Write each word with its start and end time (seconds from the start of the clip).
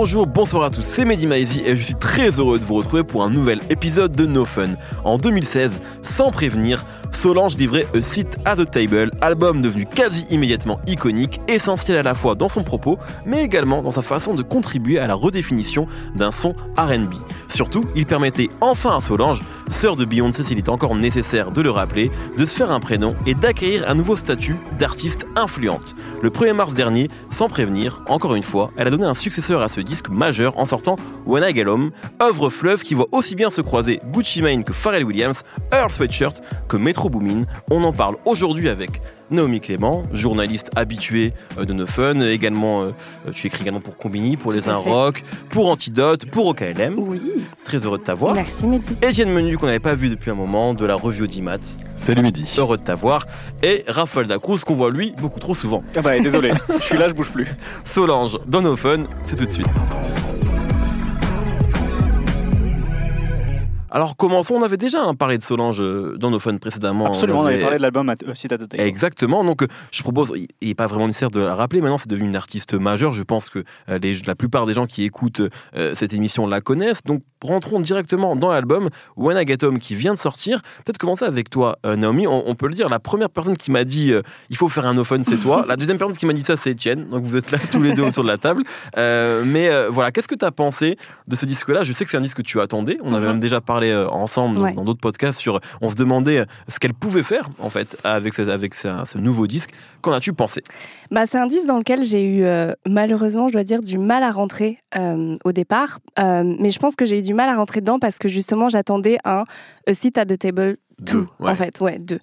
Bonjour, 0.00 0.28
bonsoir 0.28 0.62
à 0.62 0.70
tous, 0.70 0.82
c'est 0.82 1.04
Mehdi 1.04 1.26
Maizy 1.26 1.60
et 1.66 1.74
je 1.74 1.82
suis 1.82 1.96
très 1.96 2.30
heureux 2.38 2.60
de 2.60 2.64
vous 2.64 2.74
retrouver 2.74 3.02
pour 3.02 3.24
un 3.24 3.30
nouvel 3.30 3.58
épisode 3.68 4.12
de 4.12 4.26
No 4.26 4.44
Fun. 4.44 4.68
En 5.02 5.18
2016, 5.18 5.82
sans 6.04 6.30
prévenir, 6.30 6.84
Solange 7.10 7.56
livrait 7.56 7.84
A 7.96 8.00
Seat 8.00 8.38
at 8.44 8.54
the 8.54 8.70
Table, 8.70 9.10
album 9.20 9.60
devenu 9.60 9.86
quasi 9.86 10.24
immédiatement 10.30 10.78
iconique, 10.86 11.40
essentiel 11.48 11.98
à 11.98 12.04
la 12.04 12.14
fois 12.14 12.36
dans 12.36 12.48
son 12.48 12.62
propos, 12.62 12.96
mais 13.26 13.42
également 13.42 13.82
dans 13.82 13.90
sa 13.90 14.02
façon 14.02 14.34
de 14.34 14.44
contribuer 14.44 15.00
à 15.00 15.08
la 15.08 15.14
redéfinition 15.14 15.88
d'un 16.14 16.30
son 16.30 16.54
RB. 16.76 17.14
Surtout, 17.48 17.84
il 17.96 18.06
permettait 18.06 18.50
enfin 18.60 18.98
à 18.98 19.00
Solange, 19.00 19.42
sœur 19.68 19.96
de 19.96 20.04
Beyoncé 20.04 20.44
s'il 20.44 20.58
est 20.58 20.68
encore 20.68 20.94
nécessaire 20.94 21.50
de 21.50 21.60
le 21.60 21.72
rappeler, 21.72 22.12
de 22.36 22.44
se 22.44 22.54
faire 22.54 22.70
un 22.70 22.78
prénom 22.78 23.16
et 23.26 23.34
d'acquérir 23.34 23.90
un 23.90 23.96
nouveau 23.96 24.14
statut 24.14 24.54
d'artiste 24.78 25.26
influente. 25.34 25.96
Le 26.20 26.30
1er 26.30 26.52
mars 26.52 26.74
dernier, 26.74 27.08
sans 27.30 27.48
prévenir, 27.48 28.02
encore 28.08 28.34
une 28.34 28.42
fois, 28.42 28.72
elle 28.76 28.88
a 28.88 28.90
donné 28.90 29.04
un 29.04 29.14
successeur 29.14 29.62
à 29.62 29.68
ce 29.68 29.80
disque 29.80 30.08
majeur 30.08 30.58
en 30.58 30.66
sortant 30.66 30.96
When 31.26 31.44
I 31.48 31.54
Get 31.54 31.66
Home, 31.66 31.92
œuvre 32.20 32.50
fleuve 32.50 32.82
qui 32.82 32.94
voit 32.94 33.06
aussi 33.12 33.36
bien 33.36 33.50
se 33.50 33.60
croiser 33.60 34.00
Gucci 34.06 34.42
Mane 34.42 34.64
que 34.64 34.72
Pharrell 34.72 35.04
Williams, 35.04 35.44
Earl 35.72 35.92
Sweatshirt 35.92 36.42
que 36.68 36.76
Metro 36.76 37.08
Boomin. 37.08 37.44
On 37.70 37.84
en 37.84 37.92
parle 37.92 38.16
aujourd'hui 38.24 38.68
avec 38.68 39.00
Naomi 39.30 39.60
Clément, 39.60 40.06
journaliste 40.12 40.70
habituée 40.74 41.34
euh, 41.56 41.64
de 41.64 41.72
No 41.72 41.86
Fun, 41.86 42.20
également, 42.20 42.82
euh, 42.82 42.90
tu 43.32 43.46
écris 43.46 43.62
également 43.62 43.80
pour 43.80 43.96
Combini, 43.96 44.36
pour 44.36 44.50
Les 44.50 44.68
Un 44.68 44.76
Rock, 44.76 45.22
pour 45.50 45.70
Antidote, 45.70 46.28
pour 46.30 46.46
OKLM. 46.46 46.94
Oui. 46.96 47.20
Très 47.64 47.78
heureux 47.78 47.98
de 47.98 48.02
t'avoir. 48.02 48.34
Merci 48.34 48.66
Mehdi. 48.66 48.96
Étienne 49.02 49.30
Menu, 49.30 49.56
qu'on 49.56 49.66
n'avait 49.66 49.78
pas 49.78 49.94
vu 49.94 50.08
depuis 50.08 50.32
un 50.32 50.34
moment, 50.34 50.74
de 50.74 50.84
la 50.84 50.96
revue 50.96 51.24
Audimat. 51.24 51.58
Salut 51.98 52.22
Mehdi. 52.22 52.54
Heureux 52.56 52.78
de 52.78 52.82
t'avoir. 52.82 53.26
Et 53.62 53.84
Raphaël 53.88 54.28
Dacruz, 54.28 54.60
qu'on 54.64 54.74
voit 54.74 54.90
lui 54.90 55.12
beaucoup 55.18 55.40
trop 55.40 55.54
souvent. 55.54 55.82
Ah 55.96 56.00
bah 56.00 56.18
désolé, 56.20 56.52
je 56.78 56.84
suis 56.84 56.96
là, 56.96 57.08
je 57.08 57.12
bouge 57.12 57.30
plus. 57.30 57.48
Solange, 57.84 58.38
dans 58.46 58.62
No 58.62 58.76
Fun, 58.76 59.04
c'est 59.26 59.36
tout 59.36 59.44
de 59.44 59.50
suite. 59.50 59.66
Alors 63.90 64.16
commençons, 64.16 64.54
on 64.54 64.62
avait 64.62 64.76
déjà 64.76 65.02
hein, 65.02 65.14
parlé 65.14 65.38
de 65.38 65.42
Solange 65.42 65.80
euh, 65.80 66.14
dans 66.18 66.30
nos 66.30 66.38
fun 66.38 66.56
précédemment. 66.58 67.06
Absolument, 67.06 67.40
on 67.40 67.46
avait 67.46 67.60
parlé 67.60 67.78
de 67.78 67.82
l'album 67.82 68.14
Cita 68.34 68.58
de 68.58 68.66
Table. 68.66 68.82
Exactement, 68.82 69.42
donc 69.44 69.62
euh, 69.62 69.66
je 69.90 70.02
propose, 70.02 70.32
il 70.60 70.68
n'est 70.68 70.74
pas 70.74 70.86
vraiment 70.86 71.06
nécessaire 71.06 71.30
de 71.30 71.40
la 71.40 71.54
rappeler, 71.54 71.80
maintenant 71.80 71.96
c'est 71.96 72.08
devenu 72.08 72.28
une 72.28 72.36
artiste 72.36 72.74
majeure, 72.74 73.12
je 73.12 73.22
pense 73.22 73.48
que 73.48 73.64
euh, 73.88 73.98
les, 73.98 74.14
la 74.26 74.34
plupart 74.34 74.66
des 74.66 74.74
gens 74.74 74.86
qui 74.86 75.04
écoutent 75.04 75.42
cette 75.94 76.12
émission 76.12 76.46
la 76.46 76.60
connaissent, 76.60 77.02
donc 77.02 77.22
rentrons 77.42 77.80
directement 77.80 78.36
dans 78.36 78.50
l'album 78.50 78.88
When 79.16 79.38
I 79.38 79.46
Get 79.46 79.64
Home 79.64 79.78
qui 79.78 79.94
vient 79.94 80.12
de 80.12 80.18
sortir. 80.18 80.60
Peut-être 80.84 80.98
commencer 80.98 81.24
avec 81.24 81.50
toi 81.50 81.78
Naomi, 81.84 82.26
on, 82.26 82.54
peut 82.54 82.66
le 82.68 82.74
dire, 82.74 82.88
la 82.88 82.98
première 82.98 83.30
personne 83.30 83.56
qui 83.56 83.70
m'a 83.70 83.84
dit 83.84 84.12
il 84.50 84.56
faut 84.56 84.68
faire 84.68 84.86
un 84.86 84.94
no 84.94 85.04
fun 85.04 85.20
c'est 85.26 85.36
toi, 85.40 85.64
la 85.68 85.76
deuxième 85.76 85.98
personne 85.98 86.16
qui 86.16 86.26
m'a 86.26 86.32
dit 86.32 86.44
ça 86.44 86.56
c'est 86.56 86.70
Etienne, 86.70 87.06
donc 87.06 87.24
vous 87.24 87.36
êtes 87.36 87.50
là 87.50 87.58
tous 87.70 87.82
les 87.82 87.92
deux 87.92 88.02
autour 88.02 88.24
de 88.24 88.28
la 88.28 88.38
table. 88.38 88.62
mais 88.96 89.70
voilà, 89.90 90.10
qu'est-ce 90.10 90.28
que 90.28 90.34
tu 90.34 90.44
as 90.44 90.52
pensé 90.52 90.96
de 91.26 91.36
ce 91.36 91.46
disque-là? 91.46 91.84
Je 91.84 91.92
sais 91.92 92.04
que 92.04 92.10
c'est 92.10 92.16
un 92.16 92.22
disque 92.22 92.38
que 92.38 92.42
tu 92.42 92.60
attendais, 92.60 92.98
on 93.02 93.14
avait 93.14 93.26
Mhm. 93.26 93.32
même 93.34 93.40
déjà 93.40 93.60
parlé 93.60 93.94
ensemble 94.10 94.74
dans 94.74 94.84
d'autres 94.84 95.00
podcasts 95.00 95.38
sur. 95.38 95.60
On 95.80 95.88
se 95.88 95.94
demandait 95.94 96.44
ce 96.68 96.78
qu'elle 96.78 96.94
pouvait 96.94 97.22
faire 97.22 97.48
en 97.58 97.70
fait 97.70 97.96
avec, 98.04 98.34
ce, 98.34 98.42
avec 98.42 98.74
ce, 98.74 98.88
ce 99.06 99.18
nouveau 99.18 99.46
disque. 99.46 99.70
Qu'en 100.00 100.12
as-tu 100.12 100.32
pensé? 100.32 100.62
Bah, 101.10 101.26
C'est 101.26 101.38
un 101.38 101.46
disque 101.46 101.66
dans 101.66 101.78
lequel 101.78 102.02
j'ai 102.04 102.22
eu 102.22 102.44
euh, 102.44 102.72
malheureusement, 102.86 103.48
je 103.48 103.52
dois 103.54 103.64
dire, 103.64 103.82
du 103.82 103.98
mal 103.98 104.22
à 104.22 104.30
rentrer 104.30 104.78
euh, 104.96 105.34
au 105.44 105.52
départ. 105.52 105.98
Euh, 106.18 106.54
mais 106.58 106.70
je 106.70 106.78
pense 106.78 106.94
que 106.96 107.04
j'ai 107.04 107.18
eu 107.18 107.22
du 107.28 107.34
mal 107.34 107.48
à 107.48 107.54
rentrer 107.56 107.80
dedans 107.80 107.98
parce 107.98 108.18
que 108.18 108.26
justement 108.28 108.68
j'attendais 108.68 109.18
un 109.24 109.44
A 109.86 109.94
Seat 109.94 110.16
at 110.18 110.26
the 110.26 110.38
Table 110.38 110.76
2, 111.00 111.12
Deux, 111.12 111.26
ouais. 111.38 111.50
en 111.52 111.54
fait, 111.54 111.80
ouais, 111.80 111.96
deux. 112.00 112.18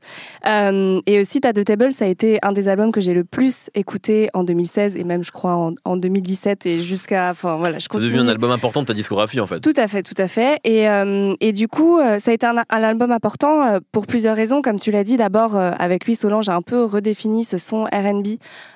Euh, 0.45 0.99
et 1.05 1.21
aussi, 1.21 1.39
at 1.45 1.53
the 1.53 1.63
Table, 1.63 1.93
ça 1.93 2.03
a 2.03 2.07
été 2.09 2.39
un 2.41 2.51
des 2.51 2.67
albums 2.67 2.91
que 2.91 2.99
j'ai 2.99 3.13
le 3.13 3.23
plus 3.23 3.69
écouté 3.73 4.27
en 4.33 4.43
2016 4.43 4.97
et 4.97 5.05
même, 5.05 5.23
je 5.23 5.31
crois, 5.31 5.55
en, 5.55 5.75
en 5.85 5.95
2017 5.95 6.65
et 6.65 6.81
jusqu'à, 6.81 7.29
enfin 7.31 7.55
voilà, 7.55 7.77
je 7.77 7.83
C'est 7.83 7.87
continue. 7.87 8.11
devenu 8.11 8.23
un 8.23 8.27
album 8.27 8.51
important 8.51 8.81
de 8.81 8.87
ta 8.87 8.93
discographie 8.93 9.39
en 9.39 9.47
fait. 9.47 9.61
Tout 9.61 9.73
à 9.77 9.87
fait, 9.87 10.03
tout 10.03 10.21
à 10.21 10.27
fait. 10.27 10.59
Et, 10.65 10.89
euh, 10.89 11.33
et 11.39 11.53
du 11.53 11.69
coup, 11.69 11.99
euh, 11.99 12.19
ça 12.19 12.31
a 12.31 12.33
été 12.33 12.45
un, 12.45 12.57
un 12.57 12.83
album 12.83 13.13
important 13.13 13.63
euh, 13.65 13.79
pour 13.93 14.07
plusieurs 14.07 14.35
raisons. 14.35 14.61
Comme 14.61 14.77
tu 14.77 14.91
l'as 14.91 15.05
dit, 15.05 15.15
d'abord, 15.15 15.55
avec 15.55 16.05
lui, 16.05 16.15
Solange 16.15 16.49
a 16.49 16.55
un 16.55 16.61
peu 16.61 16.83
redéfini 16.83 17.45
ce 17.45 17.57
son 17.57 17.85
R&B 17.85 18.27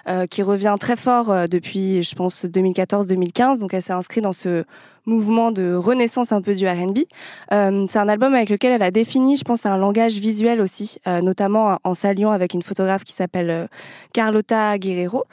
euh, 0.08 0.26
qui 0.28 0.44
revient 0.44 0.76
très 0.80 0.96
fort 0.96 1.34
depuis, 1.52 2.04
je 2.04 2.16
pense, 2.16 2.46
2014-2015. 2.46 3.60
Donc, 3.60 3.74
elle 3.74 3.82
s'est 3.82 3.92
inscrite 3.92 4.24
dans 4.24 4.32
ce 4.32 4.64
mouvement 5.06 5.52
de 5.52 5.74
renaissance 5.74 6.32
un 6.32 6.42
peu 6.42 6.56
du 6.56 6.68
R&B. 6.68 7.00
Euh, 7.52 7.86
c'est 7.90 8.00
un 8.00 8.10
album 8.10 8.34
avec 8.34 8.50
lequel 8.50 8.74
elle 8.74 8.84
a 8.84 8.92
défini, 8.92 9.38
je 9.38 9.44
pense, 9.44 9.66
un 9.66 9.78
langage 9.78 10.14
visuel 10.14 10.62
aussi, 10.62 10.98
euh, 11.08 11.22
notamment 11.22 11.78
en 11.84 11.94
s'alliant 11.94 12.32
avec 12.32 12.54
une 12.54 12.62
photographe 12.62 13.04
qui 13.04 13.14
s'appelle 13.14 13.50
euh, 13.50 13.68
Carlota 14.14 14.78
Guerrero. 14.78 15.24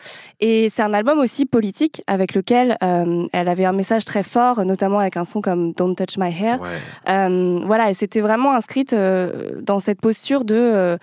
Et 0.40 0.68
c'est 0.68 0.82
un 0.82 0.94
album 0.94 1.18
aussi 1.18 1.46
politique 1.46 2.02
avec 2.06 2.34
lequel 2.34 2.76
euh, 2.82 3.26
elle 3.32 3.48
avait 3.48 3.64
un 3.64 3.72
message 3.72 4.04
très 4.04 4.22
fort, 4.22 4.64
notamment 4.64 4.98
avec 4.98 5.16
un 5.16 5.24
son 5.24 5.40
comme 5.40 5.72
Don't 5.72 5.94
Touch 5.94 6.18
My 6.18 6.28
Hair. 6.28 6.60
Ouais. 6.60 6.68
Euh, 7.08 7.60
voilà, 7.64 7.88
elle 7.88 7.94
s'était 7.94 8.20
vraiment 8.20 8.54
inscrite 8.54 8.92
euh, 8.92 9.60
dans 9.62 9.78
cette 9.78 10.00
posture 10.00 10.44
de 10.44 10.54
euh, 10.56 10.96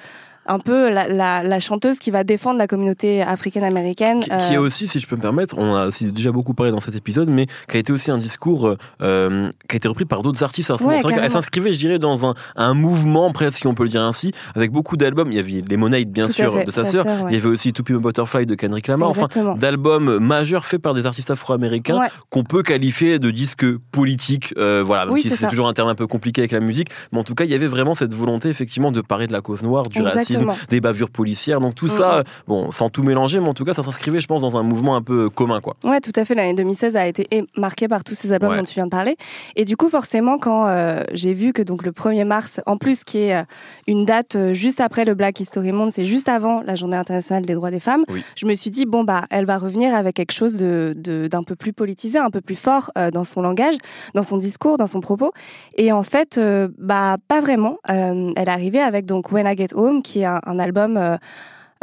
un 0.45 0.59
peu 0.59 0.89
la, 0.89 1.07
la, 1.07 1.43
la 1.43 1.59
chanteuse 1.59 1.99
qui 1.99 2.11
va 2.11 2.23
défendre 2.23 2.57
la 2.57 2.67
communauté 2.67 3.21
africaine-américaine. 3.21 4.21
Qui, 4.21 4.29
qui 4.29 4.53
est 4.53 4.57
aussi, 4.57 4.87
si 4.87 4.99
je 4.99 5.07
peux 5.07 5.15
me 5.15 5.21
permettre, 5.21 5.57
on 5.57 5.75
a 5.75 5.87
aussi 5.87 6.11
déjà 6.11 6.31
beaucoup 6.31 6.53
parlé 6.53 6.71
dans 6.71 6.79
cet 6.79 6.95
épisode, 6.95 7.29
mais 7.29 7.45
qui 7.69 7.77
a 7.77 7.79
été 7.79 7.91
aussi 7.93 8.11
un 8.11 8.17
discours 8.17 8.67
euh, 8.67 8.75
euh, 9.01 9.49
qui 9.69 9.75
a 9.75 9.77
été 9.77 9.87
repris 9.87 10.05
par 10.05 10.21
d'autres 10.21 10.43
artistes 10.43 10.71
à 10.71 10.75
ce 10.77 10.83
Ouais, 10.83 11.01
carrément. 11.01 11.29
s'inscrivait, 11.29 11.73
je 11.73 11.77
dirais, 11.79 11.99
dans 11.99 12.27
un, 12.27 12.33
un 12.55 12.73
mouvement 12.73 13.31
presque, 13.31 13.59
si 13.59 13.67
on 13.67 13.73
peut 13.75 13.83
le 13.83 13.89
dire 13.89 14.01
ainsi, 14.01 14.31
avec 14.55 14.71
beaucoup 14.71 14.97
d'albums. 14.97 15.31
Il 15.31 15.35
y 15.35 15.39
avait 15.39 15.61
Lemonade, 15.69 16.09
bien 16.09 16.25
Tout 16.27 16.33
sûr, 16.33 16.53
fait, 16.53 16.65
de 16.65 16.71
sa 16.71 16.83
sa 16.85 16.91
sœur. 16.91 17.05
ouais. 17.05 17.13
Il 17.29 17.33
y 17.33 17.37
avait 17.37 17.47
aussi 17.49 17.71
To 17.73 17.83
a 17.95 17.99
Butterfly 17.99 18.45
de 18.45 18.55
Kendrick 18.55 18.87
Lamar. 18.87 19.09
Enfin, 19.09 19.27
Exactement. 19.27 19.55
d'albums 19.55 20.17
majeurs 20.19 20.65
faits 20.65 20.81
par 20.81 20.93
des 20.93 21.05
artistes 21.05 21.31
afro-américains 21.31 21.99
Ouais. 21.99 22.07
qu'on 22.29 22.43
peut 22.43 22.63
qualifier 22.63 23.19
de 23.19 23.31
disques 23.31 23.65
politiques. 23.91 24.53
euh, 24.57 24.83
voilà, 24.85 25.05
même 25.05 25.13
Oui, 25.13 25.21
si 25.21 25.29
c'est 25.29 25.47
toujours 25.47 25.67
un 25.67 25.73
terme 25.73 25.87
un 25.89 25.95
peu 25.95 26.07
compliqué 26.07 26.41
avec 26.41 26.51
la 26.51 26.59
musique, 26.59 26.89
mais 27.11 27.19
en 27.19 27.23
tout 27.23 27.35
cas, 27.35 27.45
il 27.45 27.51
y 27.51 27.55
avait 27.55 27.67
vraiment 27.67 27.95
cette 27.95 28.13
volonté 28.13 28.49
effectivement 28.49 28.91
de 28.91 29.01
parler 29.01 29.27
de 29.27 29.33
la 29.33 29.41
cause 29.41 29.63
noire, 29.63 29.87
du 29.89 30.01
racisme, 30.01 30.32
Des 30.69 30.81
bavures 30.81 31.09
policières. 31.09 31.59
Donc 31.59 31.75
tout 31.75 31.85
Mhm. 31.85 31.91
ça, 31.91 32.17
euh, 32.17 32.23
bon, 32.47 32.71
sans 32.71 32.89
tout 32.89 33.03
mélanger, 33.03 33.39
mais 33.39 33.49
en 33.49 33.53
tout 33.53 33.65
cas, 33.65 33.73
ça 33.73 33.83
s'inscrivait, 33.83 34.19
je 34.19 34.27
pense, 34.27 34.41
dans 34.41 34.57
un 34.57 34.63
mouvement 34.63 34.95
un 34.95 35.01
peu 35.01 35.29
commun, 35.29 35.61
quoi. 35.61 35.73
Ouais, 35.83 35.99
tout 36.01 36.11
à 36.15 36.25
fait. 36.25 36.35
L'année 36.35 36.53
2016 36.53 36.95
a 36.95 37.07
été 37.07 37.27
marquée 37.57 37.87
par 37.87 38.03
tous 38.03 38.13
ces 38.15 38.31
albums 38.31 38.51
Ouais. 38.51 38.57
dont 38.57 38.63
tu 38.63 38.73
viens 38.75 38.85
de 38.85 38.89
parler. 38.91 39.15
Et 39.55 39.65
du 39.65 39.77
coup, 39.77 39.89
forcément, 39.89 40.37
quand 40.37 40.67
euh, 40.67 41.03
j'ai 41.13 41.33
vu 41.33 41.53
que 41.53 41.61
donc 41.61 41.83
le 41.83 41.91
1er 41.91 42.25
mars, 42.25 42.61
en 42.65 42.77
plus 42.77 43.03
qui 43.03 43.19
est 43.19 43.35
euh, 43.35 43.43
une 43.87 44.05
date 44.05 44.35
euh, 44.35 44.53
juste 44.53 44.79
après 44.81 45.05
le 45.05 45.13
Black 45.13 45.39
History 45.39 45.71
Month, 45.71 45.91
c'est 45.91 46.03
juste 46.05 46.29
avant 46.29 46.61
la 46.61 46.75
Journée 46.75 46.97
internationale 46.97 47.45
des 47.45 47.53
droits 47.53 47.71
des 47.71 47.79
femmes, 47.79 48.03
Oui. 48.09 48.23
je 48.35 48.45
me 48.45 48.55
suis 48.55 48.69
dit 48.71 48.85
bon 48.85 49.03
bah 49.03 49.25
elle 49.29 49.45
va 49.45 49.57
revenir 49.57 49.93
avec 49.95 50.15
quelque 50.15 50.31
chose 50.33 50.57
de 50.57 50.93
de- 50.97 51.27
d'un 51.27 51.43
peu 51.43 51.55
plus 51.55 51.73
politisé, 51.73 52.19
un 52.19 52.29
peu 52.29 52.41
plus 52.41 52.55
fort 52.55 52.91
euh, 52.97 53.11
dans 53.11 53.23
son 53.23 53.41
langage, 53.41 53.75
dans 54.13 54.23
son 54.23 54.37
discours, 54.37 54.77
dans 54.77 54.87
son 54.87 54.99
propos. 55.01 55.31
Et 55.77 55.91
en 55.91 56.03
fait, 56.03 56.37
euh, 56.37 56.67
bah 56.77 57.17
pas 57.27 57.41
vraiment. 57.41 57.77
Elle 57.87 58.31
est 58.35 58.47
arrivée 58.47 58.79
avec 58.81 59.05
donc 59.05 59.31
When 59.31 59.47
I 59.47 59.55
Get 59.57 59.73
Home, 59.75 60.01
qui 60.01 60.19
est 60.19 60.22
un, 60.25 60.59
album. 60.59 61.17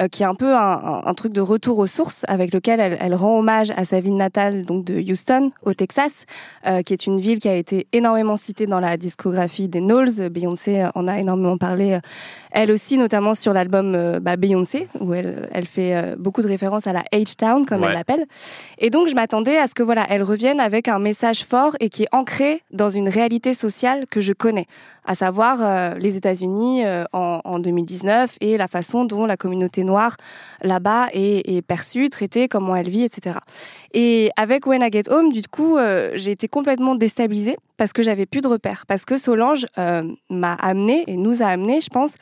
Euh, 0.00 0.05
euh, 0.05 0.09
qui 0.09 0.22
est 0.22 0.27
un 0.27 0.34
peu 0.34 0.55
un, 0.56 0.61
un- 0.61 1.03
un 1.05 1.15
truc 1.15 1.33
de 1.33 1.41
retour 1.41 1.78
aux 1.78 1.87
sources 1.87 2.25
avec 2.28 2.55
lequel 2.55 2.81
elle, 2.81 2.97
elle 3.00 3.15
rend 3.15 3.38
hommage 3.38 3.71
à 3.77 3.84
sa 3.84 4.00
ville 4.00 4.16
natale 4.16 4.65
donc 4.65 4.84
de 4.84 4.99
Houston 5.00 5.50
au 5.65 5.75
Texas 5.75 6.25
euh, 6.66 6.83
qui 6.83 6.93
est 6.94 7.06
une 7.06 7.21
ville 7.21 7.38
qui 7.38 7.49
a 7.49 7.55
été 7.55 7.87
énormément 7.93 8.37
citée 8.37 8.66
dans 8.66 8.81
la 8.81 8.97
discographie 8.97 9.69
des 9.69 9.81
Knowles 9.81 10.31
Beyoncé 10.31 10.87
en 10.94 11.06
a 11.09 11.19
énormément 11.19 11.59
parlé 11.59 11.93
euh, 11.94 11.99
elle 12.53 12.72
aussi 12.72 12.97
notamment 12.99 13.34
sur 13.34 13.53
l'album 13.53 13.94
euh, 13.94 14.21
bah, 14.21 14.37
Beyoncé 14.37 14.88
où 15.00 15.12
elle, 15.15 15.49
elle 15.53 15.66
fait 15.66 15.94
euh, 15.94 16.17
beaucoup 16.19 16.43
de 16.43 16.49
références 16.49 16.87
à 16.87 16.93
la 16.93 17.03
H-Town 17.12 17.65
comme 17.67 17.81
Ouais. 17.82 17.88
elle 17.88 17.94
l'appelle 17.94 18.25
et 18.78 18.91
donc 18.91 19.09
je 19.09 19.15
m'attendais 19.15 19.59
à 19.59 19.67
ce 19.67 19.75
que 19.75 19.82
voilà 19.82 20.06
elle 20.09 20.22
revienne 20.22 20.61
avec 20.61 20.88
un 20.88 20.99
message 20.99 21.44
fort 21.44 21.77
et 21.81 21.88
qui 21.91 22.05
est 22.05 22.09
ancré 22.12 22.62
dans 22.72 22.91
une 22.91 23.09
réalité 23.09 23.55
sociale 23.55 24.06
que 24.09 24.21
je 24.21 24.32
connais 24.32 24.67
à 25.05 25.15
savoir 25.15 25.59
euh, 25.61 25.94
les 25.99 26.17
États-Unis 26.17 26.85
euh, 26.85 27.05
en, 27.12 27.41
en 27.44 27.58
2019 27.58 28.37
et 28.41 28.56
la 28.56 28.69
façon 28.69 29.05
dont 29.05 29.26
la 29.26 29.37
communauté 29.37 29.82
noire 29.82 29.89
là-bas 30.62 31.08
est, 31.12 31.48
est 31.48 31.62
perçue, 31.62 32.10
traitée, 32.10 32.48
comment 32.48 32.76
elle 32.76 32.88
vit, 32.88 33.04
etc. 33.04 33.38
Et 33.92 34.31
avec 34.37 34.66
When 34.66 34.82
I 34.82 34.90
Get 34.90 35.10
Home, 35.10 35.32
du 35.32 35.42
coup, 35.42 35.76
euh, 35.76 36.12
j'ai 36.14 36.31
été 36.31 36.48
complètement 36.48 36.94
déstabilisée 36.94 37.56
parce 37.76 37.92
que 37.92 38.02
j'avais 38.02 38.26
plus 38.26 38.40
de 38.40 38.48
repères, 38.48 38.84
parce 38.87 39.04
que 39.04 39.16
Solange 39.16 39.66
euh, 39.78 40.02
m'a 40.28 40.54
amené 40.54 41.04
et 41.06 41.16
nous 41.16 41.42
a 41.42 41.46
amené, 41.46 41.81
je 41.81 41.88
pense, 41.88 42.14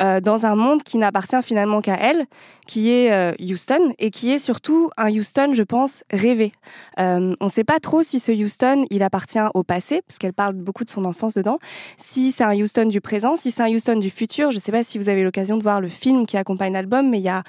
euh, 0.00 0.20
dans 0.20 0.46
un 0.46 0.54
monde 0.54 0.82
qui 0.82 0.98
n'appartient 0.98 1.42
finalement 1.42 1.80
qu'à 1.80 1.96
elle, 1.96 2.26
qui 2.66 2.90
est 2.90 3.12
euh, 3.12 3.32
Houston 3.40 3.92
et 3.98 4.10
qui 4.10 4.32
est 4.32 4.38
surtout 4.38 4.90
un 4.96 5.10
Houston, 5.10 5.50
je 5.52 5.62
pense, 5.62 6.04
rêvé. 6.10 6.52
Euh, 6.98 7.34
on 7.40 7.44
ne 7.46 7.50
sait 7.50 7.64
pas 7.64 7.80
trop 7.80 8.02
si 8.02 8.20
ce 8.20 8.32
Houston, 8.32 8.84
il 8.90 9.02
appartient 9.02 9.38
au 9.54 9.62
passé, 9.62 10.02
parce 10.06 10.18
qu'elle 10.18 10.32
parle 10.32 10.54
beaucoup 10.54 10.84
de 10.84 10.90
son 10.90 11.04
enfance 11.04 11.34
dedans, 11.34 11.58
si 11.96 12.32
c'est 12.32 12.44
un 12.44 12.54
Houston 12.54 12.86
du 12.86 13.00
présent, 13.00 13.36
si 13.36 13.50
c'est 13.50 13.62
un 13.62 13.68
Houston 13.68 13.96
du 13.96 14.08
futur. 14.08 14.50
Je 14.50 14.56
ne 14.56 14.60
sais 14.60 14.72
pas 14.72 14.82
si 14.82 14.98
vous 14.98 15.08
avez 15.08 15.22
l'occasion 15.22 15.56
de 15.56 15.62
voir 15.62 15.80
le 15.80 15.88
film 15.88 16.26
qui 16.26 16.36
accompagne 16.36 16.72
l'album, 16.72 17.10
mais 17.10 17.18
il 17.18 17.24
y 17.24 17.28
a 17.28 17.42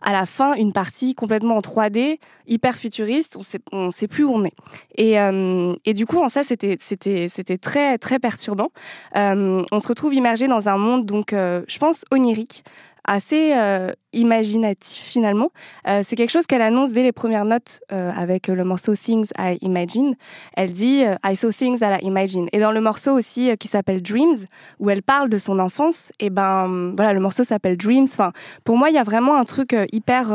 à 0.00 0.12
la 0.12 0.24
fin 0.24 0.54
une 0.54 0.72
partie 0.72 1.14
complètement 1.14 1.56
en 1.56 1.60
3D, 1.60 2.18
hyper 2.48 2.74
futuriste. 2.76 3.36
On 3.38 3.42
sait, 3.42 3.60
on 3.72 3.90
sait 3.90 4.08
plus 4.08 4.24
où 4.24 4.32
on 4.32 4.44
est. 4.44 4.54
Et, 4.96 5.20
euh, 5.20 5.74
et 5.84 5.94
du 5.94 6.06
coup, 6.06 6.18
en 6.18 6.28
ça, 6.28 6.42
c'était 6.42 6.76
c'était 6.80 7.58
très 7.58 7.98
très 7.98 8.18
perturbant. 8.18 8.70
Euh, 9.16 9.62
on 9.70 9.80
se 9.80 9.88
retrouve 9.88 10.14
immergé 10.14 10.48
dans 10.48 10.68
un 10.68 10.76
monde 10.76 11.06
donc, 11.06 11.32
euh, 11.32 11.62
je 11.68 11.78
pense 11.78 12.04
onirique, 12.10 12.64
assez 13.04 13.52
euh, 13.54 13.90
imaginatif 14.12 15.02
finalement. 15.02 15.50
Euh, 15.86 16.02
c'est 16.02 16.16
quelque 16.16 16.30
chose 16.30 16.46
qu'elle 16.46 16.62
annonce 16.62 16.92
dès 16.92 17.02
les 17.02 17.12
premières 17.12 17.44
notes 17.44 17.80
euh, 17.92 18.10
avec 18.16 18.48
le 18.48 18.64
morceau 18.64 18.94
Things 18.94 19.28
I 19.38 19.58
Imagine. 19.60 20.14
Elle 20.54 20.72
dit 20.72 21.02
I 21.24 21.36
saw 21.36 21.50
things 21.50 21.78
that 21.78 21.98
I 21.98 22.04
imagine. 22.04 22.48
Et 22.52 22.60
dans 22.60 22.72
le 22.72 22.80
morceau 22.80 23.12
aussi 23.12 23.56
qui 23.58 23.68
s'appelle 23.68 24.02
Dreams, 24.02 24.46
où 24.78 24.90
elle 24.90 25.02
parle 25.02 25.28
de 25.28 25.38
son 25.38 25.58
enfance, 25.58 26.12
et 26.20 26.30
ben 26.30 26.94
voilà, 26.96 27.12
le 27.12 27.20
morceau 27.20 27.44
s'appelle 27.44 27.76
Dreams. 27.76 28.06
Enfin, 28.10 28.32
pour 28.64 28.76
moi, 28.76 28.90
il 28.90 28.94
y 28.94 28.98
a 28.98 29.04
vraiment 29.04 29.36
un 29.36 29.44
truc 29.44 29.76
hyper 29.92 30.32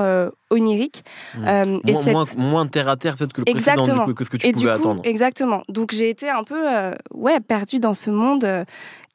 onirique. 0.49 1.03
Mmh. 1.35 1.79
et 1.87 1.93
moins, 1.93 2.25
moins, 2.37 2.67
terre 2.67 2.87
à 2.87 2.95
terre 2.95 3.15
peut-être 3.15 3.33
que 3.33 3.41
le 3.41 3.45
précédent, 3.45 4.13
que 4.13 4.23
ce 4.23 4.29
que 4.29 4.37
tu 4.37 4.51
pouvais 4.51 4.69
attendre. 4.69 5.01
Exactement. 5.03 5.63
Donc 5.67 5.91
j'ai 5.91 6.09
été 6.09 6.29
un 6.29 6.43
peu 6.43 6.63
ouais 7.13 7.39
perdue 7.39 7.79
dans 7.79 7.95
ce 7.95 8.11
monde 8.11 8.65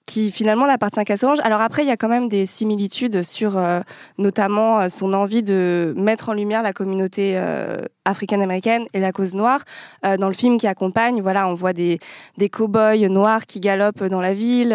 qui 0.08 0.32
finalement 0.32 0.66
n'appartient 0.66 1.04
qu'à 1.04 1.18
Solange. 1.18 1.38
Alors 1.42 1.60
après, 1.60 1.82
il 1.82 1.86
y 1.86 1.90
a 1.90 1.98
quand 1.98 2.08
même 2.08 2.28
des 2.28 2.46
similitudes 2.46 3.22
sur 3.22 3.58
euh, 3.58 3.80
notamment 4.16 4.80
euh, 4.80 4.88
son 4.88 5.12
envie 5.12 5.42
de 5.42 5.92
mettre 5.98 6.30
en 6.30 6.32
lumière 6.32 6.62
la 6.62 6.72
communauté 6.72 7.32
euh, 7.34 7.82
africaine-américaine 8.06 8.86
et 8.94 9.00
la 9.00 9.12
cause 9.12 9.34
noire. 9.34 9.60
dans 10.02 10.28
le 10.28 10.34
film 10.34 10.56
qui 10.56 10.66
accompagne, 10.66 11.20
voilà, 11.20 11.46
on 11.46 11.52
voit 11.52 11.74
des, 11.74 11.98
des 12.38 12.48
cow-boys 12.48 13.06
noirs 13.10 13.44
qui 13.44 13.60
galopent 13.60 14.04
dans 14.04 14.22
la 14.22 14.32
ville. 14.32 14.70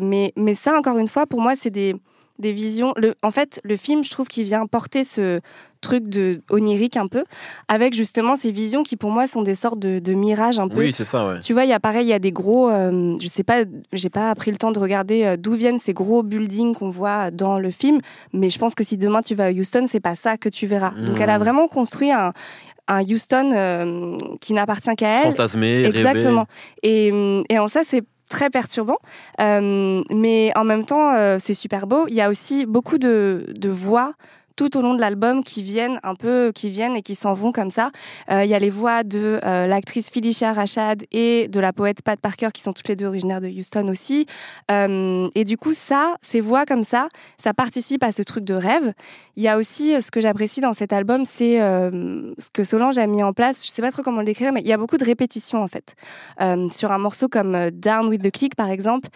mais, 0.00 0.32
mais 0.36 0.54
ça, 0.54 0.74
encore 0.78 0.96
une 0.96 1.08
fois, 1.08 1.26
pour 1.26 1.42
moi, 1.42 1.52
c'est 1.56 1.68
des, 1.68 1.94
des 2.40 2.52
visions. 2.52 2.92
Le, 2.96 3.14
en 3.22 3.30
fait, 3.30 3.60
le 3.64 3.76
film, 3.76 4.02
je 4.02 4.10
trouve 4.10 4.28
qu'il 4.28 4.44
vient 4.44 4.66
porter 4.66 5.04
ce, 5.04 5.40
truc 5.80 6.08
de 6.08 6.40
onirique 6.50 6.96
un 6.96 7.06
peu, 7.06 7.24
avec 7.68 7.94
justement 7.94 8.36
ces 8.36 8.50
visions 8.50 8.82
qui 8.82 8.96
pour 8.96 9.10
moi 9.10 9.26
sont 9.26 9.42
des 9.42 9.54
sortes 9.54 9.78
de, 9.78 9.98
de 9.98 10.14
mirages 10.14 10.58
un 10.58 10.68
peu. 10.68 10.80
Oui, 10.80 10.92
c'est 10.92 11.04
ça. 11.04 11.26
Ouais. 11.26 11.40
Tu 11.40 11.52
vois, 11.52 11.64
il 11.64 11.70
y 11.70 11.72
a 11.72 11.80
pareil, 11.80 12.06
il 12.06 12.10
y 12.10 12.14
a 12.14 12.18
des 12.18 12.32
gros, 12.32 12.68
euh, 12.68 13.16
je 13.20 13.26
sais 13.26 13.44
pas, 13.44 13.64
j'ai 13.92 14.10
pas 14.10 14.34
pris 14.34 14.50
le 14.50 14.56
temps 14.56 14.72
de 14.72 14.78
regarder 14.78 15.24
euh, 15.24 15.36
d'où 15.36 15.54
viennent 15.54 15.78
ces 15.78 15.92
gros 15.92 16.22
buildings 16.22 16.74
qu'on 16.74 16.90
voit 16.90 17.30
dans 17.30 17.58
le 17.58 17.70
film, 17.70 18.00
mais 18.32 18.50
je 18.50 18.58
pense 18.58 18.74
que 18.74 18.84
si 18.84 18.96
demain 18.96 19.22
tu 19.22 19.34
vas 19.34 19.46
à 19.46 19.50
Houston, 19.50 19.86
c'est 19.88 20.00
pas 20.00 20.14
ça 20.14 20.36
que 20.36 20.48
tu 20.48 20.66
verras. 20.66 20.90
Donc 20.90 21.20
elle 21.20 21.30
a 21.30 21.38
mmh. 21.38 21.42
vraiment 21.42 21.68
construit 21.68 22.12
un, 22.12 22.32
un 22.88 23.02
Houston 23.02 23.50
euh, 23.52 24.18
qui 24.40 24.52
n'appartient 24.52 24.94
qu'à 24.96 25.22
elle. 25.22 25.30
Fantasmé, 25.30 25.84
Exactement. 25.84 26.46
Et, 26.82 27.12
et 27.48 27.58
en 27.58 27.68
ça, 27.68 27.80
c'est 27.86 28.02
très 28.30 28.48
perturbant, 28.48 28.96
euh, 29.40 30.02
mais 30.10 30.50
en 30.56 30.64
même 30.64 30.86
temps, 30.86 31.38
c'est 31.38 31.54
super 31.54 31.86
beau. 31.86 32.06
Il 32.08 32.14
y 32.14 32.22
a 32.22 32.30
aussi 32.30 32.64
beaucoup 32.64 32.96
de, 32.96 33.44
de 33.54 33.68
voix 33.68 34.14
tout 34.60 34.76
au 34.76 34.82
long 34.82 34.92
de 34.92 35.00
l'album 35.00 35.42
qui 35.42 35.62
viennent 35.62 35.98
un 36.02 36.14
peu, 36.14 36.52
qui 36.54 36.68
viennent 36.68 36.94
et 36.94 37.00
qui 37.00 37.14
s'en 37.14 37.32
vont 37.32 37.50
comme 37.50 37.70
ça. 37.70 37.90
Euh, 38.30 38.44
il 38.44 38.50
y 38.50 38.54
a 38.54 38.58
les 38.58 38.68
voix 38.68 39.04
de 39.04 39.40
euh, 39.42 39.66
l'actrice 39.66 40.10
Felicia 40.10 40.52
Rachad 40.52 41.02
et 41.12 41.48
de 41.48 41.60
la 41.60 41.72
poète 41.72 42.02
Pat 42.02 42.20
Parker 42.20 42.48
qui 42.52 42.60
sont 42.60 42.74
toutes 42.74 42.88
les 42.88 42.94
deux 42.94 43.06
originaires 43.06 43.40
de 43.40 43.48
Houston 43.48 43.88
aussi. 43.88 44.26
Euh, 44.70 45.30
et 45.34 45.46
du 45.46 45.56
coup, 45.56 45.72
ça, 45.72 46.16
ces 46.20 46.42
voix 46.42 46.66
comme 46.66 46.84
ça, 46.84 47.08
ça 47.38 47.54
participe 47.54 48.02
à 48.02 48.12
ce 48.12 48.20
truc 48.20 48.44
de 48.44 48.52
rêve. 48.52 48.92
Il 49.36 49.42
y 49.42 49.48
a 49.48 49.56
aussi 49.56 49.98
ce 50.02 50.10
que 50.10 50.20
j'apprécie 50.20 50.60
dans 50.60 50.74
cet 50.74 50.92
album, 50.92 51.24
c'est 51.24 51.56
ce 51.56 52.50
que 52.52 52.62
Solange 52.62 52.98
a 52.98 53.06
mis 53.06 53.22
en 53.22 53.32
place. 53.32 53.64
Je 53.64 53.70
sais 53.70 53.80
pas 53.80 53.90
trop 53.90 54.02
comment 54.02 54.18
le 54.18 54.26
décrire, 54.26 54.52
mais 54.52 54.60
il 54.60 54.68
y 54.68 54.74
a 54.74 54.76
beaucoup 54.76 54.98
de 54.98 55.04
répétitions 55.04 55.62
en 55.62 55.68
fait. 55.68 55.94
sur 56.70 56.92
un 56.92 56.98
morceau 56.98 57.28
comme 57.28 57.70
Down 57.70 58.08
with 58.08 58.20
the 58.20 58.30
Click 58.30 58.54
par 58.54 58.68
exemple. 58.68 59.08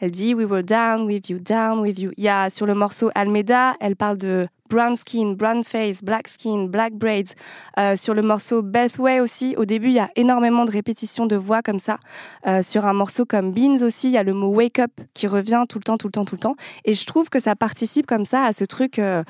Elle 0.00 0.10
dit 0.10 0.34
We 0.34 0.46
were 0.46 0.62
down 0.62 1.06
with 1.06 1.28
you, 1.28 1.38
down 1.38 1.80
with 1.80 1.98
you. 1.98 2.10
Il 2.16 2.24
y 2.24 2.28
a 2.28 2.50
sur 2.50 2.66
le 2.66 2.74
morceau 2.74 3.10
Almeida, 3.14 3.74
elle 3.80 3.96
parle 3.96 4.16
de 4.16 4.48
brown 4.70 4.96
skin, 4.96 5.34
brown 5.34 5.62
face, 5.64 6.02
black 6.02 6.28
skin, 6.28 6.68
black 6.68 6.94
braids. 6.94 7.34
Euh, 7.78 7.96
sur 7.96 8.14
le 8.14 8.22
morceau 8.22 8.62
Bethway 8.62 9.20
aussi, 9.20 9.54
au 9.58 9.66
début, 9.66 9.88
il 9.88 9.94
y 9.94 10.00
a 10.00 10.08
énormément 10.16 10.64
de 10.64 10.70
répétitions 10.70 11.26
de 11.26 11.36
voix 11.36 11.60
comme 11.60 11.80
ça. 11.80 11.98
Euh, 12.46 12.62
sur 12.62 12.86
un 12.86 12.94
morceau 12.94 13.26
comme 13.26 13.52
Beans 13.52 13.82
aussi, 13.82 14.08
il 14.08 14.12
y 14.12 14.16
a 14.16 14.22
le 14.22 14.32
mot 14.32 14.48
wake 14.48 14.78
up 14.78 14.92
qui 15.12 15.26
revient 15.26 15.64
tout 15.68 15.78
le 15.78 15.84
temps, 15.84 15.98
tout 15.98 16.06
le 16.06 16.12
temps, 16.12 16.24
tout 16.24 16.36
le 16.36 16.40
temps. 16.40 16.56
Et 16.84 16.94
je 16.94 17.04
trouve 17.04 17.28
que 17.28 17.40
ça 17.40 17.56
participe 17.56 18.06
comme 18.06 18.24
ça 18.24 18.44
à 18.44 18.52
ce 18.52 18.64
truc 18.64 18.98
euh, 18.98 19.24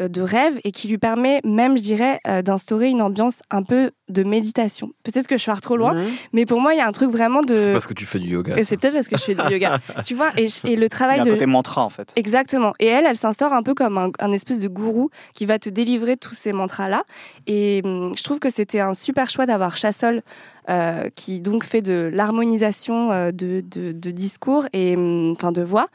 de 0.00 0.22
rêve 0.22 0.58
et 0.64 0.72
qui 0.72 0.88
lui 0.88 0.98
permet 0.98 1.40
même, 1.44 1.76
je 1.76 1.82
dirais, 1.82 2.20
d'instaurer 2.42 2.88
une 2.88 3.02
ambiance 3.02 3.42
un 3.50 3.62
peu 3.62 3.92
de 4.08 4.22
méditation. 4.22 4.92
Peut-être 5.04 5.26
que 5.26 5.36
je 5.36 5.44
pars 5.44 5.60
trop 5.60 5.76
loin, 5.76 6.04
mais 6.32 6.46
pour 6.46 6.60
moi, 6.60 6.74
il 6.74 6.78
y 6.78 6.80
a 6.80 6.86
un 6.86 6.92
truc 6.92 7.10
vraiment 7.10 7.40
de. 7.40 7.54
C'est 7.54 7.72
parce 7.72 7.86
que 7.86 7.94
tu 7.94 8.06
fais 8.06 8.18
du 8.18 8.28
yoga. 8.28 8.54
C'est 8.62 8.76
peut-être 8.76 8.94
parce 8.94 9.08
que 9.08 9.16
je 9.16 9.22
fais 9.22 9.34
du 9.34 9.52
yoga. 9.52 9.80
tu 10.04 10.14
vois, 10.16 10.32
et, 10.36 10.46
et, 10.64 10.76
le 10.76 10.88
travail 10.88 11.18
il 11.18 11.24
y 11.24 11.28
a 11.28 11.30
un 11.30 11.34
côté 11.34 11.46
mantra 11.46 11.84
en 11.84 11.88
fait. 11.88 12.12
Exactement. 12.16 12.72
Et 12.80 12.86
elle, 12.86 13.06
elle 13.06 13.16
s'instaure 13.16 13.52
un 13.52 13.62
peu 13.62 13.74
comme 13.74 13.98
un, 13.98 14.10
un, 14.18 14.32
espèce 14.32 14.60
de 14.60 14.68
gourou 14.68 15.10
qui 15.34 15.46
va 15.46 15.58
te 15.58 15.68
délivrer 15.68 16.16
tous 16.16 16.34
ces 16.34 16.52
mantras-là. 16.52 17.04
Et 17.46 17.82
hum, 17.84 18.12
je 18.16 18.22
trouve 18.22 18.38
que 18.38 18.50
c'était 18.50 18.80
un 18.80 18.94
super 18.94 19.30
choix 19.30 19.46
d'avoir 19.46 19.76
Chassol. 19.76 20.22
Euh, 20.68 21.10
qui 21.14 21.38
donc 21.40 21.62
fait 21.62 21.80
de 21.80 22.10
l'harmonisation 22.12 23.12
euh, 23.12 23.30
de, 23.30 23.62
de, 23.64 23.92
de, 23.92 24.10
discours 24.10 24.66
et 24.72 24.96
hum, 24.96 25.30
enfin 25.30 25.52
de 25.52 25.62
voix 25.62 25.86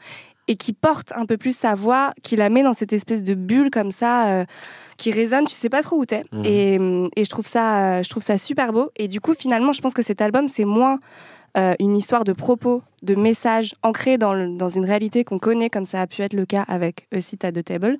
et 0.48 0.56
qui 0.56 0.72
porte 0.72 1.12
un 1.14 1.26
peu 1.26 1.36
plus 1.36 1.54
sa 1.54 1.74
voix, 1.74 2.14
qui 2.22 2.36
la 2.36 2.48
met 2.48 2.62
dans 2.62 2.72
cette 2.72 2.94
espèce 2.94 3.22
de 3.22 3.34
bulle 3.34 3.70
comme 3.70 3.90
ça, 3.90 4.28
euh, 4.28 4.44
qui 4.96 5.10
résonne, 5.10 5.44
tu 5.44 5.54
sais 5.54 5.68
pas 5.68 5.82
trop 5.82 5.96
où 5.96 6.06
t'es. 6.06 6.24
Mmh. 6.32 6.44
Et, 6.46 6.78
hum, 6.78 7.10
et, 7.16 7.24
je 7.24 7.28
trouve 7.28 7.46
ça, 7.46 8.00
je 8.00 8.08
trouve 8.08 8.22
ça 8.22 8.38
super 8.38 8.72
beau. 8.72 8.90
Et 8.96 9.08
du 9.08 9.20
coup, 9.20 9.34
finalement, 9.34 9.72
je 9.72 9.82
pense 9.82 9.92
que 9.92 10.02
cet 10.02 10.22
album, 10.22 10.48
c'est 10.48 10.64
moins 10.64 10.98
une 11.54 11.94
histoire 11.94 12.24
de 12.24 12.32
propos 12.32 12.82
de 13.02 13.14
messages 13.14 13.74
ancrés 13.82 14.18
dans, 14.18 14.56
dans 14.56 14.68
une 14.68 14.84
réalité 14.84 15.24
qu'on 15.24 15.38
connaît, 15.38 15.70
comme 15.70 15.86
ça 15.86 16.00
a 16.00 16.06
pu 16.06 16.22
être 16.22 16.34
le 16.34 16.46
cas 16.46 16.64
avec 16.68 17.06
A 17.12 17.20
Seat 17.20 17.44
at 17.44 17.52
the 17.52 17.64
Table. 17.64 17.98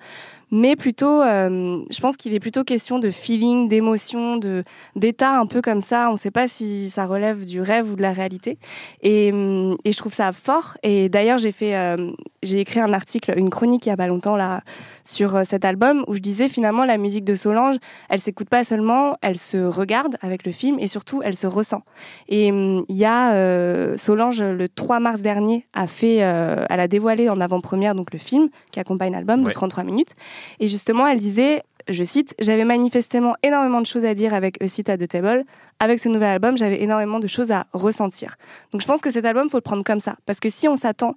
Mais 0.55 0.77
plutôt, 0.77 1.23
euh, 1.23 1.83
je 1.91 2.01
pense 2.01 2.19
qu'il 2.19 2.35
est 2.35 2.41
plutôt 2.41 2.63
question 2.63 2.99
de 2.99 3.11
feeling, 3.11 3.69
d'émotion, 3.69 4.39
d'état 4.95 5.39
un 5.39 5.47
peu 5.47 5.63
comme 5.63 5.81
ça. 5.81 6.11
On 6.11 6.13
ne 6.13 6.19
sait 6.19 6.31
pas 6.31 6.47
si 6.47 6.91
ça 6.91 7.07
relève 7.07 7.47
du 7.47 7.63
rêve 7.63 7.91
ou 7.91 7.97
de 7.97 8.03
la 8.03 8.13
réalité. 8.13 8.59
Et, 9.01 9.31
euh, 9.33 9.75
et 9.87 9.93
je 9.93 9.97
trouve 9.97 10.13
ça 10.13 10.31
fort. 10.35 10.77
Et 10.83 11.09
d'ailleurs, 11.09 11.39
j'ai 11.39 11.55
euh, 11.63 12.13
écrit 12.43 12.81
un 12.81 12.93
article, 12.93 13.33
une 13.39 13.49
chronique 13.49 13.87
il 13.87 13.89
y 13.89 13.93
a 13.93 13.97
pas 13.97 14.07
longtemps 14.07 14.37
là 14.37 14.61
sur 15.05 15.45
cet 15.47 15.65
album 15.65 16.05
où 16.07 16.15
je 16.15 16.21
disais 16.21 16.49
finalement 16.49 16.85
la 16.85 16.99
musique 16.99 17.25
de 17.25 17.35
Solange, 17.35 17.77
elle 18.09 18.21
s'écoute 18.21 18.49
pas 18.49 18.63
seulement, 18.63 19.17
elle 19.23 19.39
se 19.39 19.57
regarde 19.57 20.17
avec 20.21 20.45
le 20.47 20.53
film 20.53 20.79
et 20.79 20.87
surtout 20.87 21.23
elle 21.25 21.35
se 21.35 21.47
ressent. 21.47 21.83
Et 22.29 22.49
il 22.49 22.85
y 22.97 23.05
a 23.05 23.97
Solange 23.97 24.43
le 24.43 24.69
3 24.69 24.92
mars 25.01 25.21
dernier, 25.21 25.67
a 25.73 25.87
fait, 25.87 26.23
euh, 26.23 26.65
elle 26.69 26.81
a 26.81 26.89
dévoilé 26.89 27.29
en 27.29 27.41
avant-première 27.41 27.95
donc 27.95 28.13
le 28.13 28.19
film 28.19 28.49
qui 28.71 28.81
accompagne 28.81 29.13
l'album 29.13 29.43
de 29.43 29.51
33 29.51 29.85
minutes. 29.85 30.11
Et 30.61 30.69
justement, 30.69 31.07
elle 31.07 31.19
disait, 31.19 31.63
je 31.89 32.05
cite, 32.05 32.35
j'avais 32.39 32.65
manifestement 32.65 33.35
énormément 33.43 33.81
de 33.81 33.87
choses 33.87 34.05
à 34.05 34.15
dire 34.15 34.35
avec 34.35 34.63
A 34.63 34.69
Seat 34.69 34.89
at 34.89 34.99
the 34.99 35.09
Table. 35.09 35.45
Avec 35.81 35.99
ce 35.99 36.09
nouvel 36.09 36.29
album, 36.29 36.57
j'avais 36.57 36.83
énormément 36.83 37.19
de 37.19 37.27
choses 37.27 37.51
à 37.51 37.67
ressentir. 37.73 38.37
Donc 38.73 38.81
je 38.81 38.87
pense 38.87 39.01
que 39.01 39.11
cet 39.11 39.25
album, 39.25 39.49
faut 39.51 39.57
le 39.57 39.63
prendre 39.63 39.83
comme 39.83 40.01
ça. 40.01 40.17
Parce 40.27 40.39
que 40.39 40.49
si 40.49 40.69
on 40.69 40.77
s'attend 40.77 41.17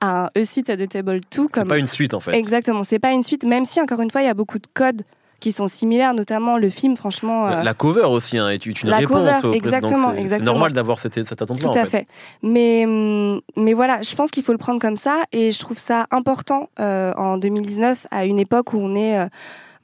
à 0.00 0.26
un 0.26 0.30
A 0.34 0.44
Seat 0.44 0.70
at 0.70 0.76
the 0.76 0.88
Table 0.88 1.20
tout 1.30 1.48
comme... 1.48 1.64
C'est 1.64 1.68
pas 1.68 1.78
une 1.78 1.86
suite 1.86 2.14
en 2.14 2.20
fait. 2.20 2.32
Exactement, 2.32 2.84
c'est 2.84 2.98
pas 2.98 3.12
une 3.12 3.22
suite, 3.22 3.44
même 3.44 3.64
si 3.64 3.80
encore 3.80 4.00
une 4.00 4.10
fois, 4.10 4.22
il 4.22 4.26
y 4.26 4.30
a 4.30 4.34
beaucoup 4.34 4.58
de 4.58 4.66
codes 4.72 5.02
qui 5.40 5.52
sont 5.52 5.66
similaires, 5.66 6.14
notamment 6.14 6.56
le 6.56 6.70
film, 6.70 6.96
franchement. 6.96 7.48
La, 7.48 7.70
euh, 7.70 7.72
cover 7.74 8.04
aussi 8.04 8.38
hein, 8.38 8.48
est 8.48 8.64
une 8.66 8.74
la 8.84 8.98
réponse 8.98 9.40
cover, 9.40 9.56
exactement, 9.56 10.12
C'est 10.28 10.42
normal 10.42 10.72
d'avoir 10.72 10.98
cette, 10.98 11.24
cette 11.26 11.42
attente-là. 11.42 11.68
Tout 11.68 11.78
à 11.78 11.84
fait. 11.84 12.06
Mais, 12.42 12.84
hum, 12.84 13.40
mais 13.56 13.72
voilà, 13.72 14.02
je 14.02 14.14
pense 14.14 14.30
qu'il 14.30 14.42
faut 14.42 14.52
le 14.52 14.58
prendre 14.58 14.80
comme 14.80 14.96
ça 14.96 15.22
et 15.32 15.50
je 15.50 15.58
trouve 15.58 15.78
ça 15.78 16.06
important 16.10 16.68
euh, 16.80 17.12
en 17.16 17.36
2019, 17.38 18.06
à 18.10 18.24
une 18.24 18.38
époque 18.38 18.72
où 18.72 18.78
on 18.78 18.94
est. 18.94 19.18
Euh, 19.18 19.26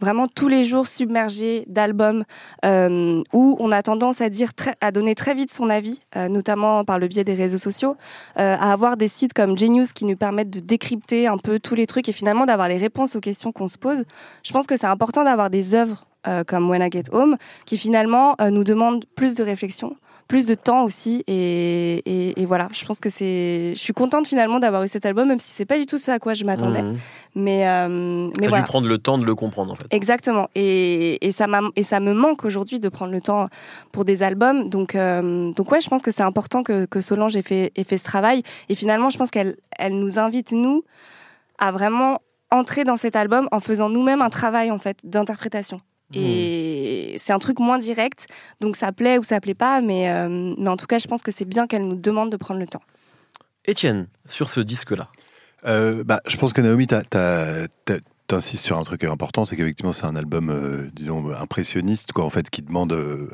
vraiment 0.00 0.26
tous 0.28 0.48
les 0.48 0.64
jours 0.64 0.86
submergé 0.86 1.64
d'albums 1.68 2.24
euh, 2.64 3.22
où 3.32 3.56
on 3.60 3.70
a 3.70 3.82
tendance 3.82 4.20
à 4.20 4.28
dire 4.28 4.54
très, 4.54 4.74
à 4.80 4.90
donner 4.90 5.14
très 5.14 5.34
vite 5.34 5.52
son 5.52 5.70
avis, 5.70 6.00
euh, 6.16 6.28
notamment 6.28 6.84
par 6.84 6.98
le 6.98 7.06
biais 7.08 7.24
des 7.24 7.34
réseaux 7.34 7.58
sociaux, 7.58 7.96
euh, 8.38 8.56
à 8.58 8.72
avoir 8.72 8.96
des 8.96 9.08
sites 9.08 9.34
comme 9.34 9.58
Genius 9.58 9.92
qui 9.92 10.04
nous 10.04 10.16
permettent 10.16 10.50
de 10.50 10.60
décrypter 10.60 11.26
un 11.26 11.38
peu 11.38 11.58
tous 11.60 11.74
les 11.74 11.86
trucs 11.86 12.08
et 12.08 12.12
finalement 12.12 12.46
d'avoir 12.46 12.68
les 12.68 12.78
réponses 12.78 13.16
aux 13.16 13.20
questions 13.20 13.52
qu'on 13.52 13.68
se 13.68 13.78
pose. 13.78 14.04
Je 14.42 14.52
pense 14.52 14.66
que 14.66 14.76
c'est 14.76 14.86
important 14.86 15.24
d'avoir 15.24 15.50
des 15.50 15.74
œuvres 15.74 16.04
comme 16.46 16.68
When 16.68 16.82
I 16.82 16.90
Get 16.90 17.04
Home 17.12 17.38
qui 17.64 17.78
finalement 17.78 18.36
nous 18.50 18.62
demandent 18.62 19.06
plus 19.14 19.34
de 19.34 19.42
réflexion 19.42 19.96
plus 20.30 20.46
de 20.46 20.54
temps 20.54 20.84
aussi. 20.84 21.24
Et, 21.26 22.44
voilà, 22.46 22.68
je 22.72 22.84
pense 22.84 23.00
que 23.00 23.10
c'est. 23.10 23.72
Je 23.74 23.80
suis 23.80 23.92
contente 23.92 24.28
finalement 24.28 24.60
d'avoir 24.60 24.84
eu 24.84 24.88
cet 24.88 25.04
album, 25.04 25.26
même 25.26 25.40
si 25.40 25.50
c'est 25.50 25.64
pas 25.64 25.76
du 25.76 25.86
tout 25.86 25.98
ce 25.98 26.12
à 26.12 26.20
quoi 26.20 26.34
je 26.34 26.44
m'attendais. 26.44 26.82
Mmh. 26.82 26.98
Mais, 27.34 27.68
euh, 27.68 28.30
mais 28.40 28.46
voilà. 28.46 28.62
dû 28.62 28.68
prendre 28.68 28.88
le 28.88 28.98
temps 28.98 29.18
de 29.18 29.26
le 29.26 29.34
comprendre 29.34 29.72
en 29.72 29.74
fait. 29.74 29.86
Exactement. 29.90 30.48
Et, 30.54 31.26
et 31.26 31.32
ça, 31.32 31.46
et 31.74 31.82
ça 31.82 31.98
me 31.98 32.14
manque 32.14 32.44
aujourd'hui 32.44 32.78
de 32.78 32.88
prendre 32.88 33.10
le 33.10 33.20
temps 33.20 33.48
pour 33.90 34.04
des 34.04 34.22
albums. 34.22 34.68
Donc, 34.68 34.94
euh, 34.94 35.52
donc 35.52 35.72
ouais, 35.72 35.80
je 35.80 35.88
pense 35.88 36.02
que 36.02 36.12
c'est 36.12 36.22
important 36.22 36.62
que, 36.62 36.84
que, 36.84 37.00
Solange 37.00 37.36
ait 37.36 37.42
fait, 37.42 37.72
ait 37.74 37.84
fait 37.84 37.98
ce 37.98 38.04
travail. 38.04 38.44
Et 38.68 38.76
finalement, 38.76 39.10
je 39.10 39.18
pense 39.18 39.32
qu'elle 39.32 39.56
elle 39.76 39.98
nous 39.98 40.20
invite, 40.20 40.52
nous, 40.52 40.84
à 41.58 41.72
vraiment 41.72 42.20
entrer 42.52 42.84
dans 42.84 42.96
cet 42.96 43.16
album 43.16 43.48
en 43.50 43.58
faisant 43.58 43.88
nous-mêmes 43.88 44.22
un 44.22 44.30
travail 44.30 44.70
en 44.70 44.78
fait 44.78 44.98
d'interprétation. 45.02 45.80
Et 46.14 47.16
c'est 47.18 47.32
un 47.32 47.38
truc 47.38 47.60
moins 47.60 47.78
direct, 47.78 48.26
donc 48.60 48.76
ça 48.76 48.90
plaît 48.92 49.18
ou 49.18 49.22
ça 49.22 49.40
plaît 49.40 49.54
pas, 49.54 49.80
mais, 49.80 50.10
euh, 50.10 50.54
mais 50.58 50.68
en 50.68 50.76
tout 50.76 50.86
cas, 50.86 50.98
je 50.98 51.06
pense 51.06 51.22
que 51.22 51.30
c'est 51.30 51.44
bien 51.44 51.66
qu'elle 51.66 51.86
nous 51.86 51.94
demande 51.94 52.30
de 52.30 52.36
prendre 52.36 52.58
le 52.58 52.66
temps. 52.66 52.82
Étienne, 53.66 54.08
sur 54.26 54.48
ce 54.48 54.60
disque-là 54.60 55.08
euh, 55.66 56.02
bah, 56.02 56.20
Je 56.26 56.36
pense 56.36 56.52
que 56.52 56.60
Naomi, 56.60 56.86
tu 56.86 56.94
as, 56.94 57.68
t'insistes 58.30 58.64
sur 58.64 58.78
un 58.78 58.84
truc 58.84 59.02
important, 59.02 59.44
c'est 59.44 59.56
qu'effectivement 59.56 59.92
c'est 59.92 60.06
un 60.06 60.14
album, 60.14 60.50
euh, 60.50 60.88
disons, 60.92 61.32
impressionniste, 61.34 62.12
quoi, 62.12 62.24
en 62.24 62.30
fait, 62.30 62.48
qui 62.48 62.62
demande 62.62 62.92
euh, 62.92 63.28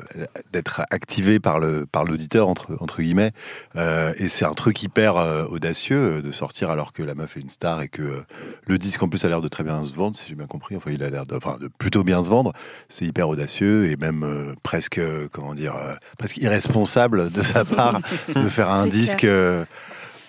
d'être 0.51 0.81
activé 0.89 1.39
par 1.39 1.59
le 1.59 1.85
par 1.85 2.03
l'auditeur 2.03 2.49
entre 2.49 2.75
entre 2.79 3.01
guillemets. 3.03 3.31
Euh, 3.75 4.13
et 4.17 4.27
c'est 4.27 4.45
un 4.45 4.55
truc 4.55 4.81
hyper 4.81 5.15
audacieux 5.51 6.21
de 6.23 6.31
sortir 6.31 6.71
alors 6.71 6.93
que 6.93 7.03
la 7.03 7.13
meuf 7.13 7.37
est 7.37 7.41
une 7.41 7.49
star 7.49 7.81
et 7.83 7.89
que 7.89 8.23
le 8.65 8.77
disque 8.79 9.03
en 9.03 9.07
plus 9.07 9.23
a 9.23 9.27
l'air 9.27 9.41
de 9.41 9.47
très 9.47 9.63
bien 9.63 9.83
se 9.83 9.93
vendre, 9.93 10.15
si 10.15 10.23
j'ai 10.27 10.35
bien 10.35 10.47
compris. 10.47 10.75
Enfin, 10.75 10.89
il 10.91 11.03
a 11.03 11.09
l'air 11.09 11.25
de, 11.25 11.35
enfin, 11.35 11.57
de 11.61 11.67
plutôt 11.67 12.03
bien 12.03 12.23
se 12.23 12.29
vendre. 12.29 12.51
C'est 12.89 13.05
hyper 13.05 13.29
audacieux 13.29 13.91
et 13.91 13.97
même 13.97 14.55
presque, 14.63 14.99
comment 15.31 15.53
dire, 15.53 15.75
presque 16.17 16.37
irresponsable 16.37 17.31
de 17.31 17.43
sa 17.43 17.65
part 17.65 17.99
de 18.35 18.49
faire 18.49 18.71
un 18.71 18.87
disque 18.87 19.27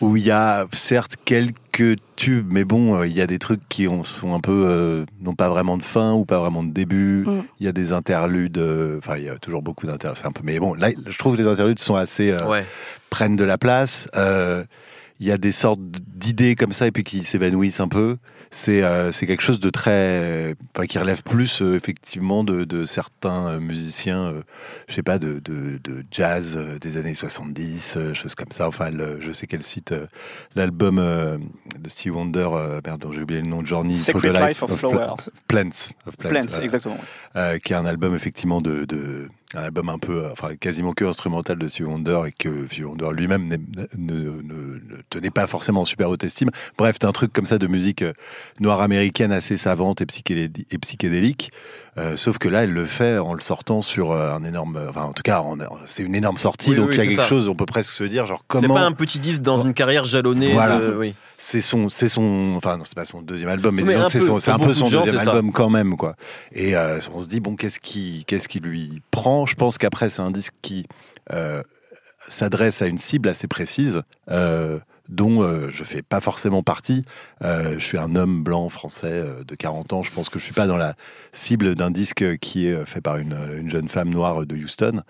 où 0.01 0.17
il 0.17 0.25
y 0.25 0.31
a 0.31 0.67
certes 0.73 1.17
quelques 1.25 1.97
tubes, 2.17 2.49
mais 2.51 2.65
bon, 2.65 2.97
euh, 2.97 3.07
il 3.07 3.17
y 3.17 3.21
a 3.21 3.27
des 3.27 3.39
trucs 3.39 3.69
qui 3.69 3.89
ont, 3.89 4.05
sont 4.05 4.35
un 4.35 4.41
peu, 4.41 4.65
euh, 4.67 5.05
n'ont 5.21 5.35
pas 5.35 5.49
vraiment 5.49 5.77
de 5.77 5.83
fin 5.83 6.13
ou 6.13 6.25
pas 6.25 6.39
vraiment 6.39 6.63
de 6.63 6.71
début. 6.71 7.25
Mm. 7.27 7.45
Il 7.61 7.67
y 7.67 7.69
a 7.69 7.73
des 7.73 7.93
interludes, 7.93 8.59
euh, 8.59 8.99
enfin, 8.99 9.17
il 9.17 9.25
y 9.25 9.29
a 9.29 9.37
toujours 9.39 9.63
beaucoup 9.63 9.87
d'interludes, 9.87 10.21
un 10.25 10.33
peu, 10.33 10.43
mais 10.45 10.59
bon, 10.59 10.75
là, 10.75 10.91
je 11.07 11.19
trouve 11.19 11.37
que 11.37 11.43
les 11.43 11.49
interludes 11.49 11.79
sont 11.79 11.97
assez, 11.97 12.37
prennent 13.11 13.37
de 13.37 13.45
la 13.45 13.59
place. 13.59 14.09
Il 15.21 15.27
y 15.27 15.33
a 15.33 15.39
des 15.39 15.53
sortes 15.53 15.81
d'idées 15.81 16.55
comme 16.55 16.73
ça 16.73 16.87
et 16.87 16.93
puis 16.93 17.03
qui 17.03 17.23
s'évanouissent 17.23 17.81
un 17.81 17.89
peu. 17.89 18.19
C'est 18.51 18.83
euh, 18.83 19.11
quelque 19.11 19.43
chose 19.43 19.61
de 19.61 19.69
très, 19.69 20.55
enfin, 20.75 20.87
qui 20.87 20.99
relève 20.99 21.23
plus 21.23 21.61
euh, 21.61 21.75
effectivement 21.77 22.45
de, 22.45 22.65
de, 22.65 22.87
certains 22.87 23.49
euh, 23.49 23.61
musiciens, 23.61 24.35
je 24.89 24.95
sais 24.95 25.03
pas, 25.03 25.19
de, 25.19 25.39
de, 25.41 25.79
de 25.85 26.05
jazz 26.11 26.59
des 26.81 26.97
années 26.97 27.15
70, 27.15 27.99
choses 28.15 28.35
comme 28.35 28.51
ça. 28.51 28.69
Enfin, 28.69 28.91
je 29.21 29.33
sais 29.33 29.47
qu'elle 29.47 29.63
cite 29.63 29.95
l'album 30.55 30.97
de 30.97 31.89
Steve 31.89 32.17
Wonder, 32.17 32.49
pardon, 32.83 33.13
j'ai 33.13 33.23
oublié 33.23 33.43
le 33.43 33.49
nom 33.49 33.63
de 33.63 33.67
Journey, 33.67 33.97
Sacred 33.97 34.37
Life, 34.37 34.63
of, 34.63 34.75
Flowers, 34.75 35.17
Plants, 35.47 35.93
of 36.07 36.17
Plants, 36.17 36.61
exactement, 36.63 36.99
qui 37.35 37.73
est 37.73 37.77
un 37.77 37.87
album 37.87 38.15
effectivement 38.15 38.63
de 38.63 39.29
un 39.55 39.61
album 39.61 39.89
un 39.89 39.99
peu, 39.99 40.29
enfin 40.31 40.57
quasiment 40.57 40.93
que 40.93 41.07
instrumental 41.07 41.59
de 41.59 41.69
Steve 41.69 41.89
Wonder 41.89 42.21
et 42.27 42.33
que 42.33 42.67
Steve 42.67 42.87
Wonder 42.87 43.09
lui-même 43.13 43.49
ne, 43.49 43.57
ne, 43.97 44.79
tenait 45.09 45.31
pas 45.31 45.47
forcément 45.47 45.83
en 45.83 45.85
super 45.87 46.11
haute 46.11 46.23
estime. 46.23 46.51
Bref, 46.77 46.97
c'est 47.01 47.07
un 47.07 47.13
truc 47.13 47.33
comme 47.33 47.47
ça 47.47 47.57
de 47.57 47.67
musique 47.67 48.03
euh, 48.03 48.13
noire 48.61 48.83
américaine 48.83 49.33
assez 49.33 49.57
savante 49.57 50.03
et, 50.03 50.07
et 50.71 50.79
psychédélique. 50.79 51.51
Euh, 51.99 52.17
sauf 52.17 52.39
que 52.39 52.49
là, 52.49 52.65
elle 52.65 52.73
le 52.73 52.87
fait 52.87 53.19
en 53.19 53.35
le 53.35 53.41
sortant 53.41 53.83
sur 53.83 54.13
euh, 54.13 54.33
un 54.33 54.45
énorme. 54.45 54.79
Enfin, 54.89 55.03
en 55.03 55.13
tout 55.13 55.23
cas, 55.23 55.43
c'est 55.87 56.03
une 56.03 56.15
énorme 56.15 56.39
sortie, 56.39 56.75
donc 56.75 56.91
il 56.93 56.97
y 56.97 57.01
a 57.01 57.07
quelque 57.07 57.25
chose, 57.25 57.49
on 57.49 57.55
peut 57.55 57.67
presque 57.67 57.91
se 57.91 58.05
dire, 58.05 58.27
genre 58.27 58.45
comment. 58.47 58.63
C'est 58.63 58.81
pas 58.81 58.87
un 58.87 58.93
petit 58.93 59.19
disque 59.19 59.43
dans 59.43 59.63
une 59.63 59.75
carrière 59.75 60.05
jalonnée. 60.05 60.53
Voilà. 60.53 60.81
oui. 60.97 61.15
C'est 61.41 61.61
son, 61.61 61.89
c'est 61.89 62.09
son, 62.09 62.55
enfin 62.57 62.77
non, 62.77 62.85
c'est 62.85 62.97
pas 62.97 63.05
son 63.05 63.23
deuxième 63.23 63.49
album, 63.49 63.77
mais, 63.77 63.85
c'est 63.85 63.95
un 64.51 64.59
peu 64.59 64.75
son 64.75 64.89
deuxième 64.89 65.19
album 65.19 65.53
quand 65.53 65.71
même, 65.71 65.97
quoi. 65.97 66.17
Et 66.53 66.77
euh, 66.77 66.99
on 67.15 67.21
se 67.21 67.27
dit 67.27 67.39
bon, 67.39 67.55
qu'est-ce 67.55 67.79
qui, 67.79 68.25
qu'est-ce 68.27 68.49
qui 68.49 68.59
lui 68.59 69.03
prend? 69.13 69.47
Je 69.47 69.55
pense 69.55 69.79
qu'après, 69.79 70.09
c'est 70.09 70.23
un 70.23 70.33
disque 70.33 70.55
qui 70.63 70.87
s'adresse 72.29 72.83
à 72.83 72.87
une 72.87 72.99
cible 72.99 73.29
assez 73.29 73.49
précise. 73.49 74.03
Euh, 74.31 74.79
dont 75.09 75.43
euh, 75.43 75.69
je 75.71 75.85
fais 75.85 76.03
pas 76.03 76.21
forcément 76.21 76.63
partie. 76.63 77.05
Euh, 77.43 77.75
je 77.79 77.85
suis 77.85 77.99
un 77.99 78.15
homme 78.15 78.43
blanc 78.43 78.69
français 78.69 79.11
euh, 79.11 79.45
de 79.45 79.55
40 79.55 79.93
ans. 79.93 80.03
Je 80.03 80.13
pense 80.13 80.29
que 80.29 80.39
je 80.39 80.45
suis 80.45 80.55
pas 80.55 80.67
dans 80.67 80.77
la 80.77 80.95
cible 81.33 81.75
d'un 81.75 81.91
disque 81.91 82.39
qui 82.39 82.67
est 82.67 82.87
fait 82.87 83.01
par 83.01 83.17
une, 83.17 83.37
une, 83.59 83.71
jeune 83.71 83.89
femme 83.89 84.11
noire 84.11 84.45
de 84.47 84.57
Houston. 84.57 85.03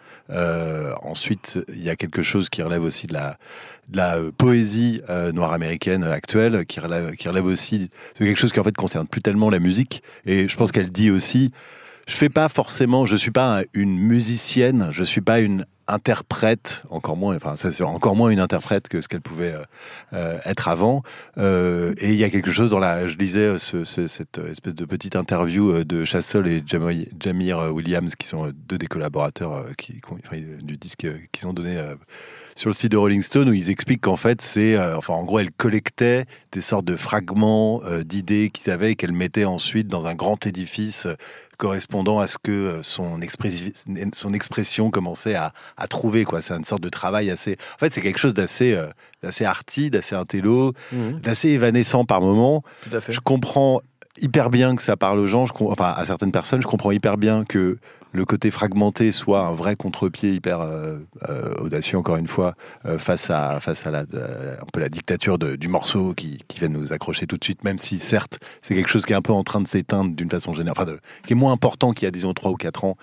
ensuite, 1.02 1.60
il 1.68 1.82
y 1.82 1.90
a 1.90 1.96
quelque 1.96 2.22
chose 2.22 2.48
qui 2.48 2.62
relève 2.62 2.82
aussi 2.82 3.06
de 3.06 3.14
la, 3.14 4.18
poésie 4.36 5.00
noire 5.32 5.52
américaine 5.52 6.04
actuelle, 6.04 6.66
qui 6.66 6.80
relève, 6.80 7.14
qui 7.14 7.28
relève 7.28 7.46
aussi 7.46 7.90
de 8.20 8.24
quelque 8.24 8.38
chose 8.38 8.52
qui 8.52 8.60
en 8.60 8.64
fait 8.64 8.76
concerne 8.76 9.06
plus 9.06 9.22
tellement 9.22 9.50
la 9.50 9.58
musique. 9.58 10.02
Et 10.26 10.48
je 10.48 10.56
pense 10.56 10.72
qu'elle 10.72 10.90
dit 10.90 11.10
aussi 11.10 11.52
je 12.08 12.14
fais 12.14 12.30
pas 12.30 12.48
forcément, 12.48 13.04
je 13.04 13.16
suis 13.16 13.30
pas 13.30 13.62
une 13.74 13.98
musicienne, 13.98 14.88
je 14.90 15.04
suis 15.04 15.20
pas 15.20 15.40
une 15.40 15.66
interprète, 15.88 16.82
encore 16.90 17.16
moins, 17.16 17.34
enfin, 17.34 17.56
c'est 17.56 17.82
encore 17.82 18.14
moins 18.14 18.30
une 18.30 18.40
interprète 18.40 18.88
que 18.88 19.00
ce 19.00 19.08
qu'elle 19.08 19.22
pouvait 19.22 19.54
euh, 19.54 19.62
euh, 20.12 20.38
être 20.44 20.68
avant. 20.68 21.02
Euh, 21.38 21.94
et 21.98 22.10
il 22.10 22.16
y 22.16 22.24
a 22.24 22.30
quelque 22.30 22.52
chose 22.52 22.70
dans 22.70 22.78
la, 22.78 23.08
je 23.08 23.16
lisais 23.16 23.58
ce, 23.58 23.84
cette 23.84 24.38
espèce 24.38 24.74
de 24.74 24.84
petite 24.84 25.16
interview 25.16 25.84
de 25.84 26.04
Chassol 26.04 26.46
et 26.46 26.62
Jamir 26.66 27.72
Williams, 27.72 28.14
qui 28.14 28.28
sont 28.28 28.52
deux 28.68 28.78
des 28.78 28.86
collaborateurs 28.86 29.66
qui, 29.76 30.00
du 30.62 30.76
disque 30.76 31.06
qu'ils 31.32 31.48
ont 31.48 31.54
donné 31.54 31.82
sur 32.58 32.70
le 32.70 32.74
site 32.74 32.92
de 32.92 32.96
Rolling 32.96 33.22
Stone 33.22 33.48
où 33.48 33.52
ils 33.52 33.70
expliquent 33.70 34.02
qu'en 34.02 34.16
fait 34.16 34.42
c'est, 34.42 34.78
enfin 34.78 35.14
en 35.14 35.24
gros 35.24 35.38
elle 35.38 35.50
collectait 35.50 36.26
des 36.52 36.60
sortes 36.60 36.84
de 36.84 36.96
fragments 36.96 37.80
d'idées 38.04 38.50
qu'ils 38.50 38.72
avaient 38.72 38.92
et 38.92 38.96
qu'elle 38.96 39.12
mettait 39.12 39.44
ensuite 39.44 39.86
dans 39.86 40.06
un 40.06 40.14
grand 40.14 40.46
édifice 40.46 41.06
correspondant 41.58 42.20
à 42.20 42.26
ce 42.26 42.38
que 42.38 42.52
euh, 42.52 42.82
son, 42.82 43.20
son 44.14 44.32
expression 44.32 44.90
commençait 44.90 45.34
à, 45.34 45.52
trouver. 45.90 46.24
Quoi. 46.24 46.40
C'est 46.40 46.54
une 46.54 46.64
sorte 46.64 46.82
de 46.82 46.88
travail 46.88 47.30
assez... 47.30 47.56
En 47.74 47.78
fait, 47.78 47.92
c'est 47.92 48.00
quelque 48.00 48.18
chose 48.18 48.34
d'assez 48.34 48.72
euh, 48.72 48.86
d'assez 49.22 49.44
arty, 49.44 49.90
d'assez 49.90 50.14
intello, 50.14 50.72
mhm. 50.92 51.20
d'assez 51.20 51.48
évanescent 51.48 52.04
par 52.04 52.20
moment. 52.20 52.62
Tout 52.80 52.96
à 52.96 53.00
fait. 53.00 53.12
Je 53.12 53.20
comprends 53.20 53.80
hyper 54.20 54.50
bien 54.50 54.76
que 54.76 54.82
ça 54.82 54.96
parle 54.96 55.18
aux 55.18 55.26
gens, 55.26 55.46
je, 55.46 55.52
enfin 55.60 55.92
à 55.96 56.04
certaines 56.04 56.32
personnes, 56.32 56.62
je 56.62 56.66
comprends 56.66 56.92
hyper 56.92 57.18
bien 57.18 57.44
que 57.44 57.78
le 58.12 58.24
côté 58.24 58.50
fragmenté 58.50 59.12
soit 59.12 59.40
un 59.40 59.52
vrai 59.52 59.76
contre-pied 59.76 60.32
hyper 60.32 60.60
euh, 60.60 60.98
euh, 61.28 61.54
audacieux, 61.60 61.98
encore 61.98 62.16
une 62.16 62.26
fois, 62.26 62.54
euh, 62.86 62.98
face 62.98 63.30
à, 63.30 63.60
face 63.60 63.86
à 63.86 63.90
la, 63.90 64.00
un 64.00 64.66
peu 64.72 64.80
la 64.80 64.88
dictature 64.88 65.38
du 65.38 65.68
morceau 65.68 66.14
qui, 66.14 66.38
qui 66.48 66.58
vient 66.58 66.68
nous 66.68 66.92
accrocher 66.92 67.26
tout 67.26 67.36
de 67.36 67.44
suite, 67.44 67.64
même 67.64 67.78
si 67.78 67.98
certes 67.98 68.38
c'est 68.62 68.74
quelque 68.74 68.88
chose 68.88 69.04
qui 69.04 69.12
est 69.12 69.16
un 69.16 69.22
peu 69.22 69.32
en 69.32 69.44
train 69.44 69.60
de 69.60 69.68
s'éteindre 69.68 70.14
d'une 70.14 70.30
façon 70.30 70.52
générale, 70.52 70.74
enfin 70.78 70.98
qui 71.26 71.32
est 71.32 71.36
moins 71.36 71.52
important 71.52 71.92
qu'il 71.92 72.06
y 72.06 72.08
a 72.08 72.10
disons 72.10 72.32
3 72.32 72.50
ou 72.52 72.54
4 72.54 72.84
ans 72.84 72.96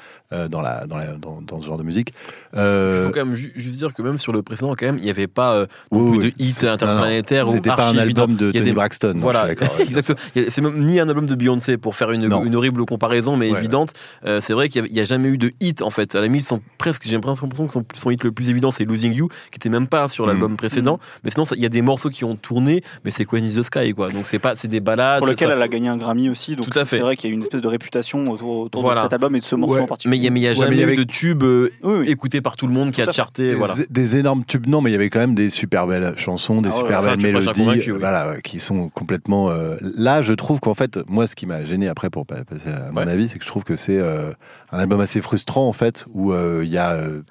dans, 0.50 0.62
la, 0.62 0.86
dans, 0.86 0.98
la, 0.98 1.08
dans, 1.18 1.62
ce 1.62 1.66
genre 1.66 1.78
de 1.78 1.84
musique. 1.84 2.14
Il 2.54 2.60
faut 2.60 3.12
quand 3.12 3.26
même 3.26 3.36
juste 3.36 3.78
dire 3.78 3.94
que 3.94 4.02
même 4.02 4.18
sur 4.18 4.34
le 4.34 4.42
précédent, 4.42 4.76
quand 4.78 4.86
même, 4.86 4.98
il 4.98 5.04
n'y 5.04 5.10
avait 5.10 5.28
pas 5.28 5.66
plus 5.92 6.32
de 6.32 6.34
hit 6.38 6.64
interplanétaire. 6.64 7.48
C'était 7.48 7.70
pas 7.70 7.90
un 7.90 7.98
album 7.98 8.36
de 8.36 8.52
Tony 8.52 8.74
Braxton. 8.74 9.14
Voilà, 9.18 9.52
exactement. 9.80 10.20
C'est 10.34 10.62
même 10.62 10.86
ni 10.86 11.00
un 11.00 11.08
album 11.08 11.26
de 11.26 11.36
Beyoncé 11.36 11.78
pour 11.78 11.96
faire 11.96 12.12
une, 12.12 12.24
une 12.24 12.56
horrible 12.56 12.86
comparaison, 12.86 13.38
mais 13.38 13.50
évidente. 13.50 13.94
c'est 14.24 14.54
vrai 14.54 14.70
qu'il 14.70 14.92
y 14.92 14.95
n'y 14.96 15.02
a 15.02 15.04
jamais 15.04 15.30
eu 15.30 15.38
de 15.38 15.52
hit 15.60 15.82
en 15.82 15.90
fait. 15.90 16.16
À 16.16 16.20
la 16.20 16.26
limite, 16.26 16.44
sont 16.44 16.62
presque, 16.78 17.04
j'ai 17.06 17.14
l'impression 17.14 17.48
que 17.48 17.72
son, 17.72 17.86
son, 17.94 18.12
hit 18.12 18.24
le 18.24 18.32
plus 18.32 18.50
évident, 18.50 18.72
c'est 18.72 18.86
Losing 18.86 19.14
You, 19.14 19.28
qui 19.52 19.58
était 19.58 19.70
même 19.70 19.88
pas 19.88 20.08
sur 20.10 20.26
l'album 20.26 20.54
mm. 20.54 20.58
précédent. 20.58 20.96
Mm. 20.96 21.20
Mais 21.24 21.32
sinon, 21.32 21.46
il 21.56 21.62
y 21.62 21.66
a 21.66 21.70
des 21.70 21.82
morceaux 21.82 22.10
qui 22.10 22.24
ont 22.24 22.36
tourné, 22.36 22.84
mais 23.04 23.12
c'est 23.12 23.26
Queen 23.26 23.46
is 23.46 23.56
the 23.56 23.64
Sky, 23.64 23.94
quoi. 23.94 24.10
Donc 24.10 24.28
c'est 24.28 24.40
pas, 24.40 24.56
c'est 24.56 24.68
des 24.68 24.80
balades. 24.80 25.20
Pour 25.20 25.28
lequel 25.28 25.52
elle 25.52 25.62
a 25.62 25.68
gagné 25.68 25.88
un 25.88 25.98
Grammy 25.98 26.30
aussi. 26.30 26.56
Donc 26.56 26.68
c'est 26.74 27.00
vrai 27.00 27.16
qu'il 27.16 27.30
y 27.30 27.34
a 27.34 27.36
une 27.36 27.42
espèce 27.42 27.62
de 27.62 27.68
réputation 27.68 28.24
autour, 28.26 28.70
de 28.70 29.00
cet 29.00 29.14
album 29.14 29.36
et 29.36 29.40
de 29.40 29.46
ce 29.46 29.56
morceau 29.56 29.82
en 29.82 29.88
particulier. 29.88 30.18
Mais 30.18 30.26
il 30.26 30.34
n'y 30.34 30.48
a, 30.48 30.54
jamais 30.54 30.82
eu 30.82 30.96
de 30.96 31.04
tube 31.04 31.44
euh, 31.44 31.70
écouté 32.06 32.42
par 32.42 32.56
tout 32.56 32.68
le 32.68 32.74
monde 32.74 32.92
qui 32.92 33.02
a 33.02 33.12
charté. 33.12 33.50
Des, 33.50 33.56
voilà. 33.56 33.74
des 33.90 34.18
énormes 34.18 34.46
tubes, 34.46 34.68
non, 34.68 34.82
mais 34.82 34.90
il 34.90 34.94
y 34.94 34.96
avait 34.96 35.10
quand 35.10 35.20
même 35.20 35.36
des 35.36 35.50
super 35.50 35.88
belles 35.88 36.14
chansons, 36.18 36.62
des 36.62 36.70
ah 36.70 36.74
super 36.78 37.02
belles 37.04 37.22
mélodies, 37.22 37.90
voilà, 37.92 38.36
qui 38.44 38.60
sont 38.60 38.90
complètement. 38.90 39.50
Euh, 39.50 39.78
là, 39.82 40.22
je 40.22 40.34
trouve 40.34 40.60
qu'en 40.60 40.74
fait, 40.74 41.00
moi, 41.08 41.28
ce 41.28 41.36
qui 41.36 41.46
m'a 41.46 41.64
gêné 41.64 41.88
après 41.88 42.10
pour 42.10 42.26
passer 42.26 42.70
à 42.70 42.92
mon 42.92 43.08
avis, 43.08 43.30
c'est 43.30 43.38
que 43.38 43.44
je 43.44 43.50
trouve 43.50 43.64
que 43.64 43.76
c'est 43.76 43.98
euh, 43.98 44.32
un 44.72 44.80
album 44.80 45.00
assez 45.02 45.22
frustrant 45.22 45.68
en 45.68 45.74
fait, 45.74 46.06
où 46.14 46.32
euh, 46.34 46.62
il 46.64 46.70
y 46.72 46.78
a 46.78 46.94
euh, 46.94 47.22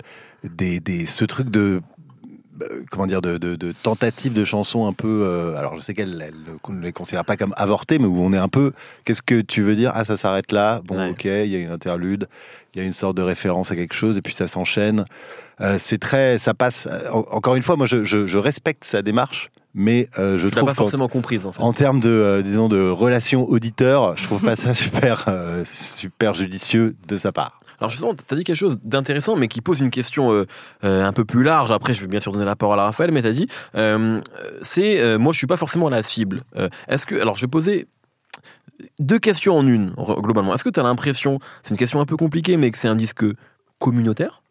des, 0.45 0.81
des, 0.81 1.07
ce 1.07 1.25
truc 1.25 1.51
de 1.51 1.81
euh, 2.63 2.85
comment 2.91 3.07
dire 3.07 3.21
de, 3.21 3.37
de, 3.37 3.57
de 3.57 3.73
tentatives 3.83 4.33
de 4.33 4.45
chansons 4.45 4.87
un 4.87 4.93
peu 4.93 5.55
alors 5.59 5.77
je 5.77 5.83
sais 5.83 5.93
qu'elle 5.93 6.17
ne 6.69 6.81
les 6.81 6.93
considère 6.93 7.25
pas 7.25 7.37
comme 7.37 7.53
avortées 7.57 7.99
mais 7.99 8.07
où 8.07 8.21
on 8.21 8.33
est 8.33 8.39
un 8.39 8.49
peu 8.49 8.73
qu'est-ce 9.05 9.23
que 9.23 9.41
tu 9.41 9.63
veux 9.63 9.75
dire? 9.75 9.91
Ah 9.95 10.05
ça 10.05 10.17
s'arrête 10.17 10.53
là. 10.53 10.81
Bon 10.85 11.11
ok 11.11 11.25
il 11.25 11.47
y 11.49 11.57
a 11.57 11.59
une 11.59 11.73
interlude 11.73 12.29
il 12.73 12.79
y 12.79 12.83
a 12.83 12.85
une 12.85 12.93
sorte 12.93 13.17
de 13.17 13.23
référence 13.23 13.73
à 13.73 13.75
quelque 13.77 13.95
chose 13.95 14.19
et 14.19 14.23
puis 14.23 14.35
ça 14.35 14.47
s'enchaîne. 14.47 15.05
C'est 15.79 15.99
très 15.99 16.39
ça 16.39 16.55
passe 16.55 16.89
encore 17.11 17.57
une 17.57 17.63
fois 17.63 17.77
moi 17.77 17.87
je, 17.87 18.05
je, 18.05 18.29
je 18.29 18.39
respecte 18.39 18.85
sa 18.85 19.03
démarche 19.03 19.51
mais 19.75 20.09
euh, 20.19 20.39
je, 20.39 20.49
trouve 20.49 20.67
pas 20.67 20.75
forcément 20.75 21.09
comprise 21.09 21.47
en, 21.47 21.53
fait. 21.53 21.61
en 21.61 21.73
termes 21.73 21.99
de 21.99 22.09
euh, 22.09 22.43
disons 22.43 22.69
de 22.69 22.89
relation 22.89 23.49
auditeur, 23.49 24.17
je 24.17 24.25
trouve 24.25 24.41
pas 24.41 24.55
ça 24.57 24.75
super 24.75 25.25
euh, 25.29 25.65
super 25.71 26.33
judicieux 26.33 26.95
de 27.09 27.19
sa 27.19 27.33
part. 27.33 27.61
Alors 27.81 27.91
justement, 27.91 28.15
tu 28.15 28.23
as 28.33 28.37
dit 28.37 28.45
quelque 28.45 28.57
chose 28.57 28.79
d'intéressant, 28.85 29.35
mais 29.35 29.49
qui 29.49 29.61
pose 29.61 29.81
une 29.81 29.91
question 29.91 30.47
un 30.83 31.13
peu 31.13 31.25
plus 31.25 31.43
large. 31.43 31.73
Après, 31.73 31.93
je 31.93 32.01
vais 32.01 32.07
bien 32.07 32.21
sûr 32.21 32.31
donner 32.31 32.45
la 32.45 32.55
parole 32.55 32.79
à 32.79 32.85
Raphaël, 32.85 33.11
mais 33.11 33.21
tu 33.21 33.29
as 33.29 33.33
dit, 33.33 33.49
c'est, 34.63 35.19
moi 35.19 35.33
je 35.33 35.39
suis 35.39 35.49
pas 35.49 35.57
forcément 35.57 35.89
la 35.89 36.05
cible. 36.05 36.43
Est-ce 36.87 37.05
que, 37.05 37.21
alors 37.21 37.35
je 37.35 37.43
vais 37.43 37.51
poser 37.51 37.89
deux 39.01 39.19
questions 39.19 39.59
en 39.59 39.67
une, 39.67 39.91
globalement. 39.91 40.55
Est-ce 40.55 40.63
que 40.63 40.71
tu 40.71 40.79
as 40.79 40.85
l'impression, 40.85 41.41
c'est 41.65 41.71
une 41.71 41.77
question 41.77 42.01
un 42.01 42.07
peu 42.07 42.17
compliquée, 42.17 42.57
mais 42.57 42.71
que 42.71 42.79
c'est 42.79 42.89
un 42.89 42.97
disque 42.97 43.25
communautaire? 43.81 44.44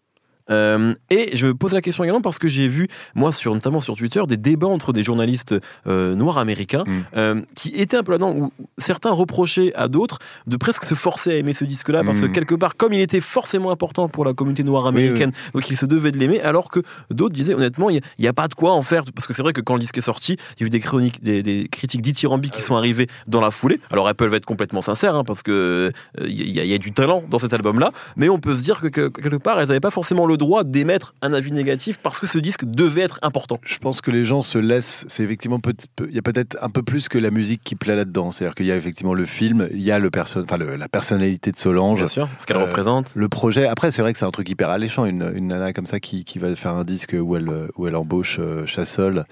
Euh, 0.49 0.93
et 1.09 1.35
je 1.35 1.47
pose 1.47 1.73
la 1.73 1.81
question 1.81 2.03
également 2.03 2.21
parce 2.21 2.39
que 2.39 2.47
j'ai 2.47 2.67
vu, 2.67 2.87
moi, 3.15 3.31
sur, 3.31 3.53
notamment 3.53 3.79
sur 3.79 3.95
Twitter, 3.95 4.21
des 4.27 4.37
débats 4.37 4.67
entre 4.67 4.93
des 4.93 5.03
journalistes 5.03 5.55
euh, 5.87 6.15
noirs 6.15 6.37
américains 6.37 6.83
mm. 6.85 7.01
euh, 7.15 7.41
qui 7.55 7.69
étaient 7.69 7.97
un 7.97 8.03
peu 8.03 8.11
là-dedans, 8.11 8.33
où 8.35 8.53
certains 8.77 9.11
reprochaient 9.11 9.73
à 9.75 9.87
d'autres 9.87 10.19
de 10.47 10.57
presque 10.57 10.83
se 10.83 10.95
forcer 10.95 11.31
à 11.31 11.35
aimer 11.35 11.53
ce 11.53 11.65
disque-là 11.65 12.03
parce 12.03 12.19
que 12.19 12.25
mm. 12.25 12.31
quelque 12.31 12.55
part, 12.55 12.75
comme 12.75 12.93
il 12.93 13.01
était 13.01 13.19
forcément 13.19 13.71
important 13.71 14.09
pour 14.09 14.25
la 14.25 14.33
communauté 14.33 14.63
noire 14.63 14.87
américaine, 14.87 15.31
donc 15.53 15.69
ils 15.69 15.77
se 15.77 15.85
devaient 15.85 16.11
de 16.11 16.17
l'aimer, 16.17 16.41
alors 16.41 16.69
que 16.69 16.81
d'autres 17.09 17.35
disaient 17.35 17.53
honnêtement, 17.53 17.89
il 17.89 18.01
n'y 18.19 18.27
a, 18.27 18.33
pas 18.33 18.47
de 18.47 18.53
quoi 18.53 18.73
en 18.73 18.81
faire, 18.81 19.03
parce 19.13 19.27
que 19.27 19.33
c'est 19.33 19.43
vrai 19.43 19.53
que 19.53 19.61
quand 19.61 19.75
le 19.75 19.79
disque 19.79 19.97
est 19.97 20.01
sorti, 20.01 20.37
il 20.57 20.61
y 20.61 20.63
a 20.63 20.67
eu 20.67 20.69
des, 20.69 20.79
chroniques, 20.79 21.21
des, 21.21 21.67
critiques 21.71 22.01
dithyrambiques 22.01 22.53
qui 22.53 22.61
ah 22.61 22.65
sont 22.65 22.75
arrivées 22.75 23.07
dans 23.27 23.41
la 23.41 23.51
foulée. 23.51 23.79
Alors 23.91 24.09
elles 24.09 24.15
peuvent 24.15 24.33
être 24.33 24.45
complètement 24.45 24.81
sincères, 24.81 25.15
hein, 25.15 25.23
parce 25.23 25.43
que 25.43 25.91
il 26.25 26.49
y, 26.49 26.73
a 26.73 26.77
du 26.77 26.91
talent 26.91 27.23
dans 27.29 27.39
cet 27.39 27.53
album-là, 27.53 27.91
mais 28.17 28.29
on 28.29 28.39
peut 28.39 28.55
se 28.55 28.63
dire 28.63 28.81
que, 28.81 28.87
que 28.87 29.07
quelque 29.07 29.35
part, 29.35 29.59
elles 29.59 29.67
n'avaient 29.67 29.79
pas 29.79 29.91
forcément 29.91 30.25
le 30.25 30.32
droit 30.37 30.63
d'émettre 30.63 31.13
un 31.21 31.33
avis 31.33 31.51
négatif 31.51 31.97
parce 32.01 32.19
que 32.19 32.27
ce 32.27 32.37
disque 32.37 32.65
devait 32.65 33.01
être 33.01 33.19
important. 33.21 33.59
Je 33.65 33.77
pense 33.77 34.01
que 34.01 34.11
les 34.11 34.25
gens 34.25 34.41
se 34.41 34.57
laissent. 34.57 35.05
C'est 35.07 35.23
effectivement 35.23 35.59
il 36.07 36.13
y 36.13 36.19
a 36.19 36.21
peut-être 36.21 36.57
un 36.61 36.69
peu 36.69 36.83
plus 36.83 37.09
que 37.09 37.17
la 37.17 37.31
musique 37.31 37.61
qui 37.63 37.75
plaît 37.75 37.95
là-dedans. 37.95 38.31
C'est-à-dire 38.31 38.55
qu'il 38.55 38.65
y 38.65 38.71
a 38.71 38.75
effectivement 38.75 39.13
le 39.13 39.25
film, 39.25 39.67
il 39.71 39.81
y 39.81 39.91
a 39.91 39.99
le 39.99 40.09
enfin 40.15 40.57
la 40.57 40.87
personnalité 40.87 41.51
de 41.51 41.57
Solange, 41.57 41.99
bien 41.99 42.07
sûr, 42.07 42.29
ce 42.37 42.45
qu'elle 42.45 42.57
euh, 42.57 42.65
représente, 42.65 43.11
le 43.15 43.29
projet. 43.29 43.65
Après, 43.65 43.91
c'est 43.91 44.01
vrai 44.01 44.13
que 44.13 44.19
c'est 44.19 44.25
un 44.25 44.31
truc 44.31 44.49
hyper 44.49 44.69
alléchant, 44.69 45.05
une, 45.05 45.31
une 45.35 45.47
nana 45.47 45.73
comme 45.73 45.85
ça 45.85 45.99
qui, 45.99 46.23
qui, 46.23 46.39
va 46.39 46.55
faire 46.55 46.73
un 46.73 46.83
disque 46.83 47.15
où 47.19 47.35
elle 47.35 47.49
où 47.75 47.87
elle 47.87 47.95
embauche 47.95 48.37
euh, 48.39 48.65
Chassol 48.65 49.25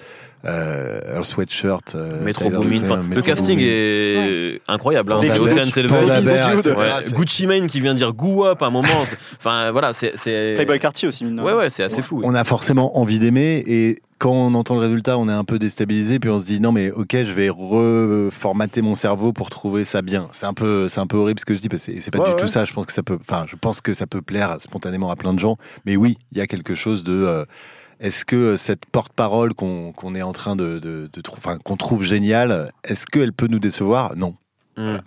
euh, 0.45 1.19
un 1.19 1.24
sweatshirt. 1.24 1.95
Euh, 1.95 2.24
Metro 2.24 2.50
Boomin. 2.50 2.81
le 3.13 3.21
casting 3.21 3.60
est 3.62 4.62
incroyable. 4.67 5.13
Hein. 5.13 5.19
Gucci 7.12 7.48
Mane 7.48 7.67
qui 7.67 7.79
vient 7.79 7.93
dire 7.93 8.13
Goo 8.13 8.45
Up 8.45 8.62
à 8.62 8.67
un 8.67 8.71
moment. 8.71 8.88
Enfin 9.38 9.71
voilà, 9.71 9.93
c'est. 9.93 10.13
Playboy 10.55 10.79
Cartier 10.79 11.07
aussi. 11.07 11.25
Ouais, 11.25 11.53
ouais, 11.53 11.69
c'est 11.69 11.83
assez 11.83 12.01
fou. 12.01 12.21
On 12.24 12.36
a 12.36 12.43
forcément 12.43 12.98
envie 13.00 13.19
d'aimer 13.19 13.63
et 13.65 13.95
quand 14.21 14.33
on 14.33 14.53
entend 14.53 14.75
le 14.75 14.81
résultat, 14.81 15.17
on 15.17 15.27
est 15.27 15.33
un 15.33 15.43
peu 15.43 15.57
déstabilisé, 15.57 16.19
puis 16.19 16.29
on 16.29 16.38
se 16.38 16.45
dit 16.45 16.62
non 16.62 16.71
mais 16.71 16.91
ok, 16.91 17.12
je 17.12 17.33
vais 17.33 17.50
reformater 17.50 18.83
mon 18.83 18.93
cerveau 18.93 19.33
pour 19.33 19.50
trouver 19.50 19.83
ça 19.83 20.03
bien. 20.03 20.27
C'est 20.31 20.45
un 20.45 20.53
peu, 20.53 20.88
c'est 20.88 21.00
un 21.00 21.07
peu 21.07 21.17
horrible 21.17 21.39
ce 21.39 21.45
que 21.45 21.55
je 21.55 21.60
dis, 21.60 21.69
parce 21.69 21.88
que 21.88 22.00
c'est 22.00 22.12
pas 22.12 22.29
du 22.29 22.36
tout 22.36 22.48
ça. 22.48 22.63
Je 22.63 22.71
pense 22.71 22.86
que 22.86 22.93
ça 22.93 23.01
peut, 23.01 23.17
enfin, 23.19 23.45
je 23.48 23.55
pense 23.55 23.81
que 23.81 23.93
ça 23.93 24.05
peut 24.05 24.21
plaire 24.21 24.57
spontanément 24.60 25.10
à 25.10 25.15
plein 25.15 25.33
de 25.33 25.39
gens, 25.39 25.57
mais 25.88 25.95
oui, 25.95 26.19
il 26.31 26.38
y 26.38 26.41
a 26.41 26.45
quelque 26.45 26.75
chose 26.75 27.03
de 27.03 27.13
euh, 27.13 27.45
est-ce 28.01 28.25
que 28.25 28.36
euh, 28.36 28.58
cette 28.58 28.86
porte-parole 28.88 29.53
qu'on 29.53 30.15
est 30.15 30.22
en 30.24 30.34
train 30.34 30.55
de, 30.55 30.79
de, 30.79 31.10
enfin, 31.31 31.58
qu'on 31.63 31.77
trouve 31.77 32.03
géniale, 32.03 32.72
est-ce 32.84 33.05
qu'elle 33.05 33.31
peut 33.31 33.48
nous 33.48 33.60
décevoir? 33.60 34.15
Non. 34.17 34.36
Hmm. 34.75 34.98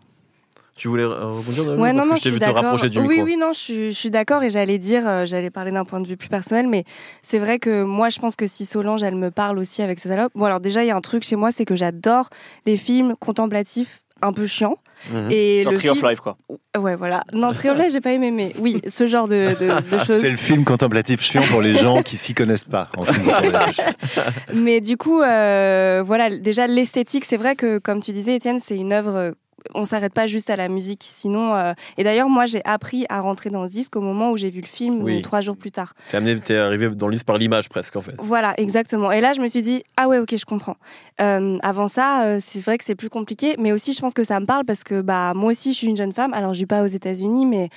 Tu 0.77 0.89
voulais 0.89 1.05
rebondir 1.05 1.67
ouais, 1.79 1.93
non, 1.93 2.05
non, 2.05 2.17
je 2.17 2.29
suis 2.29 2.39
d'accord. 2.39 2.77
Oui, 2.97 3.21
oui, 3.23 3.37
non, 3.37 3.53
je, 3.53 3.91
suis 3.91 4.11
d'accord 4.11 4.43
et 4.43 4.51
j'allais 4.51 4.79
dire, 4.79 5.07
euh, 5.07 5.25
j'allais 5.25 5.51
parler 5.51 5.71
d'un 5.71 5.85
point 5.85 6.01
de 6.01 6.09
vue 6.09 6.17
plus 6.17 6.29
personnel, 6.29 6.67
mais 6.67 6.85
c'est 7.23 7.39
vrai 7.39 7.61
que 7.61 7.85
moi, 7.85 8.09
je 8.09 8.19
pense 8.19 8.35
que 8.35 8.47
si 8.47 8.67
Solange, 8.67 9.03
elle 9.05 9.15
me 9.15 9.31
parle 9.31 9.59
aussi 9.59 9.83
avec 9.83 10.01
cette 10.01 10.11
album. 10.11 10.31
Bon, 10.35 10.47
alors 10.47 10.61
déjà, 10.61 10.83
il 10.83 10.89
y 10.89 10.91
a 10.91 10.97
un 10.97 11.01
truc 11.01 11.23
chez 11.23 11.37
moi, 11.37 11.53
c'est 11.53 11.65
que 11.65 11.77
j'adore 11.77 12.29
les 12.67 12.77
films 12.77 13.15
contemplatifs 13.21 14.03
un 14.21 14.33
peu 14.33 14.47
chiants. 14.47 14.79
Mhm. 15.13 15.29
Et 15.31 15.63
genre 15.63 15.75
Tree 15.75 15.89
of 15.91 16.03
Life, 16.03 16.21
quoi. 16.21 16.37
Ouais, 16.79 16.97
voilà. 16.97 17.25
Non, 17.33 17.53
Tree 17.53 17.69
of 17.69 17.79
Life, 17.79 17.93
j'ai 17.93 18.01
pas 18.01 18.13
aimé, 18.13 18.31
mais 18.31 18.53
oui, 18.59 18.81
ce 18.89 19.07
genre 19.07 19.29
de, 19.29 19.49
choses. 20.07 20.21
C'est 20.21 20.31
le 20.31 20.37
film 20.37 20.65
contemplatif 20.65 21.21
chiant 21.21 21.43
pour 21.51 21.63
les 21.63 21.75
gens 21.75 22.03
qui 22.03 22.17
s'y 22.17 22.35
connaissent 22.35 22.65
pas 22.65 22.89
en 22.97 23.05
film 23.05 23.25
mais 24.55 24.81
du 24.81 24.97
coup, 24.97 25.23
euh, 25.23 26.03
voilà, 26.05 26.31
déjà 26.31 26.67
l'esthétique, 26.67 27.25
c'est 27.25 27.37
vrai 27.37 27.57
que, 27.57 27.79
comme 27.79 28.01
tu 28.01 28.13
disais, 28.13 28.37
Étienne, 28.37 28.61
c'est 28.63 28.77
une 28.77 28.93
œuvre 28.93 29.35
on 29.73 29.85
s'arrête 29.85 30.13
pas 30.13 30.27
juste 30.27 30.51
à 30.51 30.57
la 30.57 30.69
musique. 30.69 31.09
Sinon, 31.11 31.55
euh, 31.55 31.73
et 31.97 32.05
d'ailleurs, 32.05 32.29
moi, 32.29 32.47
j'ai 32.47 32.63
appris 32.65 33.07
à 33.09 33.21
rentrer 33.21 33.51
dans 33.51 33.67
ce 33.67 33.73
disque 33.73 33.97
au 33.97 34.01
moment 34.01 34.31
où 34.31 34.37
j'ai 34.37 34.51
vu 34.51 34.61
le 34.61 34.67
film, 34.67 35.23
trois 35.23 35.41
jours 35.41 35.57
plus 35.57 35.71
tard. 35.71 35.95
T'es 36.11 36.17
amené, 36.17 36.39
t'es 36.41 36.57
arrivé 36.57 36.89
dans 36.91 37.09
le 37.09 37.15
disque 37.15 37.27
par 37.27 37.39
l'image 37.39 37.69
presque, 37.69 37.97
en 37.97 38.01
fait. 38.01 38.15
Voilà, 38.19 38.55
exactement. 38.59 39.11
Et 39.13 39.21
là, 39.21 39.33
je 39.33 39.41
me 39.41 39.49
suis 39.49 39.63
dit, 39.63 39.83
ah 39.97 40.09
ouais, 40.09 40.19
ok, 40.19 40.37
je 40.37 40.45
comprends. 40.45 40.77
Euh, 41.21 41.59
avant 41.63 41.89
ça, 41.89 42.25
euh, 42.25 42.41
c'est 42.41 42.61
vrai 42.61 42.79
que 42.79 42.85
c'est 42.85 42.95
plus 42.95 43.11
compliqué, 43.11 43.55
mais 43.59 43.73
aussi, 43.73 43.93
je 43.93 44.01
pense 44.01 44.15
que 44.15 44.25
ça 44.25 44.41
me 44.41 44.47
parle 44.47 44.65
parce 44.65 44.85
que 44.85 45.01
bah 45.01 45.33
moi 45.35 45.51
aussi, 45.51 45.73
je 45.73 45.79
suis 45.79 45.87
une 45.87 45.97
jeune 45.97 46.13
femme. 46.13 46.35
Alors, 46.35 46.55
je 46.55 46.61
vis 46.61 46.67
pas 46.67 46.83
aux 46.83 46.87
États-Unis, 46.87 47.47
mais 47.47 47.69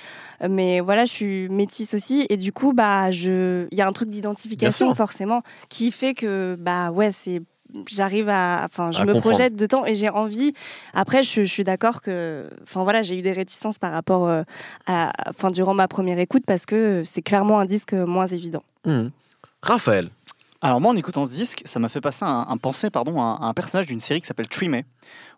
mais 0.48 0.80
voilà, 0.80 1.04
je 1.04 1.12
suis 1.12 1.48
métisse 1.48 1.94
aussi, 1.94 2.26
et 2.28 2.36
du 2.36 2.52
coup, 2.52 2.72
bah 2.72 3.10
je, 3.10 3.66
il 3.70 3.78
y 3.78 3.80
a 3.80 3.86
un 3.86 3.92
truc 3.92 4.10
d'identification 4.10 4.94
forcément 4.94 5.42
qui 5.68 5.92
fait 5.92 6.14
que 6.14 6.56
bah 6.58 6.90
ouais, 6.90 7.10
c'est 7.12 7.42
j'arrive 7.86 8.28
à 8.28 8.62
enfin 8.64 8.90
je 8.92 9.02
me 9.02 9.20
projette 9.20 9.56
de 9.56 9.66
temps 9.66 9.84
et 9.86 9.94
j'ai 9.94 10.08
envie. 10.08 10.52
Après 10.94 11.22
je, 11.22 11.44
suis 11.44 11.64
d'accord 11.64 12.02
que 12.02 12.48
enfin 12.62 12.82
voilà 12.82 13.02
j'ai 13.02 13.18
eu 13.18 13.22
des 13.22 13.32
réticences 13.32 13.78
par 13.78 13.92
rapport 13.92 14.26
euh, 14.26 14.42
à 14.86 15.12
enfin 15.28 15.50
durant 15.50 15.74
ma 15.74 15.88
première 15.88 16.18
écoute 16.18 16.44
parce 16.46 16.66
que 16.66 17.02
c'est 17.04 17.22
clairement 17.22 17.58
un 17.60 17.64
disque 17.64 17.92
moins 17.92 18.26
évident. 18.26 18.62
Mmh. 18.84 19.08
Raphaël. 19.62 20.08
Alors 20.60 20.80
moi 20.80 20.92
en 20.92 20.96
écoutant 20.96 21.24
ce 21.24 21.30
disque 21.30 21.62
ça 21.64 21.78
m'a 21.78 21.88
fait 21.88 22.00
passer 22.00 22.24
un, 22.24 22.46
un 22.48 22.56
pensée 22.56 22.90
pardon 22.90 23.20
à, 23.20 23.38
un 23.42 23.54
personnage 23.54 23.86
d'une 23.86 24.00
série 24.00 24.20
qui 24.20 24.26
s'appelle 24.26 24.48
Tree 24.48 24.68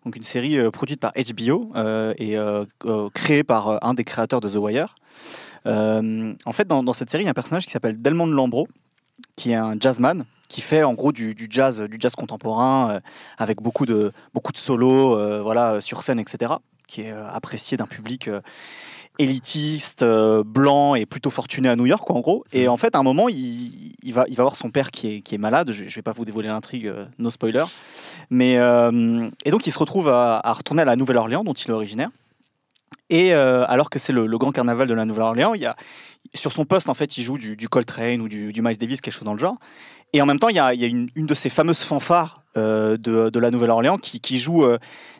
donc 0.03 0.15
une 0.15 0.23
série 0.23 0.57
euh, 0.57 0.71
produite 0.71 0.99
par 0.99 1.11
HBO 1.13 1.71
euh, 1.75 2.13
et 2.17 2.35
créée 3.13 3.43
par 3.43 3.83
un 3.85 3.93
des 3.93 4.03
créateurs 4.03 4.39
de 4.39 4.49
The 4.49 4.55
Wire. 4.55 4.95
En 5.65 6.51
fait 6.51 6.67
dans, 6.67 6.81
dans, 6.81 6.93
cette 6.93 7.09
série 7.09 7.23
il 7.23 7.25
y 7.25 7.29
a 7.29 7.31
un 7.31 7.35
personnage 7.35 7.65
qui 7.65 7.71
s'appelle 7.71 8.01
Delmond 8.01 8.27
Lambro 8.27 8.67
qui 9.35 9.51
est 9.51 9.55
un 9.55 9.75
jazzman 9.79 10.25
qui 10.51 10.61
fait 10.61 10.83
en 10.83 10.93
gros 10.93 11.13
du, 11.13 11.33
jazz, 11.49 11.81
du 11.81 11.97
jazz 11.99 12.13
contemporain 12.13 12.91
euh, 12.91 12.99
avec 13.37 13.61
beaucoup 13.61 13.85
de, 13.85 14.11
beaucoup 14.33 14.51
de 14.51 14.57
solos 14.57 15.17
euh, 15.17 15.41
voilà, 15.41 15.79
sur 15.79 16.03
scène, 16.03 16.19
etc., 16.19 16.53
qui 16.87 17.01
est 17.01 17.11
euh, 17.11 17.27
apprécié 17.29 17.77
d'un 17.77 17.87
public 17.87 18.29
élitiste, 19.17 20.03
blanc 20.45 20.95
et 20.95 21.05
plutôt 21.05 21.29
fortuné 21.29 21.69
à 21.69 21.75
New 21.75 21.85
York, 21.85 22.05
quoi, 22.05 22.15
en 22.17 22.19
gros. 22.19 22.43
Et 22.51 22.67
en 22.67 22.75
fait, 22.75 22.95
à 22.95 22.99
un 22.99 23.03
moment, 23.03 23.29
il, 23.29 23.93
il, 24.03 24.13
va, 24.13 24.25
il 24.27 24.35
va 24.35 24.43
voir 24.43 24.55
son 24.55 24.71
père 24.71 24.91
qui 24.91 25.07
est, 25.07 25.21
qui 25.21 25.35
est 25.35 25.37
malade. 25.37 25.71
Je 25.71 25.83
ne 25.83 25.89
vais 25.89 26.01
pas 26.01 26.11
vous 26.11 26.25
dévoiler 26.25 26.49
l'intrigue, 26.49 26.91
no 27.17 27.29
spoiler. 27.29 27.65
Mais, 28.29 28.53
et 28.53 29.51
donc, 29.51 29.67
il 29.67 29.71
se 29.71 29.77
retrouve 29.77 30.09
à, 30.09 30.41
retourner 30.53 30.81
à 30.81 30.85
la 30.85 30.95
Nouvelle-Orléans, 30.95 31.43
dont 31.43 31.53
il 31.53 31.69
est 31.69 31.73
originaire. 31.73 32.09
Et 33.09 33.33
alors 33.33 33.89
que 33.89 33.99
c'est 33.99 34.13
le, 34.13 34.25
le, 34.25 34.37
grand 34.37 34.51
carnaval 34.51 34.87
de 34.87 34.93
la 34.93 35.05
Nouvelle-Orléans, 35.05 35.53
il 35.53 35.61
y 35.61 35.65
a, 35.65 35.75
sur 36.33 36.51
son 36.51 36.65
poste, 36.65 36.89
en 36.89 36.93
fait, 36.93 37.17
il 37.17 37.23
joue 37.23 37.37
du, 37.37 37.69
Coltrane 37.69 38.21
ou 38.21 38.27
du, 38.27 38.61
Miles 38.61 38.77
Davis, 38.77 39.01
quelque 39.01 39.13
chose 39.13 39.23
dans 39.23 39.33
le 39.33 39.39
genre. 39.39 39.57
Et 40.13 40.21
en 40.21 40.25
même 40.25 40.39
temps, 40.39 40.49
il 40.49 40.55
y 40.55 40.59
a, 40.59 40.73
une, 40.73 41.09
de 41.15 41.33
ces 41.33 41.49
fameuses 41.49 41.83
fanfares 41.83 42.43
euh, 42.57 42.97
de, 42.97 43.39
la 43.39 43.51
Nouvelle-Orléans 43.51 43.97
qui, 43.97 44.39
joue 44.39 44.63
euh, 44.63 44.77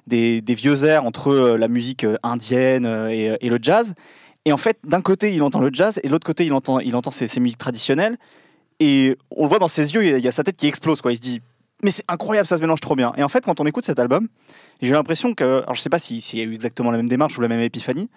des, 0.07 0.41
vieux 0.47 0.83
airs 0.85 1.05
entre 1.05 1.29
euh, 1.29 1.57
la 1.57 1.67
musique 1.67 2.05
indienne 2.23 2.85
et, 2.85 3.49
le 3.49 3.59
jazz. 3.61 3.93
Et 4.45 4.53
en 4.53 4.57
fait, 4.57 4.79
d'un 4.85 5.01
côté, 5.01 5.33
il 5.33 5.43
entend 5.43 5.59
le 5.59 5.69
jazz 5.71 5.99
et 6.03 6.07
de 6.07 6.11
l'autre 6.11 6.25
côté, 6.25 6.45
il 6.45 6.53
entend, 6.53 6.79
il 6.79 6.95
entend 6.95 7.11
ces, 7.11 7.39
musiques 7.39 7.59
traditionnelles. 7.59 8.17
Et 8.79 9.15
on 9.29 9.43
le 9.43 9.49
voit 9.49 9.59
dans 9.59 9.67
ses 9.67 9.93
yeux, 9.93 10.17
il 10.17 10.23
y 10.23 10.27
a 10.27 10.31
sa 10.31 10.43
tête 10.43 10.57
qui 10.57 10.67
explose. 10.67 11.01
Quoi. 11.01 11.11
Il 11.11 11.17
se 11.17 11.21
dit, 11.21 11.41
mais 11.83 11.91
c'est 11.91 12.05
incroyable, 12.07 12.47
ça 12.47 12.57
se 12.57 12.61
mélange 12.61 12.79
trop 12.79 12.95
bien. 12.95 13.13
Et 13.17 13.23
en 13.23 13.29
fait, 13.29 13.45
quand 13.45 13.59
on 13.59 13.65
écoute 13.65 13.85
cet 13.85 13.99
album, 13.99 14.27
j'ai 14.81 14.89
eu 14.89 14.93
l'impression 14.93 15.33
que, 15.33 15.61
alors 15.63 15.75
je 15.75 15.81
sais 15.81 15.89
pas 15.89 15.99
s'il 15.99 16.37
y 16.37 16.41
a 16.41 16.45
eu 16.45 16.53
exactement 16.53 16.91
la 16.91 16.97
même 16.97 17.09
démarche 17.09 17.37
ou 17.37 17.41
la 17.41 17.47
même 17.47 17.61
épiphanie, 17.61 18.09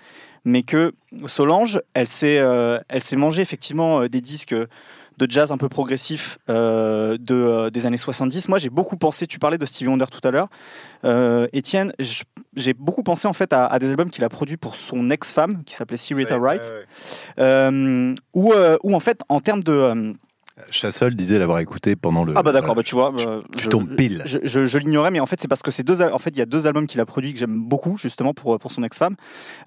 mais 0.44 0.62
que 0.62 0.92
Solange, 1.27 1.81
elle 1.94 2.07
s'est, 2.07 2.42
elle 2.88 3.03
s'est 3.03 3.16
mangée 3.16 3.42
effectivement 3.42 4.07
des 4.07 4.20
disques 4.20 4.55
de 5.18 5.31
jazz 5.31 5.53
un 5.53 5.57
peu 5.57 5.68
progressif 5.68 6.38
euh, 6.48 7.16
de, 7.18 7.35
euh, 7.35 7.70
des 7.70 7.87
années 7.87 7.96
70. 7.96 8.48
Moi, 8.48 8.59
j'ai 8.59 8.70
beaucoup 8.70 8.96
pensé, 8.96 9.27
tu 9.27 9.38
parlais 9.38 9.59
de 9.59 9.66
Stevie 9.66 9.88
Wonder 9.88 10.07
tout 10.11 10.27
à 10.27 10.31
l'heure, 10.31 10.48
euh, 11.05 11.46
Étienne, 11.53 11.92
j'ai 12.57 12.74
beaucoup 12.74 13.03
pensé 13.03 13.29
en 13.29 13.33
fait 13.33 13.53
à, 13.53 13.79
des 13.79 13.90
albums 13.90 14.11
qu'il 14.11 14.24
a 14.24 14.29
produits 14.29 14.57
pour 14.57 14.77
son 14.77 15.11
ex-femme, 15.11 15.62
qui 15.64 15.74
s'appelait 15.74 15.96
Syreeta 15.96 16.38
Wright, 16.38 16.62
où, 18.35 18.53
où, 18.83 18.94
en 18.94 19.00
fait, 19.00 19.20
en 19.29 19.40
termes 19.40 19.62
de 19.62 20.14
Chassol 20.71 21.17
disait 21.17 21.38
l'avoir 21.38 21.59
écouté 21.59 21.97
pendant 21.97 22.25
le. 22.25 22.33
Ah 22.37 22.43
bah 22.45 22.53
d'accord, 22.53 22.77
bah 22.77 22.85
tu 22.85 22.95
vois, 22.95 23.12
tu, 23.57 23.69
tombes 23.69 23.97
pile. 23.97 24.23
Je, 24.25 24.79
l'ignorais, 24.79 25.11
mais 25.11 25.19
en 25.19 25.27
fait 25.27 25.40
c'est 25.40 25.49
parce 25.49 25.62
que 25.62 25.73
c'est 25.73 25.83
deux, 25.83 26.01
en 26.01 26.19
fait 26.19 26.31
il 26.31 26.38
y 26.38 26.43
a 26.43 26.47
deux 26.47 26.69
albums 26.69 26.87
qu'il 26.87 27.01
a 27.01 27.07
produits 27.07 27.33
que 27.33 27.40
j'aime 27.40 27.59
beaucoup 27.59 27.97
justement 27.97 28.35
pour 28.35 28.59
pour 28.61 28.71
son 28.71 28.85
ex-femme, 28.85 29.17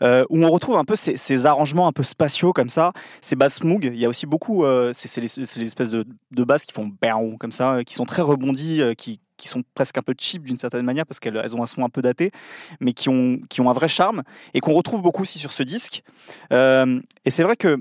euh, 0.01 0.23
où 0.29 0.43
on 0.45 0.49
retrouve 0.49 0.77
un 0.77 0.85
peu 0.85 0.95
ces, 0.95 1.45
arrangements 1.45 1.87
un 1.87 1.91
peu 1.91 2.03
spatiaux 2.03 2.53
comme 2.53 2.69
ça, 2.69 2.93
ces 3.21 3.35
basses 3.35 3.63
moog. 3.63 3.83
Il 3.83 3.99
y 3.99 4.05
a 4.05 4.09
aussi 4.09 4.25
beaucoup, 4.25 4.63
euh, 4.63 4.91
c'est 4.93 5.19
les, 5.19 5.27
les, 5.37 5.67
espèces 5.67 5.89
de, 5.89 6.05
de 6.31 6.43
basses 6.45 6.65
qui 6.65 6.73
font 6.73 6.91
comme 7.37 7.51
ça, 7.51 7.73
euh, 7.73 7.83
qui 7.83 7.93
sont 7.93 8.05
très 8.05 8.21
rebondies, 8.21 8.81
qui 8.97 9.19
qui 9.35 9.47
sont 9.47 9.61
presque 9.75 9.95
un 9.99 10.01
peu 10.01 10.15
cheap 10.17 10.43
d'une 10.43 10.57
certaine 10.57 10.83
manière 10.83 11.05
parce 11.05 11.19
qu'elles 11.19 11.39
elles 11.43 11.55
ont 11.55 11.61
un 11.61 11.67
son 11.67 11.83
un 11.83 11.89
peu 11.89 12.01
daté, 12.01 12.31
mais 12.79 12.93
qui 12.93 13.07
ont, 13.09 13.39
qui 13.49 13.61
ont 13.61 13.69
un 13.69 13.73
vrai 13.73 13.87
charme 13.87 14.23
et 14.55 14.61
qu'on 14.61 14.73
retrouve 14.73 15.03
beaucoup 15.03 15.21
aussi 15.21 15.37
sur 15.37 15.51
ce 15.51 15.61
disque. 15.61 16.01
et 16.49 17.29
c'est 17.29 17.43
vrai 17.43 17.55
que 17.55 17.77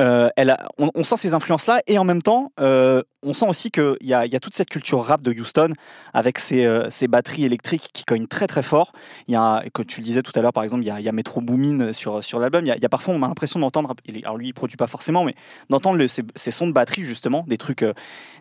euh, 0.00 0.28
elle 0.36 0.56
on, 0.78 1.04
sent 1.04 1.16
ces 1.16 1.34
influences-là 1.34 1.82
et 1.86 1.98
en 1.98 2.04
même 2.04 2.20
temps, 2.20 2.52
euh, 2.60 3.02
on 3.22 3.32
sent 3.32 3.46
aussi 3.48 3.70
qu'il 3.70 3.96
y, 4.00 4.08
y 4.08 4.14
a, 4.14 4.40
toute 4.40 4.54
cette 4.54 4.68
culture 4.68 5.00
rap 5.04 5.22
de 5.22 5.32
Houston 5.32 5.72
avec 6.12 6.40
ses, 6.40 6.64
euh, 6.64 6.88
batteries 7.08 7.44
électriques 7.44 7.90
qui 7.92 8.04
cognent 8.04 8.26
très 8.26 8.48
très 8.48 8.62
fort. 8.62 8.92
Il 9.28 9.34
y 9.34 9.36
a, 9.36 9.62
comme 9.72 9.84
tu 9.84 10.00
le 10.00 10.04
disais 10.04 10.22
tout 10.22 10.32
à 10.34 10.42
l'heure, 10.42 10.52
par 10.52 10.64
exemple, 10.64 10.82
il 10.82 10.88
y 10.88 10.90
a, 10.90 11.00
y 11.00 11.08
a 11.08 11.12
Metro 11.12 11.40
Boomin 11.40 11.92
sur, 11.92 12.24
sur 12.24 12.40
l'album. 12.40 12.66
Il, 12.66 12.76
y 12.76 12.84
a, 12.84 12.88
parfois, 12.88 13.14
on 13.14 13.22
a 13.22 13.28
l'impression 13.28 13.60
d'entendre, 13.60 13.94
alors 14.24 14.36
lui, 14.36 14.48
il 14.48 14.52
produit 14.52 14.76
pas 14.76 14.88
forcément, 14.88 15.24
mais 15.24 15.36
d'entendre 15.70 16.04
ces, 16.06 16.50
sons 16.50 16.66
de 16.66 16.72
batterie 16.72 17.02
justement, 17.02 17.44
des 17.46 17.58
trucs, 17.58 17.84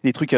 des 0.03 0.13
trucs 0.13 0.35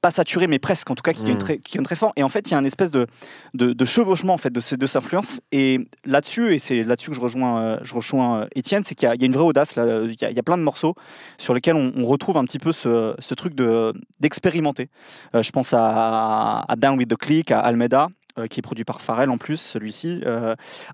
pas 0.00 0.10
saturé, 0.10 0.46
mais 0.46 0.58
presque, 0.58 0.90
en 0.90 0.94
tout 0.94 1.02
cas, 1.02 1.12
qui, 1.12 1.30
est, 1.30 1.34
mm. 1.34 1.38
très, 1.38 1.58
qui 1.58 1.78
très 1.78 1.94
fort. 1.94 2.12
Et 2.16 2.22
en 2.22 2.28
fait, 2.28 2.48
il 2.48 2.52
y 2.52 2.54
a 2.54 2.58
une 2.58 2.66
espèce 2.66 2.90
de, 2.90 3.06
de, 3.54 3.84
chevauchement 3.84 4.34
en 4.34 4.38
fait, 4.38 4.50
de 4.50 4.60
ces 4.60 4.76
deux 4.76 4.96
influences. 4.96 5.40
Et 5.52 5.80
là-dessus, 6.04 6.54
et 6.54 6.58
c'est 6.58 6.82
là-dessus 6.82 7.10
que 7.10 7.16
je 7.16 7.20
rejoins, 7.20 7.62
euh, 7.62 7.78
je 7.82 7.94
rejoins 7.94 8.42
euh, 8.42 8.46
Étienne, 8.54 8.82
c'est 8.84 8.94
qu'il 8.94 9.08
y, 9.08 9.10
a 9.10 9.26
une 9.26 9.32
vraie 9.32 9.44
audace. 9.44 9.76
Là. 9.76 10.02
Il, 10.04 10.16
y 10.20 10.38
a, 10.38 10.42
plein 10.42 10.58
de 10.58 10.62
morceaux 10.62 10.94
sur 11.38 11.54
lesquels 11.54 11.76
on, 11.76 12.04
retrouve 12.04 12.38
un 12.38 12.44
petit 12.44 12.58
peu 12.58 12.72
ce, 12.72 13.14
ce 13.18 13.34
truc 13.34 13.54
de, 13.54 13.92
d'expérimenter. 14.20 14.88
Euh, 15.34 15.42
je 15.42 15.50
pense 15.50 15.74
à, 15.74 16.60
à, 16.60 16.76
Down 16.76 16.98
with 16.98 17.08
the 17.08 17.16
Click, 17.16 17.50
à 17.50 17.60
Almeida, 17.60 18.08
qui 18.48 18.60
est 18.60 18.62
produit 18.62 18.84
par 18.84 19.00
Pharrell 19.00 19.28
en 19.28 19.38
plus, 19.38 19.60
celui-ci. 19.60 20.22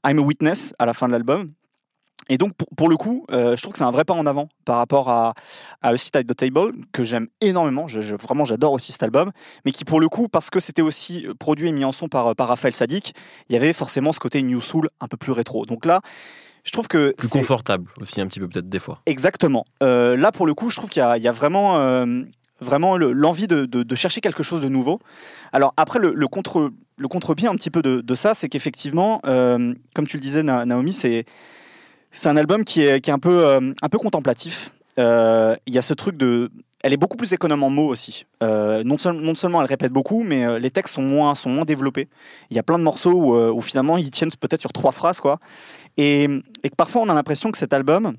I'm 0.04 0.18
a 0.18 0.22
Witness 0.22 0.74
à 0.78 0.86
la 0.86 0.94
fin 0.94 1.06
de 1.06 1.12
l'album, 1.12 1.52
et 2.28 2.38
donc, 2.38 2.52
pour, 2.76 2.88
le 2.88 2.96
coup, 2.96 3.24
euh, 3.30 3.54
je 3.56 3.62
trouve 3.62 3.72
que 3.72 3.78
c'est 3.78 3.84
un 3.84 3.90
vrai 3.90 4.04
pas 4.04 4.14
en 4.14 4.26
avant 4.26 4.48
par 4.64 4.78
rapport 4.78 5.08
à, 5.08 5.34
à 5.82 5.90
A 5.90 5.96
Seat 5.96 6.16
at 6.16 6.24
the 6.24 6.34
Table, 6.34 6.72
que 6.92 7.04
j'aime 7.04 7.28
énormément. 7.40 7.86
Je, 7.86 8.00
vraiment, 8.14 8.44
j'adore 8.44 8.72
aussi 8.72 8.92
cet 8.92 9.02
album. 9.02 9.30
Mais 9.64 9.72
qui, 9.72 9.84
pour 9.84 10.00
le 10.00 10.08
coup, 10.08 10.28
parce 10.28 10.50
que 10.50 10.58
c'était 10.58 10.82
aussi 10.82 11.26
produit 11.38 11.68
et 11.68 11.72
mis 11.72 11.84
en 11.84 11.92
son 11.92 12.08
par, 12.08 12.34
par 12.34 12.48
Raphaël 12.48 12.74
Sadik, 12.74 13.14
il 13.48 13.52
y 13.52 13.56
avait 13.56 13.72
forcément 13.72 14.12
ce 14.12 14.18
côté 14.18 14.42
New 14.42 14.60
Soul 14.60 14.88
un 15.00 15.06
peu 15.06 15.16
plus 15.16 15.32
rétro. 15.32 15.66
Donc 15.66 15.86
là, 15.86 16.00
je 16.64 16.72
trouve 16.72 16.88
que. 16.88 17.12
Plus 17.12 17.28
confortable 17.28 17.90
aussi, 18.00 18.20
un 18.20 18.26
petit 18.26 18.40
peu, 18.40 18.48
peut-être, 18.48 18.68
des 18.68 18.80
fois. 18.80 19.00
Exactement. 19.06 19.64
Euh, 19.82 20.16
là, 20.16 20.32
pour 20.32 20.46
le 20.46 20.54
coup, 20.54 20.68
je 20.70 20.76
trouve 20.76 20.90
qu'il 20.90 21.02
y, 21.02 21.28
a 21.28 21.32
vraiment. 21.32 21.78
Euh, 21.78 22.22
vraiment 22.58 22.96
l'envie 22.96 23.46
de, 23.46 23.66
de, 23.66 23.94
chercher 23.94 24.22
quelque 24.22 24.42
chose 24.42 24.62
de 24.62 24.70
nouveau. 24.70 24.98
Alors 25.52 25.74
après, 25.76 25.98
le, 25.98 26.14
le 26.14 26.26
contre 26.26 26.72
le 26.96 27.06
contre-pied 27.06 27.48
un 27.48 27.54
petit 27.54 27.68
peu 27.68 27.82
de, 27.82 28.00
de 28.00 28.14
ça, 28.14 28.32
c'est 28.32 28.48
qu'effectivement, 28.48 29.20
comme 29.22 30.06
tu 30.08 30.16
le 30.16 30.22
disais, 30.22 30.42
Naomi, 30.42 30.94
c'est 30.94 31.26
c'est 32.12 32.28
un 32.28 32.36
album 32.36 32.64
qui 32.64 32.82
est, 32.82 33.00
qui 33.00 33.10
est 33.10 33.12
un, 33.12 33.18
peu, 33.18 33.46
euh, 33.46 33.72
un 33.82 33.88
peu 33.88 33.98
contemplatif. 33.98 34.72
Euh, 34.98 35.54
il 35.66 35.74
y 35.74 35.78
a 35.78 35.82
ce 35.82 35.94
truc 35.94 36.16
de. 36.16 36.50
Elle 36.82 36.92
est 36.92 36.98
beaucoup 36.98 37.16
plus 37.16 37.32
économe 37.32 37.62
en 37.62 37.70
mots 37.70 37.88
aussi. 37.88 38.26
Euh, 38.42 38.84
non, 38.84 38.96
non, 39.12 39.34
seulement 39.34 39.60
elle 39.60 39.68
répète 39.68 39.92
beaucoup, 39.92 40.22
mais 40.22 40.60
les 40.60 40.70
textes 40.70 40.94
sont 40.94 41.02
moins, 41.02 41.34
sont 41.34 41.50
moins 41.50 41.64
développés. 41.64 42.08
Il 42.50 42.56
y 42.56 42.60
a 42.60 42.62
plein 42.62 42.78
de 42.78 42.84
morceaux 42.84 43.12
où, 43.12 43.34
où 43.34 43.60
finalement 43.60 43.96
ils 43.96 44.10
tiennent 44.10 44.30
peut-être 44.38 44.60
sur 44.60 44.72
trois 44.72 44.92
phrases. 44.92 45.20
Quoi. 45.20 45.40
Et, 45.96 46.28
et 46.62 46.70
parfois 46.76 47.02
on 47.02 47.08
a 47.08 47.14
l'impression 47.14 47.50
que 47.50 47.58
cet 47.58 47.72
album, 47.72 48.12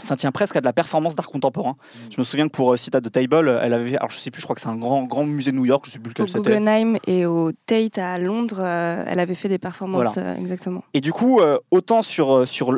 ça 0.00 0.16
tient 0.16 0.32
presque 0.32 0.56
à 0.56 0.60
de 0.60 0.64
la 0.64 0.72
performance 0.72 1.16
d'art 1.16 1.28
contemporain. 1.28 1.72
Mm. 1.72 1.98
Je 2.12 2.18
me 2.18 2.24
souviens 2.24 2.46
que 2.46 2.52
pour 2.52 2.78
Cita 2.78 3.00
de 3.00 3.08
Table, 3.08 3.60
elle 3.62 3.72
avait, 3.74 3.96
alors 3.96 4.10
je 4.10 4.18
sais 4.18 4.30
plus, 4.30 4.40
je 4.40 4.46
crois 4.46 4.54
que 4.54 4.62
c'est 4.62 4.68
un 4.68 4.76
grand, 4.76 5.04
grand 5.04 5.24
musée 5.24 5.50
de 5.50 5.56
New 5.56 5.66
York, 5.66 5.84
je 5.86 5.90
sais 5.90 5.98
plus 5.98 6.10
lequel 6.10 6.28
c'était. 6.28 6.38
Au 6.38 6.42
Guggenheim 6.44 6.98
et 7.06 7.26
au 7.26 7.52
Tate 7.52 7.98
à 7.98 8.18
Londres, 8.18 8.64
elle 8.64 9.20
avait 9.20 9.34
fait 9.34 9.48
des 9.48 9.58
performances 9.58 10.16
exactement. 10.16 10.82
Et 10.94 11.00
du 11.00 11.12
coup, 11.12 11.40
autant 11.70 12.02
sur, 12.02 12.48
sur, 12.48 12.72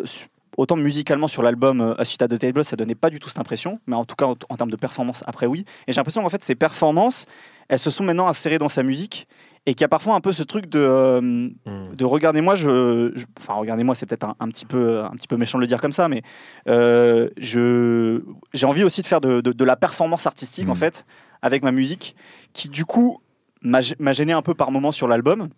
autant 0.60 0.76
musicalement 0.76 1.26
sur 1.26 1.42
l'album 1.42 1.80
euh, 1.80 1.94
A 2.00 2.04
Cita 2.04 2.28
de 2.28 2.36
Table, 2.36 2.64
ça 2.64 2.76
donnait 2.76 2.94
pas 2.94 3.08
du 3.08 3.18
tout 3.18 3.28
cette 3.28 3.38
impression, 3.38 3.80
mais 3.86 3.96
en 3.96 4.04
tout 4.04 4.14
cas 4.14 4.26
en, 4.26 4.34
termes 4.34 4.70
de 4.70 4.76
performance, 4.76 5.24
après 5.26 5.46
oui. 5.46 5.64
Et 5.86 5.92
j'ai 5.92 5.96
l'impression 5.96 6.22
qu'en 6.22 6.28
fait, 6.28 6.44
ces 6.44 6.54
performances, 6.54 7.26
elles 7.68 7.78
se 7.78 7.88
sont 7.88 8.04
maintenant 8.04 8.28
insérées 8.28 8.58
dans 8.58 8.68
sa 8.68 8.82
musique 8.82 9.26
et 9.64 9.72
qu'il 9.72 9.80
y 9.80 9.84
a 9.84 9.88
parfois 9.88 10.14
un 10.14 10.20
peu 10.20 10.32
ce 10.32 10.42
truc 10.42 10.68
de, 10.68 10.78
euh, 10.78 11.20
hmm. 11.20 11.94
de 11.96 12.04
regardez-moi, 12.04 12.54
je, 12.56 13.12
enfin 13.38 13.54
regardez-moi, 13.54 13.94
c'est 13.94 14.04
peut-être 14.04 14.34
un, 14.38 14.48
petit 14.48 14.66
peu, 14.66 15.00
un 15.02 15.10
petit 15.12 15.28
peu 15.28 15.36
méchant 15.36 15.56
de 15.56 15.62
le 15.62 15.66
dire 15.66 15.80
comme 15.80 15.92
ça, 15.92 16.08
mais 16.08 16.22
euh, 16.68 17.30
je, 17.38 18.22
j'ai 18.52 18.66
envie 18.66 18.84
aussi 18.84 19.00
de 19.00 19.06
faire 19.06 19.20
de, 19.22 19.40
de, 19.40 19.64
la 19.64 19.76
performance 19.76 20.26
artistique 20.26 20.68
en 20.68 20.72
hmm. 20.72 20.76
fait 20.76 21.06
avec 21.40 21.62
ma 21.62 21.72
musique, 21.72 22.16
qui 22.52 22.68
du 22.68 22.84
coup 22.84 23.20
m'a, 23.62 23.80
gêné 24.12 24.32
un 24.32 24.42
peu 24.42 24.54
par 24.54 24.70
moment 24.70 24.92
sur 24.92 25.08
l'album. 25.08 25.48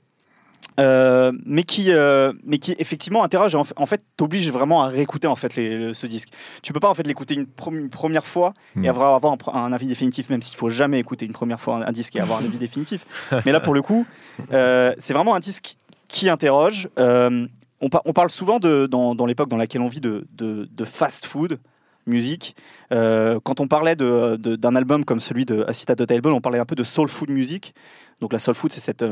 Euh, 0.80 1.32
mais 1.44 1.64
qui 1.64 1.92
euh, 1.92 2.32
mais 2.44 2.56
qui 2.56 2.74
effectivement 2.78 3.22
interroge 3.22 3.54
en, 3.54 3.64
en 3.76 3.84
fait 3.84 4.02
t'oblige 4.16 4.50
vraiment 4.50 4.82
à 4.82 4.86
réécouter 4.86 5.26
en 5.26 5.36
fait 5.36 5.54
les, 5.54 5.92
ce 5.92 6.06
disque 6.06 6.30
tu 6.62 6.72
peux 6.72 6.80
pas 6.80 6.88
en 6.88 6.94
fait 6.94 7.06
l'écouter 7.06 7.34
une, 7.34 7.46
première 7.90 8.24
fois 8.24 8.54
et 8.76 8.80
hmm. 8.80 8.86
avoir, 8.86 9.14
avoir 9.14 9.36
un, 9.54 9.70
avis 9.74 9.86
définitif 9.86 10.30
même 10.30 10.40
s'il 10.40 10.56
faut 10.56 10.70
jamais 10.70 10.98
écouter 10.98 11.26
une 11.26 11.32
première 11.32 11.60
fois 11.60 11.86
un, 11.86 11.92
disque 11.92 12.16
et 12.16 12.20
avoir 12.20 12.40
un 12.40 12.46
avis 12.46 12.56
définitif 12.56 13.04
mais 13.44 13.52
là 13.52 13.60
pour 13.60 13.74
le 13.74 13.82
coup 13.82 14.06
euh, 14.52 14.94
c'est 14.96 15.12
vraiment 15.12 15.34
un 15.34 15.40
disque 15.40 15.76
qui 16.08 16.30
interroge 16.30 16.88
on, 16.96 17.38
on, 17.82 18.12
parle 18.14 18.30
souvent 18.30 18.58
de, 18.58 18.86
dans, 18.86 19.14
dans 19.14 19.26
l'époque 19.26 19.50
dans 19.50 19.58
laquelle 19.58 19.82
on 19.82 19.88
vit 19.88 20.00
de, 20.00 20.26
de, 20.32 20.70
de 20.72 20.84
fast 20.84 21.26
food 21.26 21.58
musique. 22.06 22.56
quand 22.90 23.60
on 23.60 23.68
parlait 23.68 23.94
d'un 23.94 24.36
de, 24.36 24.76
album 24.76 25.04
comme 25.04 25.20
celui 25.20 25.44
de 25.44 25.64
A 25.68 25.74
Cita 25.74 25.94
Table, 25.94 26.32
on 26.32 26.40
parlait 26.40 26.58
un 26.58 26.64
peu 26.64 26.76
de 26.76 26.82
soul 26.82 27.08
food 27.08 27.28
music. 27.28 27.74
Donc 28.20 28.32
la 28.32 28.38
soul 28.38 28.54
food, 28.54 28.72
c'est 28.72 28.80
cette 28.80 29.04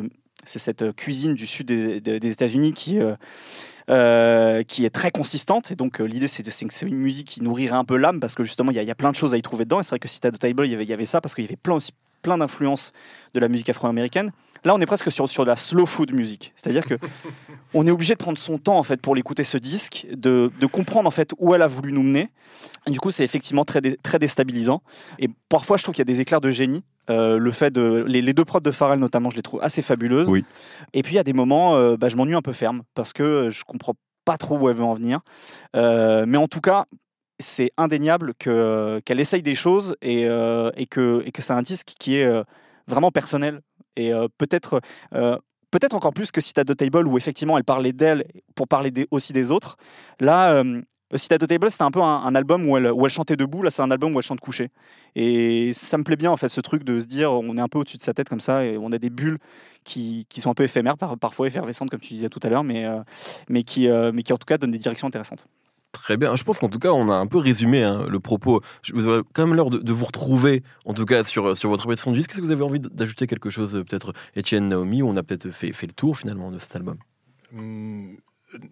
c'est 0.44 0.58
cette 0.58 0.94
cuisine 0.96 1.34
du 1.34 1.46
sud 1.46 1.66
des, 1.66 2.30
États-Unis 2.30 2.72
qui, 2.72 2.98
euh, 2.98 3.14
euh, 3.90 4.62
qui 4.62 4.84
est 4.84 4.90
très 4.90 5.10
consistante. 5.10 5.70
Et 5.70 5.76
donc, 5.76 6.00
euh, 6.00 6.04
l'idée, 6.04 6.28
c'est 6.28 6.42
que 6.42 6.50
c'est 6.50 6.86
une 6.86 6.96
musique 6.96 7.28
qui 7.28 7.42
nourrirait 7.42 7.76
un 7.76 7.84
peu 7.84 7.96
l'âme 7.96 8.20
parce 8.20 8.34
que 8.34 8.42
justement, 8.42 8.70
il 8.70 8.82
y, 8.82 8.90
a 8.90 8.94
plein 8.94 9.10
de 9.10 9.16
choses 9.16 9.34
à 9.34 9.36
y 9.36 9.42
trouver 9.42 9.64
dedans. 9.64 9.80
Et 9.80 9.82
c'est 9.82 9.90
vrai 9.90 9.98
que 9.98 10.30
de 10.30 10.36
Table, 10.36 10.66
il 10.66 10.72
y 10.72 10.74
avait, 10.74 10.84
y 10.84 10.92
avait 10.92 11.04
ça 11.04 11.20
parce 11.20 11.34
qu'il 11.34 11.44
y 11.44 11.48
avait 11.48 11.56
plein, 11.56 11.74
aussi, 11.74 11.92
plein 12.22 12.38
d'influences 12.38 12.92
de 13.34 13.40
la 13.40 13.48
musique 13.48 13.68
afro-américaine. 13.68 14.30
Là, 14.64 14.74
on 14.74 14.80
est 14.80 14.86
presque 14.86 15.10
sur, 15.10 15.28
sur 15.28 15.44
de 15.44 15.48
la 15.48 15.56
slow 15.56 15.86
food 15.86 16.12
music. 16.12 16.52
C'est-à-dire 16.56 16.84
que 16.84 16.94
on 17.74 17.86
est 17.86 17.90
obligé 17.90 18.14
de 18.14 18.18
prendre 18.18 18.38
son 18.38 18.58
temps 18.58 18.78
en 18.78 18.82
fait 18.82 19.00
pour 19.00 19.14
l'écouter 19.14 19.44
ce 19.44 19.58
disque, 19.58 20.06
de, 20.12 20.50
de, 20.60 20.66
comprendre 20.66 21.08
en 21.08 21.10
fait 21.10 21.32
où 21.38 21.54
elle 21.54 21.62
a 21.62 21.66
voulu 21.66 21.92
nous 21.92 22.02
mener. 22.02 22.30
Et 22.86 22.90
du 22.90 23.00
coup, 23.00 23.10
c'est 23.10 23.24
effectivement 23.24 23.64
très, 23.64 23.80
très 23.80 24.18
déstabilisant. 24.18 24.82
Et 25.18 25.30
parfois, 25.48 25.76
je 25.76 25.82
trouve 25.82 25.94
qu'il 25.94 26.02
y 26.06 26.08
a 26.08 26.12
des 26.12 26.20
éclairs 26.20 26.40
de 26.40 26.50
génie. 26.50 26.82
Euh, 27.08 27.38
le 27.38 27.50
fait 27.50 27.70
de 27.72 28.04
les, 28.06 28.32
deux 28.32 28.44
prods 28.44 28.60
de 28.60 28.70
Pharrell 28.70 28.98
notamment, 28.98 29.30
je 29.30 29.36
les 29.36 29.42
trouve 29.42 29.60
assez 29.62 29.82
fabuleuses. 29.82 30.28
Oui. 30.28 30.44
Et 30.92 31.02
puis 31.02 31.14
il 31.14 31.16
y 31.16 31.20
a 31.20 31.24
des 31.24 31.32
moments, 31.32 31.76
euh, 31.76 31.96
bah, 31.96 32.08
je 32.08 32.16
m'ennuie 32.16 32.34
un 32.34 32.42
peu 32.42 32.52
ferme 32.52 32.82
parce 32.94 33.12
que 33.12 33.48
je 33.50 33.64
comprends 33.64 33.94
pas 34.24 34.36
trop 34.36 34.58
où 34.58 34.68
elle 34.68 34.76
veut 34.76 34.84
en 34.84 34.94
venir. 34.94 35.20
Euh, 35.74 36.24
mais 36.28 36.38
en 36.38 36.46
tout 36.46 36.60
cas, 36.60 36.84
c'est 37.38 37.72
indéniable 37.78 38.34
que 38.38 39.00
qu'elle 39.04 39.18
essaye 39.18 39.42
des 39.42 39.54
choses 39.54 39.96
et, 40.02 40.24
et 40.24 40.86
que 40.86 41.22
et 41.24 41.32
que 41.32 41.40
c'est 41.40 41.54
un 41.54 41.62
disque 41.62 41.94
qui 41.98 42.16
est 42.16 42.30
vraiment 42.86 43.10
personnel 43.10 43.62
et 43.96 44.12
peut-être 44.38 44.80
peut-être 45.70 45.94
encore 45.94 46.12
plus 46.12 46.30
que 46.32 46.40
Cita 46.40 46.64
de 46.64 46.72
Table 46.74 47.06
où 47.06 47.16
effectivement 47.16 47.56
elle 47.56 47.64
parlait 47.64 47.92
d'elle 47.92 48.24
pour 48.54 48.66
parler 48.68 48.92
aussi 49.10 49.32
des 49.32 49.50
autres. 49.50 49.76
Là, 50.18 50.62
Cita 51.16 51.38
de 51.38 51.46
Table, 51.46 51.68
c'était 51.70 51.82
un 51.82 51.90
peu 51.90 52.00
un, 52.00 52.34
album 52.36 52.66
où 52.66 52.76
elle, 52.76 52.92
où 52.92 53.04
elle 53.04 53.10
chantait 53.10 53.34
debout. 53.36 53.62
Là, 53.62 53.70
c'est 53.70 53.82
un 53.82 53.90
album 53.90 54.14
où 54.14 54.18
elle 54.18 54.24
chante 54.24 54.40
couchée. 54.40 54.70
Et 55.16 55.72
ça 55.72 55.98
me 55.98 56.04
plaît 56.04 56.16
bien, 56.16 56.30
en 56.30 56.36
fait, 56.36 56.48
ce 56.48 56.60
truc 56.60 56.84
de 56.84 57.00
se 57.00 57.06
dire, 57.06 57.32
on 57.32 57.56
est 57.56 57.60
un 57.60 57.68
peu 57.68 57.78
au-dessus 57.78 57.96
de 57.96 58.02
sa 58.02 58.14
tête 58.14 58.28
comme 58.28 58.40
ça, 58.40 58.64
et 58.64 58.78
on 58.78 58.92
a 58.92 58.98
des 58.98 59.10
bulles 59.10 59.38
qui, 59.82 60.26
qui 60.28 60.40
sont 60.40 60.50
un 60.50 60.54
peu 60.54 60.62
éphémères, 60.62 60.96
parfois 60.96 61.48
effervescentes, 61.48 61.90
comme 61.90 62.00
tu 62.00 62.14
disais 62.14 62.28
tout 62.28 62.40
à 62.44 62.48
l'heure, 62.48 62.62
mais, 62.62 62.84
euh, 62.84 63.00
mais, 63.48 63.64
qui, 63.64 63.88
euh, 63.88 64.12
mais 64.14 64.22
qui, 64.22 64.32
en 64.32 64.36
tout 64.36 64.46
cas, 64.46 64.56
donnent 64.56 64.70
des 64.70 64.78
directions 64.78 65.08
intéressantes. 65.08 65.46
Très 65.92 66.16
bien. 66.16 66.36
Je 66.36 66.44
pense 66.44 66.58
qu'en 66.58 66.68
tout 66.68 66.78
cas, 66.78 66.90
on 66.90 67.08
a 67.08 67.14
un 67.14 67.26
peu 67.26 67.38
résumé 67.38 67.82
hein, 67.82 68.06
le 68.08 68.20
propos. 68.20 68.60
Vous 68.92 69.08
aurais 69.08 69.22
quand 69.32 69.46
même 69.46 69.56
l'heure 69.56 69.70
de, 69.70 69.92
vous 69.92 70.04
retrouver, 70.04 70.62
en 70.84 70.94
tout 70.94 71.04
cas, 71.04 71.24
sur, 71.24 71.56
sur 71.56 71.68
votre 71.68 71.82
appréciation 71.82 72.12
du 72.12 72.18
disque. 72.18 72.30
Est-ce 72.30 72.40
que 72.40 72.44
vous 72.44 72.52
avez 72.52 72.62
envie 72.62 72.80
d'ajouter 72.80 73.26
quelque 73.26 73.50
chose, 73.50 73.72
peut-être, 73.88 74.12
Étienne, 74.36 74.68
Naomi, 74.68 75.02
on 75.02 75.16
a 75.16 75.22
peut-être 75.22 75.50
fait, 75.50 75.72
fait 75.72 75.86
le 75.86 75.92
tour, 75.92 76.16
finalement, 76.16 76.50
de 76.50 76.58
cet 76.58 76.76
album? 76.76 76.98
Hmm, 77.52 78.14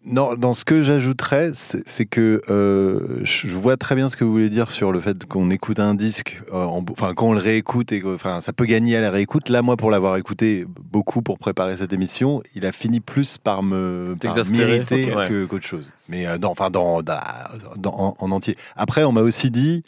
non, 0.05 0.35
dans 0.35 0.53
ce 0.53 0.64
que 0.64 0.83
j'ajouterais, 0.83 1.51
c'est 1.55 2.07
que 2.07 2.41
euh, 2.51 3.21
je 3.23 3.57
vois 3.57 3.77
très 3.77 3.95
bien 3.95 4.09
ce 4.09 4.17
que 4.17 4.25
vous 4.25 4.33
voulez 4.33 4.51
dire 4.51 4.71
sur 4.71 4.91
le 4.91 5.01
fait 5.01 5.25
qu'on 5.25 5.51
écoute 5.51 5.79
un 5.79 5.95
disque, 5.95 6.43
euh, 6.53 6.64
enfin 6.64 7.14
quand 7.14 7.29
on 7.29 7.33
le 7.33 7.38
réécoute 7.38 7.93
et 7.93 8.03
enfin 8.05 8.41
ça 8.41 8.53
peut 8.53 8.64
gagner 8.64 8.97
à 8.97 9.01
la 9.01 9.11
réécoute. 9.11 9.49
Là, 9.49 9.62
moi, 9.62 9.77
pour 9.77 9.91
l'avoir 9.91 10.17
écouté 10.17 10.67
beaucoup 10.91 11.23
pour 11.23 11.38
préparer 11.38 11.77
cette 11.77 11.93
émission, 11.93 12.43
il 12.55 12.67
a 12.67 12.73
fini 12.73 12.99
plus 12.99 13.38
par 13.38 13.62
me 13.62 14.17
m'irriter 14.51 15.12
qu'autre 15.49 15.67
chose. 15.67 15.93
Mais 16.09 16.27
euh, 16.27 16.38
enfin 16.45 16.71
dans, 16.71 17.01
en 17.01 18.31
entier. 18.33 18.57
Après, 18.77 19.05
on 19.05 19.12
m'a 19.12 19.23
aussi 19.23 19.51
dit 19.51 19.85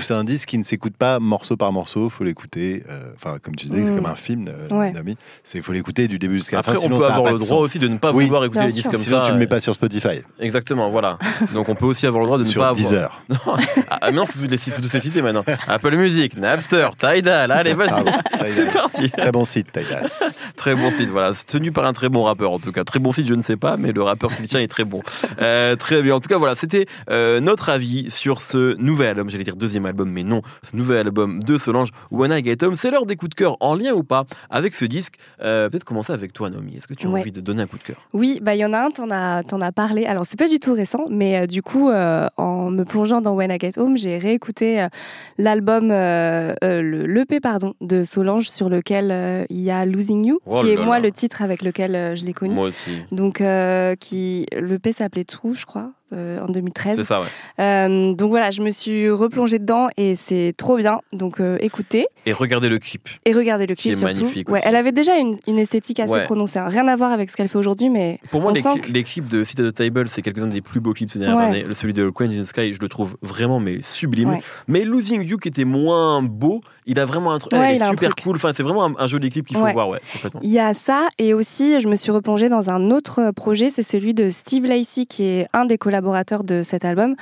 c'est 0.00 0.14
un 0.14 0.24
disque 0.24 0.48
qui 0.48 0.58
ne 0.58 0.62
s'écoute 0.62 0.96
pas 0.96 1.20
morceau 1.20 1.56
par 1.56 1.72
morceau, 1.72 2.08
faut 2.08 2.24
l'écouter. 2.24 2.82
Euh, 2.88 3.12
enfin, 3.14 3.38
comme 3.42 3.54
tu 3.54 3.66
disais, 3.66 3.84
c'est 3.84 3.90
mm. 3.90 3.96
comme 3.96 4.06
un 4.06 4.14
film, 4.14 4.48
euh, 4.48 5.14
C'est 5.44 5.62
faut 5.62 5.72
l'écouter 5.72 6.08
du 6.08 6.18
début 6.18 6.38
jusqu'à 6.38 6.56
la 6.58 6.62
fin. 6.62 6.72
Après, 6.72 6.84
on 6.84 6.88
peut 6.88 7.04
avoir 7.04 7.32
le 7.32 7.38
droit 7.38 7.58
aussi 7.58 7.78
de 7.78 7.88
ne 7.88 7.98
pas 7.98 8.10
vouloir 8.10 8.44
écouter 8.44 8.66
les 8.66 8.72
disques 8.72 8.90
comme 8.90 9.00
sinon, 9.00 9.18
ça. 9.18 9.26
tu 9.26 9.32
le 9.32 9.38
mets 9.38 9.46
pas 9.46 9.60
sur 9.60 9.74
Spotify. 9.74 10.22
Exactement, 10.40 10.90
voilà. 10.90 11.18
Donc 11.54 11.68
on 11.68 11.74
peut 11.74 11.86
aussi 11.86 12.06
avoir 12.06 12.22
le 12.22 12.26
droit 12.26 12.38
de 12.38 12.44
ne 12.44 12.48
sur 12.48 12.62
pas 12.62 12.72
Deezer. 12.72 13.22
avoir. 13.28 13.58
ah, 13.90 14.10
non, 14.10 14.26
faut 14.26 14.38
tous 14.38 14.88
ces 14.88 15.00
citer 15.00 15.22
maintenant. 15.22 15.44
Apple 15.66 15.96
Music, 15.96 16.36
Napster, 16.36 16.88
Tidal. 16.98 17.50
Allez, 17.50 17.74
vas-y. 17.74 18.50
C'est 18.50 18.72
parti. 18.72 19.10
Très 19.10 19.32
bon 19.32 19.44
site, 19.44 19.72
Tidal. 19.72 20.08
très 20.56 20.74
bon 20.74 20.90
site, 20.90 21.08
voilà. 21.08 21.32
Tenu 21.46 21.72
par 21.72 21.84
un 21.84 21.92
très 21.92 22.08
bon 22.08 22.22
rappeur, 22.22 22.52
en 22.52 22.58
tout 22.58 22.72
cas. 22.72 22.84
Très 22.84 22.98
bon 22.98 23.12
site, 23.12 23.26
je 23.26 23.34
ne 23.34 23.42
sais 23.42 23.56
pas, 23.56 23.76
mais 23.76 23.92
le 23.92 24.02
rappeur 24.02 24.34
qui 24.34 24.42
tient 24.42 24.60
est 24.60 24.68
très 24.68 24.84
bon. 24.84 25.02
Euh, 25.40 25.76
très 25.76 26.02
bien. 26.02 26.14
En 26.16 26.20
tout 26.20 26.28
cas, 26.28 26.38
voilà, 26.38 26.54
c'était 26.56 26.86
notre 27.08 27.68
avis 27.68 28.10
sur 28.10 28.40
ce 28.40 28.76
nouvel 28.76 29.10
album. 29.10 29.30
J'allais 29.30 29.44
dire 29.44 29.56
deuxième 29.68 29.84
album, 29.84 30.10
mais 30.10 30.24
non 30.24 30.40
ce 30.62 30.74
nouvel 30.74 31.06
album 31.06 31.42
de 31.42 31.58
Solange, 31.58 31.90
When 32.10 32.32
I 32.32 32.42
Get 32.42 32.64
Home. 32.64 32.74
C'est 32.74 32.90
l'heure 32.90 33.04
des 33.04 33.16
coups 33.16 33.30
de 33.30 33.34
cœur 33.34 33.56
en 33.60 33.74
lien 33.74 33.92
ou 33.92 34.02
pas 34.02 34.24
avec 34.48 34.74
ce 34.74 34.86
disque. 34.86 35.16
Euh, 35.42 35.68
peut-être 35.68 35.84
commencer 35.84 36.12
avec 36.12 36.32
toi, 36.32 36.48
Naomi. 36.48 36.76
Est-ce 36.78 36.88
que 36.88 36.94
tu 36.94 37.06
as 37.06 37.10
envie 37.10 37.32
de 37.32 37.42
donner 37.42 37.62
un 37.62 37.66
coup 37.66 37.76
de 37.76 37.82
cœur? 37.82 38.08
Oui, 38.14 38.40
bah 38.40 38.54
il 38.54 38.60
y 38.60 38.64
en 38.64 38.72
a 38.72 38.78
un, 38.78 38.88
t'en 38.88 39.10
as, 39.10 39.42
en 39.52 39.60
as 39.60 39.72
parlé. 39.72 40.06
Alors, 40.06 40.24
c'est 40.26 40.38
pas 40.38 40.48
du 40.48 40.58
tout 40.58 40.72
récent, 40.72 41.04
mais 41.10 41.40
euh, 41.40 41.46
du 41.46 41.62
coup, 41.62 41.90
euh, 41.90 42.26
en 42.38 42.70
me 42.70 42.84
plongeant 42.84 43.20
dans 43.20 43.34
When 43.34 43.50
I 43.50 43.58
Get 43.60 43.78
Home, 43.78 43.98
j'ai 43.98 44.16
réécouté 44.16 44.86
l'album, 45.36 45.88
l'EP, 45.90 47.40
pardon, 47.40 47.74
de 47.82 48.04
Solange 48.04 48.48
sur 48.48 48.70
lequel 48.70 49.46
il 49.50 49.60
y 49.60 49.70
a 49.70 49.84
Losing 49.84 50.24
You, 50.24 50.40
oh 50.46 50.56
qui 50.56 50.70
est 50.70 50.76
moi 50.76 50.98
le 50.98 51.12
titre 51.12 51.42
avec 51.42 51.60
lequel 51.60 52.16
je 52.16 52.24
l'ai 52.24 52.32
connu. 52.32 52.54
Moi 52.54 52.68
aussi. 52.68 53.02
Donc, 53.12 53.42
qui, 54.00 54.46
l'EP 54.52 54.92
s'appelait 54.92 55.24
True, 55.24 55.54
je 55.54 55.66
crois. 55.66 55.92
En 56.12 56.46
2013. 56.46 56.96
C'est 56.96 57.04
ça, 57.04 57.20
ouais. 57.20 58.14
donc 58.14 58.30
voilà, 58.30 58.50
je 58.50 58.62
me 58.62 58.70
suis 58.70 59.10
replongée 59.10 59.58
dedans 59.58 59.88
et 59.96 60.14
c'est 60.16 60.54
trop 60.56 60.76
bien. 60.76 61.00
Donc 61.12 61.40
écoutez. 61.60 62.06
Et 62.26 62.32
regardez 62.32 62.68
le 62.68 62.78
clip. 62.78 63.08
Et 63.24 63.32
regardez 63.32 63.66
le 63.66 63.74
clip. 63.74 63.94
Qui 63.94 64.00
est 64.00 64.04
magnifique. 64.04 64.48
Ouais, 64.48 64.60
elle 64.64 64.76
avait 64.76 64.92
déjà 64.92 65.16
une, 65.16 65.38
une 65.46 65.58
esthétique 65.58 66.00
assez 66.00 66.24
prononcée. 66.24 66.58
Hein. 66.58 66.68
Rien 66.68 66.88
à 66.88 66.96
voir 66.96 67.12
avec 67.12 67.30
ce 67.30 67.36
qu'elle 67.36 67.48
fait 67.48 67.58
aujourd'hui, 67.58 67.90
mais. 67.90 68.18
Pour 68.30 68.40
moi, 68.40 68.52
les, 68.52 69.02
clips 69.02 69.26
de 69.26 69.44
City 69.44 69.62
of 69.62 69.72
the 69.72 69.74
Table, 69.74 70.08
c'est 70.08 70.22
quelques-uns 70.22 70.46
des 70.46 70.60
plus 70.60 70.80
beaux 70.80 70.92
clips 70.92 71.10
ces 71.10 71.18
dernières 71.18 71.38
années. 71.38 71.66
Celui 71.72 71.92
de 71.92 72.10
Queen 72.10 72.30
in 72.30 72.42
the 72.42 72.44
Sky, 72.44 72.74
je 72.74 72.80
le 72.80 72.88
trouve 72.88 73.16
vraiment 73.22 73.60
mais 73.60 73.80
sublime. 73.82 74.38
Mais 74.66 74.84
Losing 74.84 75.22
You, 75.22 75.38
qui 75.38 75.48
était 75.48 75.64
moins 75.64 76.22
beau, 76.22 76.60
il 76.86 76.98
a 76.98 77.04
vraiment 77.04 77.32
un 77.32 77.38
truc. 77.38 77.52
est 77.52 77.78
super 77.78 78.14
cool. 78.16 78.36
Enfin, 78.36 78.52
c'est 78.54 78.62
vraiment 78.62 78.90
un, 78.98 79.06
joli 79.06 79.30
clip 79.30 79.46
qu'il 79.46 79.56
faut 79.56 79.66
voir, 79.66 79.88
ouais, 79.88 80.00
complètement. 80.12 80.40
Il 80.42 80.50
y 80.50 80.58
a 80.58 80.74
ça, 80.74 81.08
et 81.18 81.34
aussi, 81.34 81.80
je 81.80 81.88
me 81.88 81.96
suis 81.96 82.10
replongée 82.10 82.48
dans 82.48 82.70
un 82.70 82.90
autre 82.90 83.30
projet, 83.30 83.70
c'est 83.70 83.82
celui 83.82 84.14
de 84.14 84.30
Steve 84.30 84.66
Lacey, 84.66 85.06
qui 85.06 85.24
est 85.24 85.46
un 85.52 85.64
des 85.64 85.78
collaborateurs 85.78 85.97
de 86.00 86.62
cet 86.62 86.84
album, 86.84 87.14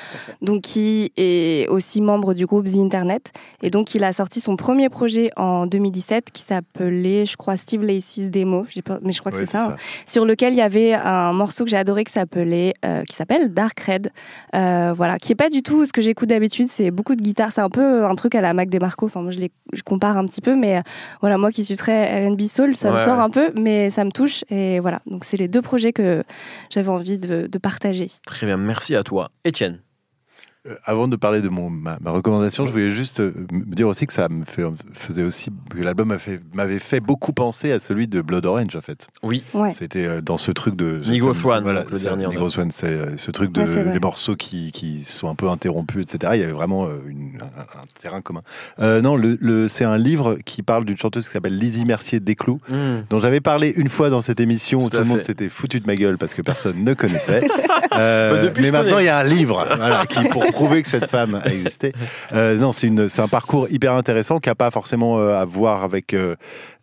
donc 0.43 0.63
qui 0.63 1.13
est 1.17 1.69
aussi 1.69 2.01
membre 2.01 2.35
du 2.35 2.47
groupe 2.47 2.67
The 2.67 2.77
Internet. 2.77 3.33
Et 3.63 3.71
donc, 3.71 3.95
il 3.95 4.05
a 4.05 4.13
sorti 4.13 4.41
son 4.41 4.57
premier 4.57 4.89
projet 4.89 5.31
en 5.37 5.67
2017 5.67 6.31
qui 6.33 6.43
s'appelait, 6.43 7.27
je 7.27 7.37
crois, 7.37 7.57
Steve 7.57 7.83
Lacey's 7.83 8.31
Demo, 8.31 8.67
mais 9.03 9.13
je 9.13 9.21
crois 9.21 9.33
que 9.33 9.39
c'est 9.39 9.47
ça, 9.47 9.73
hein, 9.73 9.77
sur 10.07 10.25
lequel 10.25 10.53
il 10.53 10.59
y 10.59 10.63
avait 10.63 10.95
un 10.95 11.33
morceau 11.33 11.65
que 11.65 11.71
j'ai 11.71 11.77
adoré 11.77 12.05
qui 12.05 12.13
s'appelait, 12.13 12.75
euh, 12.85 13.05
qui 13.05 13.15
s'appelle 13.15 13.53
Dark 13.53 13.79
Red, 13.81 14.11
euh, 14.55 14.93
voilà, 14.97 15.19
qui 15.19 15.33
est 15.33 15.37
pas 15.37 15.51
du 15.51 15.63
tout 15.63 15.87
ce 15.87 15.93
que 15.93 16.03
j'écoute 16.03 16.29
d'habitude. 16.29 16.69
C'est 16.69 16.91
beaucoup 16.91 17.15
de 17.15 17.23
guitare, 17.23 17.53
c'est 17.53 17.61
un 17.61 17.71
peu 17.71 18.05
un 18.05 18.15
truc 18.15 18.35
à 18.35 18.41
la 18.41 18.55
Mac 18.55 18.69
DeMarco. 18.69 19.07
Enfin, 19.07 19.23
moi, 19.23 19.31
je, 19.31 19.39
je 19.73 19.83
compare 19.83 20.17
un 20.17 20.27
petit 20.27 20.41
peu, 20.41 20.57
mais 20.57 20.79
euh, 20.79 20.81
voilà, 21.21 21.39
moi 21.39 21.51
qui 21.51 21.65
suis 21.65 21.77
très 21.77 22.27
R&B 22.27 22.43
soul, 22.43 22.77
ça 22.77 22.91
me 22.91 22.99
sort 22.99 23.21
un 23.21 23.31
peu, 23.31 23.53
mais 23.59 23.91
ça 23.91 24.05
me 24.05 24.11
touche. 24.11 24.45
Et 24.51 24.81
voilà, 24.81 25.01
donc 25.07 25.25
c'est 25.25 25.37
les 25.37 25.49
deux 25.49 25.63
projets 25.63 25.93
que 25.93 26.25
j'avais 26.71 26.89
envie 26.89 27.19
de, 27.19 27.47
de 27.47 27.59
partager. 27.59 28.11
Très 28.27 28.47
bien, 28.47 28.57
merci 28.67 28.95
à 28.95 29.03
toi, 29.03 29.31
Étienne. 29.45 29.86
Euh, 30.69 30.75
avant 30.85 31.09
de 31.09 31.17
parler 31.17 31.41
de 31.41 31.49
mon, 31.49 31.71
ma, 31.71 31.99
recommandation, 32.07 32.67
je 32.67 32.73
voulais 32.73 32.91
juste 32.91 33.21
euh, 33.21 33.33
me 33.51 33.75
dire 33.75 33.89
aussi 33.89 34.07
que 34.07 34.13
ça 34.13 34.29
me 34.29 34.45
fait, 34.45 34.63
faisait 34.93 35.23
aussi 35.23 35.51
que 35.71 35.79
l'album 35.79 36.17
m'avait 36.55 36.79
fait 36.79 37.01
beaucoup 37.01 37.33
penser 37.33 37.73
à 37.73 37.79
celui 37.79 38.09
de 38.09 38.21
Blood 38.21 38.47
Orange 38.47 38.77
en 38.77 38.81
fait. 38.81 39.09
Oui. 39.23 39.45
C'était 39.71 40.07
euh, 40.07 40.21
dans 40.21 40.37
ce 40.37 40.53
truc 40.53 40.77
de 40.77 41.01
Negro 41.07 41.35
Swan, 41.35 41.63
voilà, 41.63 41.85
le 41.91 41.99
dernier. 41.99 42.27
Negro 42.27 42.49
Swan, 42.49 42.71
c'est 42.71 43.17
ce 43.17 43.31
truc 43.31 43.53
de 43.53 43.63
les 43.93 44.01
morceaux 44.01 44.37
qui, 44.37 44.73
qui, 44.73 45.05
sont 45.05 45.29
un 45.29 45.35
peu 45.35 45.49
interrompus, 45.49 46.05
etc. 46.05 46.33
Il 46.37 46.41
y 46.41 46.45
avait 46.45 46.53
vraiment 46.53 46.89
une, 47.07 47.39
un, 47.41 48.01
terrain 48.01 48.21
commun. 48.21 48.43
non, 48.79 49.17
le, 49.17 49.69
c'est 49.69 49.85
un 49.85 49.99
livre 49.99 50.39
qui 50.45 50.63
parle 50.63 50.85
d'une 50.85 50.97
chanteuse 50.97 51.27
qui 51.27 51.33
s'appelle 51.33 51.57
Lizzie 51.57 51.85
Mercier 51.85 52.21
Desclous, 52.21 52.61
hmm. 52.69 53.05
dont 53.11 53.19
j'avais 53.19 53.41
parlé 53.41 53.73
une 53.77 53.89
fois 53.89 54.11
dans 54.11 54.21
cette 54.21 54.41
émission 54.41 54.85
où 54.85 54.91
tout, 54.91 54.99
le 54.99 55.05
monde 55.05 55.21
s'était 55.21 55.49
foutu 55.49 55.81
de 55.81 55.87
ma 55.87 55.97
gueule 55.97 56.19
parce 56.19 56.35
que 56.35 56.43
personne 56.43 56.83
ne 56.85 56.95
connaissait. 56.95 57.47
Bah, 57.97 58.51
mais 58.61 58.71
maintenant, 58.71 58.99
il 58.99 59.07
y 59.07 59.09
a 59.09 59.19
un 59.19 59.25
livre 59.25 59.67
voilà, 59.75 60.05
qui 60.05 60.23
pour 60.29 60.45
prouver 60.57 60.83
que 60.83 60.89
cette 60.89 61.07
femme 61.07 61.35
a 61.35 61.49
existé. 61.49 61.93
Euh, 62.33 62.57
non, 62.57 62.73
c'est 62.73 63.21
un 63.21 63.29
parcours 63.29 63.69
hyper 63.71 63.93
intéressant 63.93 64.39
qui 64.39 64.49
n'a 64.49 64.55
pas 64.55 64.71
forcément 64.71 65.19
euh, 65.19 65.35
à 65.35 65.45
voir 65.45 65.85
avec 65.85 66.15
euh, 66.15 66.35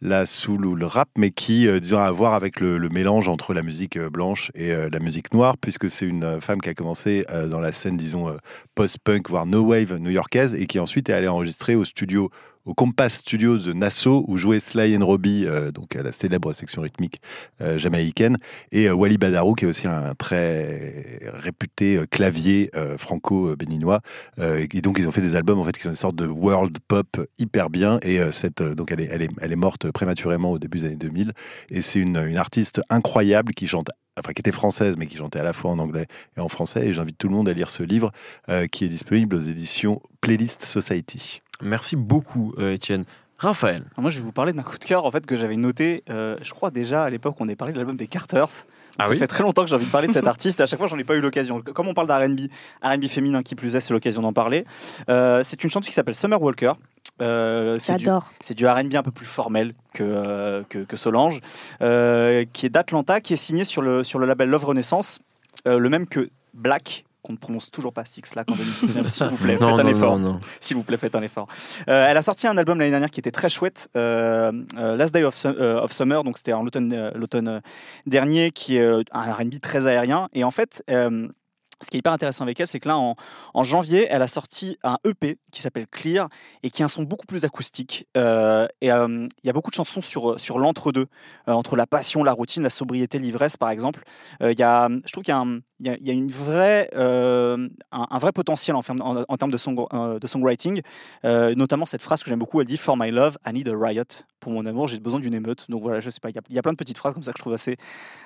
la 0.01 0.27
soul 0.27 0.65
ou 0.65 0.75
le 0.75 0.85
rap, 0.85 1.09
mais 1.17 1.31
qui, 1.31 1.67
disons, 1.79 1.97
a 1.97 2.05
à 2.05 2.11
voir 2.11 2.35
avec 2.35 2.59
le, 2.59 2.77
mélange 2.89 3.27
entre 3.27 3.53
la 3.53 3.63
musique 3.63 3.97
blanche 3.97 4.51
et 4.53 4.71
la 4.91 4.99
musique 4.99 5.33
noire, 5.33 5.57
puisque 5.57 5.89
c'est 5.89 6.05
une 6.05 6.41
femme 6.41 6.59
qui 6.61 6.69
a 6.69 6.73
commencé 6.73 7.25
dans 7.49 7.59
la 7.59 7.71
scène, 7.71 7.95
disons, 7.95 8.35
post-punk, 8.75 9.29
voire 9.29 9.45
no 9.45 9.61
wave 9.61 9.97
new-yorkaise, 9.97 10.55
et 10.55 10.67
qui 10.67 10.79
ensuite 10.79 11.09
est 11.09 11.13
allée 11.13 11.27
enregistrer 11.27 11.75
au 11.75 11.85
studio 11.85 12.29
au 12.65 12.73
Compass 12.73 13.15
Studios 13.15 13.57
de 13.57 13.73
Nassau 13.73 14.23
où 14.27 14.37
jouait 14.37 14.59
Sly 14.59 14.95
and 14.95 15.05
Robbie, 15.05 15.45
euh, 15.45 15.71
donc 15.71 15.95
la 15.95 16.11
célèbre 16.11 16.53
section 16.53 16.81
rythmique 16.81 17.21
euh, 17.61 17.77
jamaïcaine, 17.77 18.37
et 18.71 18.87
euh, 18.87 18.93
Wally 18.93 19.17
Badarou 19.17 19.53
qui 19.53 19.65
est 19.65 19.67
aussi 19.67 19.87
un 19.87 20.15
très 20.15 21.19
réputé 21.33 21.99
clavier 22.09 22.71
franco-béninois. 22.97 24.01
et 24.39 24.81
donc 24.81 24.97
ils 24.99 25.07
ont 25.07 25.11
fait 25.11 25.21
des 25.21 25.35
albums 25.35 25.59
en 25.59 25.63
fait 25.63 25.73
qui 25.73 25.83
sont 25.83 25.89
des 25.89 25.95
sortes 25.95 26.15
de 26.15 26.27
world 26.27 26.77
pop 26.87 27.07
hyper 27.37 27.69
bien. 27.69 27.99
Et 28.01 28.19
cette 28.31 28.61
donc 28.61 28.91
elle 28.91 29.01
est, 29.01 29.09
elle 29.11 29.21
est, 29.21 29.29
elle 29.41 29.51
est 29.51 29.57
morte 29.57 29.91
prématurément 29.91 30.51
au 30.51 30.59
début 30.59 30.79
des 30.79 30.85
années 30.85 30.95
2000. 30.95 31.33
Et 31.69 31.81
c'est 31.81 31.99
une, 31.99 32.17
une 32.17 32.37
artiste 32.37 32.81
incroyable 32.89 33.53
qui 33.53 33.67
chante 33.67 33.89
enfin 34.19 34.33
qui 34.33 34.41
était 34.41 34.51
française 34.51 34.95
mais 34.97 35.07
qui 35.07 35.17
chantait 35.17 35.39
à 35.39 35.43
la 35.43 35.53
fois 35.53 35.71
en 35.71 35.79
anglais 35.79 36.07
et 36.37 36.39
en 36.39 36.49
français 36.49 36.87
et 36.87 36.93
j'invite 36.93 37.17
tout 37.17 37.27
le 37.27 37.33
monde 37.33 37.49
à 37.49 37.53
lire 37.53 37.69
ce 37.69 37.83
livre 37.83 38.11
qui 38.71 38.85
est 38.85 38.89
disponible 38.89 39.35
aux 39.35 39.39
éditions 39.39 40.01
Playlist 40.21 40.63
Society. 40.63 41.41
Merci 41.61 41.95
beaucoup, 41.95 42.53
euh, 42.57 42.73
Étienne. 42.73 43.05
Raphaël. 43.37 43.83
Moi, 43.97 44.09
je 44.09 44.17
vais 44.17 44.23
vous 44.23 44.31
parler 44.31 44.53
d'un 44.53 44.63
coup 44.63 44.77
de 44.77 44.83
cœur 44.83 45.05
en 45.05 45.11
fait 45.11 45.25
que 45.25 45.35
j'avais 45.35 45.57
noté. 45.57 46.03
Euh, 46.09 46.37
je 46.41 46.51
crois 46.53 46.71
déjà 46.71 47.03
à 47.03 47.09
l'époque, 47.09 47.35
on 47.39 47.47
est 47.47 47.55
parlé 47.55 47.73
de 47.73 47.77
l'album 47.77 47.95
des 47.95 48.07
Carters. 48.07 48.65
Ah 48.99 49.07
ça 49.07 49.15
fait 49.15 49.25
très 49.25 49.41
longtemps 49.41 49.63
que 49.63 49.69
j'ai 49.69 49.75
envie 49.75 49.87
de 49.87 49.91
parler 49.91 50.07
de 50.07 50.13
cet 50.13 50.27
artiste 50.27 50.59
et 50.59 50.63
à 50.63 50.65
chaque 50.67 50.77
fois 50.77 50.87
j'en 50.87 50.99
ai 50.99 51.03
pas 51.03 51.15
eu 51.15 51.19
l'occasion. 51.19 51.61
Comme 51.61 51.87
on 51.87 51.95
parle 51.95 52.07
d'R&B, 52.07 52.41
R&B 52.83 53.07
féminin 53.07 53.41
qui 53.41 53.55
plus 53.55 53.75
est, 53.75 53.79
c'est 53.79 53.91
l'occasion 53.91 54.21
d'en 54.21 54.33
parler. 54.33 54.65
Euh, 55.09 55.41
c'est 55.43 55.63
une 55.63 55.71
chanteuse 55.71 55.89
qui 55.89 55.95
s'appelle 55.95 56.13
Summer 56.13 56.39
Walker. 56.39 56.73
J'adore. 57.19 58.31
C'est 58.39 58.53
du, 58.53 58.67
R&B 58.67 58.93
un 58.93 59.01
peu 59.01 59.11
plus 59.11 59.25
formel 59.25 59.73
que, 59.93 60.63
que, 60.69 60.97
Solange, 60.97 61.39
qui 61.79 62.65
est 62.65 62.69
d'Atlanta, 62.69 63.19
qui 63.19 63.33
est 63.33 63.37
signé 63.37 63.63
sur 63.63 63.81
le, 63.81 64.03
sur 64.03 64.19
le 64.19 64.27
label 64.27 64.49
Love 64.49 64.65
Renaissance, 64.65 65.19
le 65.65 65.89
même 65.89 66.05
que 66.05 66.29
Black, 66.53 67.05
qu'on 67.23 67.33
ne 67.33 67.37
prononce 67.37 67.71
toujours 67.71 67.93
pas 67.93 68.05
Six 68.05 68.35
Lack 68.35 68.51
en 68.51 68.55
2019. 68.55 69.07
S'il 69.07 69.27
vous 69.27 69.37
plaît, 69.37 69.57
faites 69.57 69.63
un 69.63 69.87
effort. 69.87 70.19
S'il 70.59 70.77
vous 70.77 70.83
plaît, 70.83 70.97
faites 70.97 71.15
un 71.15 71.21
effort. 71.23 71.47
Euh, 71.89 72.05
elle 72.07 72.17
a 72.17 72.21
sorti 72.21 72.47
un 72.47 72.57
album 72.57 72.79
l'année 72.79 72.91
dernière 72.91 73.09
qui 73.09 73.19
était 73.19 73.31
très 73.31 73.49
chouette, 73.49 73.89
euh, 73.95 74.51
euh, 74.77 74.95
Last 74.95 75.13
Day 75.13 75.23
of, 75.23 75.91
Summer, 75.91 76.23
donc 76.23 76.37
c'était 76.37 76.53
en 76.53 76.63
l'automne 76.63 77.61
dernier, 78.05 78.51
qui 78.51 78.77
est 78.77 79.03
un 79.11 79.31
R&B 79.31 79.59
très 79.61 79.87
aérien. 79.87 80.29
Et 80.33 80.43
en 80.43 80.51
fait, 80.51 80.83
ce 80.87 81.89
qui 81.89 81.97
est 81.97 81.99
hyper 81.99 82.13
intéressant 82.13 82.43
avec 82.43 82.59
elle, 82.59 82.67
c'est 82.67 82.79
que 82.79 82.87
là, 82.87 82.97
en, 82.97 83.63
janvier, 83.63 84.07
elle 84.09 84.21
a 84.21 84.27
sorti 84.27 84.77
un 84.83 84.97
EP 85.05 85.37
qui 85.51 85.61
s'appelle 85.61 85.85
Clear 85.87 86.29
et 86.61 86.69
qui 86.69 86.81
a 86.81 86.85
un 86.85 86.89
son 86.89 87.03
beaucoup 87.03 87.25
plus 87.25 87.45
acoustique. 87.45 88.07
et 88.15 88.19
il 88.81 88.87
y 88.87 88.89
a 89.49 89.53
beaucoup 89.53 89.69
de 89.69 89.75
chansons 89.75 90.01
sur, 90.01 90.39
sur 90.39 90.59
l'entre-deux, 90.59 91.07
entre 91.47 91.75
la 91.75 91.87
passion, 91.87 92.23
la 92.23 92.33
routine, 92.33 92.63
la 92.63 92.69
sobriété, 92.69 93.19
l'ivresse, 93.19 93.57
par 93.57 93.69
exemple. 93.69 94.03
Il 94.41 94.57
y 94.57 94.63
a, 94.63 94.89
je 94.89 95.11
trouve 95.11 95.23
qu'il 95.23 95.33
y 95.33 95.37
a 95.37 95.39
un, 95.39 95.59
il 95.83 96.07
y, 96.07 96.09
a 96.09 96.13
une 96.13 96.29
vraie, 96.29 96.89
euh, 96.95 97.67
un, 97.91 98.17
vrai 98.17 98.31
potentiel 98.31 98.75
en, 98.75 98.81
termes 98.81 99.51
de, 99.51 99.57
song, 99.57 99.85
euh, 99.93 100.17
de 100.17 100.27
songwriting, 100.27 100.81
euh, 101.25 101.53
notamment 101.55 101.85
cette 101.85 102.01
phrase 102.01 102.23
que 102.23 102.29
j'aime 102.29 102.39
beaucoup, 102.39 102.61
elle 102.61 102.67
dit 102.67 102.77
For 102.77 102.95
my 102.97 103.11
love, 103.11 103.37
I 103.45 103.51
need 103.51 103.67
a 103.67 103.75
riot. 103.77 104.03
Pour 104.39 104.51
mon 104.51 104.65
amour, 104.65 104.87
j'ai 104.87 104.99
besoin 104.99 105.19
d'une 105.19 105.33
émeute. 105.33 105.65
Donc 105.69 105.81
voilà, 105.83 105.99
je 105.99 106.09
sais 106.09 106.19
pas, 106.19 106.29
il 106.29 106.35
y, 106.35 106.59
a, 106.59 106.61
plein 106.61 106.73
de 106.73 106.77
petites 106.77 106.97
phrases 106.97 107.13
comme 107.13 107.23
ça 107.23 107.31
que 107.31 107.37
je 107.37 107.41
trouve 107.41 107.53
assez, 107.53 107.77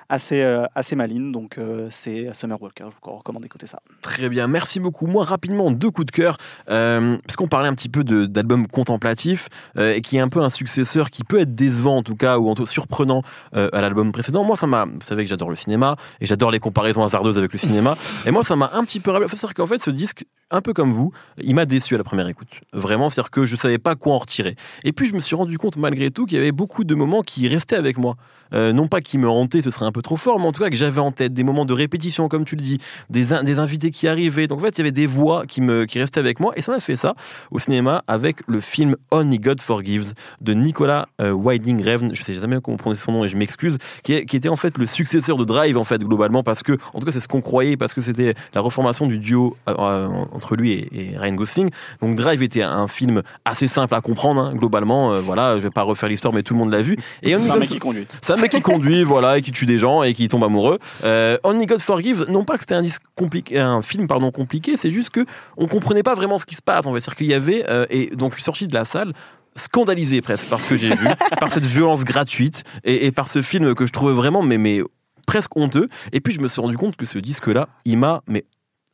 assez, 0.08 0.42
assez 0.74 0.96
malines. 0.96 1.30
Donc 1.30 1.60
c'est 1.90 2.34
Summer 2.34 2.60
Walker, 2.60 2.86
je 2.90 2.96
vous 3.04 3.16
recommande 3.16 3.42
d'écouter 3.42 3.68
ça. 3.68 3.80
Très 4.02 4.28
bien, 4.28 4.48
merci 4.48 4.80
beaucoup. 4.80 5.06
Moi, 5.06 5.22
rapidement, 5.22 5.70
deux 5.70 5.92
coups 5.92 6.06
de 6.06 6.10
cœur, 6.10 6.36
puisqu'on 6.66 7.46
parlait 7.46 7.68
un 7.68 7.74
petit 7.74 7.88
peu 7.88 8.02
d'album 8.02 8.66
contemplatif, 8.66 9.48
et 9.78 10.00
qui 10.00 10.16
est 10.16 10.20
un 10.20 10.28
peu 10.28 10.42
un 10.42 10.50
successeur 10.50 11.10
qui 11.10 11.22
peut 11.22 11.40
être 11.40 11.54
décevant 11.54 11.98
en 11.98 12.02
tout 12.02 12.16
cas, 12.16 12.38
ou 12.38 12.48
en 12.48 12.56
tout 12.56 12.66
surprenant 12.66 13.22
à 13.52 13.80
l'album 13.80 14.10
précédent. 14.10 14.42
Moi, 14.42 14.56
ça 14.56 14.66
m'a, 14.66 14.86
vous 14.86 15.00
savez 15.02 15.22
que 15.22 15.30
j'adore 15.30 15.50
le 15.50 15.56
cinéma, 15.56 15.94
et 16.20 16.26
j'adore 16.26 16.50
les 16.50 16.58
comparaisons 16.58 17.04
hasardeuses 17.04 17.38
avec 17.38 17.47
le 17.52 17.58
cinéma. 17.58 17.96
Et 18.26 18.30
moi, 18.30 18.42
ça 18.42 18.56
m'a 18.56 18.70
un 18.74 18.84
petit 18.84 19.00
peu 19.00 19.10
rappelé. 19.10 19.28
C'est-à-dire 19.28 19.54
qu'en 19.54 19.66
fait, 19.66 19.78
ce 19.78 19.90
disque, 19.90 20.24
un 20.50 20.60
peu 20.60 20.72
comme 20.72 20.92
vous, 20.92 21.12
il 21.42 21.54
m'a 21.54 21.66
déçu 21.66 21.94
à 21.94 21.98
la 21.98 22.04
première 22.04 22.28
écoute. 22.28 22.48
Vraiment, 22.72 23.10
c'est-à-dire 23.10 23.30
que 23.30 23.44
je 23.44 23.56
savais 23.56 23.78
pas 23.78 23.94
quoi 23.94 24.14
en 24.14 24.18
retirer. 24.18 24.56
Et 24.84 24.92
puis, 24.92 25.06
je 25.06 25.14
me 25.14 25.20
suis 25.20 25.36
rendu 25.36 25.58
compte, 25.58 25.76
malgré 25.76 26.10
tout, 26.10 26.26
qu'il 26.26 26.36
y 26.36 26.40
avait 26.40 26.52
beaucoup 26.52 26.84
de 26.84 26.94
moments 26.94 27.22
qui 27.22 27.48
restaient 27.48 27.76
avec 27.76 27.98
moi. 27.98 28.16
Euh, 28.54 28.72
non 28.72 28.88
pas 28.88 29.00
qui 29.00 29.18
me 29.18 29.28
hantaient, 29.28 29.62
ce 29.62 29.70
serait 29.70 29.86
un 29.86 29.92
peu 29.92 30.02
trop 30.02 30.16
fort, 30.16 30.40
mais 30.40 30.46
en 30.46 30.52
tout 30.52 30.62
cas 30.62 30.70
que 30.70 30.76
j'avais 30.76 31.00
en 31.00 31.10
tête 31.10 31.34
des 31.34 31.44
moments 31.44 31.64
de 31.64 31.72
répétition, 31.72 32.28
comme 32.28 32.44
tu 32.44 32.56
le 32.56 32.62
dis, 32.62 32.78
des, 33.10 33.26
des 33.42 33.58
invités 33.58 33.90
qui 33.90 34.08
arrivaient. 34.08 34.46
Donc 34.46 34.60
en 34.60 34.62
fait, 34.62 34.78
il 34.78 34.78
y 34.78 34.80
avait 34.82 34.92
des 34.92 35.06
voix 35.06 35.46
qui, 35.46 35.60
me, 35.60 35.84
qui 35.84 35.98
restaient 35.98 36.20
avec 36.20 36.40
moi. 36.40 36.52
Et 36.56 36.62
ça 36.62 36.72
m'a 36.72 36.80
fait 36.80 36.96
ça 36.96 37.14
au 37.50 37.58
cinéma 37.58 38.02
avec 38.06 38.38
le 38.46 38.60
film 38.60 38.96
Only 39.10 39.38
God 39.38 39.60
Forgives 39.60 40.14
de 40.40 40.54
Nicolas 40.54 41.08
euh, 41.20 41.32
Winding 41.32 41.82
Refn. 41.82 42.14
Je 42.14 42.22
sais 42.22 42.34
jamais 42.34 42.58
comment 42.62 42.76
prononcer 42.76 43.02
son 43.02 43.12
nom 43.12 43.24
et 43.24 43.28
je 43.28 43.36
m'excuse. 43.36 43.78
Qui, 44.02 44.24
qui, 44.26 44.36
était 44.36 44.48
en 44.48 44.56
fait 44.56 44.78
le 44.78 44.86
successeur 44.86 45.36
de 45.36 45.44
Drive, 45.44 45.76
en 45.76 45.84
fait, 45.84 46.02
globalement, 46.02 46.42
parce 46.42 46.62
que, 46.62 46.72
en 46.94 47.00
tout 47.00 47.06
cas, 47.06 47.12
c'est 47.12 47.20
ce 47.20 47.28
qu'on 47.28 47.37
croyait, 47.40 47.76
parce 47.76 47.94
que 47.94 48.00
c'était 48.00 48.34
la 48.54 48.60
reformation 48.60 49.06
du 49.06 49.18
duo 49.18 49.56
euh, 49.68 50.08
entre 50.32 50.56
lui 50.56 50.72
et, 50.72 51.16
Ryan 51.18 51.34
Gosling. 51.34 51.70
Donc 52.00 52.16
Drive 52.16 52.42
était 52.42 52.62
un 52.62 52.88
film 52.88 53.22
assez 53.44 53.68
simple 53.68 53.94
à 53.94 54.00
comprendre, 54.00 54.40
hein, 54.40 54.54
globalement. 54.54 55.20
voilà, 55.20 55.56
je 55.56 55.62
vais 55.62 55.70
pas 55.70 55.82
refaire 55.82 56.08
l'histoire, 56.08 56.32
mais 56.32 56.42
tout 56.42 56.54
le 56.54 56.60
monde 56.60 56.72
l'a 56.72 56.82
vu. 56.82 56.96
Et 57.22 57.36
c'est 57.36 57.50
un 57.50 57.56
mec 57.56 57.68
qui 57.68 57.78
conduit 57.78 58.06
mec 58.40 58.50
qui 58.50 58.60
conduit, 58.60 59.04
voilà, 59.04 59.38
et 59.38 59.42
qui 59.42 59.52
tue 59.52 59.66
des 59.66 59.78
gens 59.78 60.02
et 60.02 60.14
qui 60.14 60.28
tombe 60.28 60.44
amoureux. 60.44 60.78
Euh, 61.04 61.36
Only 61.44 61.66
God 61.66 61.80
Forgive, 61.80 62.26
non 62.28 62.44
pas 62.44 62.56
que 62.56 62.60
c'était 62.60 62.74
un, 62.74 63.66
un 63.68 63.82
film 63.82 64.06
pardon, 64.06 64.30
compliqué, 64.30 64.76
c'est 64.76 64.90
juste 64.90 65.10
que 65.10 65.26
on 65.56 65.66
comprenait 65.66 66.02
pas 66.02 66.14
vraiment 66.14 66.38
ce 66.38 66.46
qui 66.46 66.54
se 66.54 66.62
passe. 66.62 66.86
On 66.86 66.92
va 66.92 66.98
dire 66.98 67.16
qu'il 67.16 67.26
y 67.26 67.34
avait, 67.34 67.64
euh, 67.68 67.86
et 67.90 68.06
donc 68.16 68.32
je 68.32 68.36
suis 68.36 68.44
sorti 68.44 68.66
de 68.66 68.74
la 68.74 68.84
salle 68.84 69.12
scandalisé 69.56 70.20
presque 70.20 70.48
par 70.48 70.60
ce 70.60 70.68
que 70.68 70.76
j'ai 70.76 70.94
vu, 70.94 71.08
par 71.40 71.52
cette 71.52 71.64
violence 71.64 72.04
gratuite 72.04 72.62
et, 72.84 73.10
par 73.10 73.28
ce 73.28 73.42
film 73.42 73.74
que 73.74 73.86
je 73.86 73.92
trouvais 73.92 74.12
vraiment 74.12 74.42
mais, 74.42 74.56
mais 74.56 74.82
presque 75.28 75.54
honteux. 75.56 75.86
Et 76.12 76.20
puis 76.20 76.32
je 76.32 76.40
me 76.40 76.48
suis 76.48 76.60
rendu 76.60 76.76
compte 76.76 76.96
que 76.96 77.04
ce 77.04 77.18
disque-là, 77.18 77.68
il 77.84 77.98
m'a 77.98 78.22
mais 78.26 78.44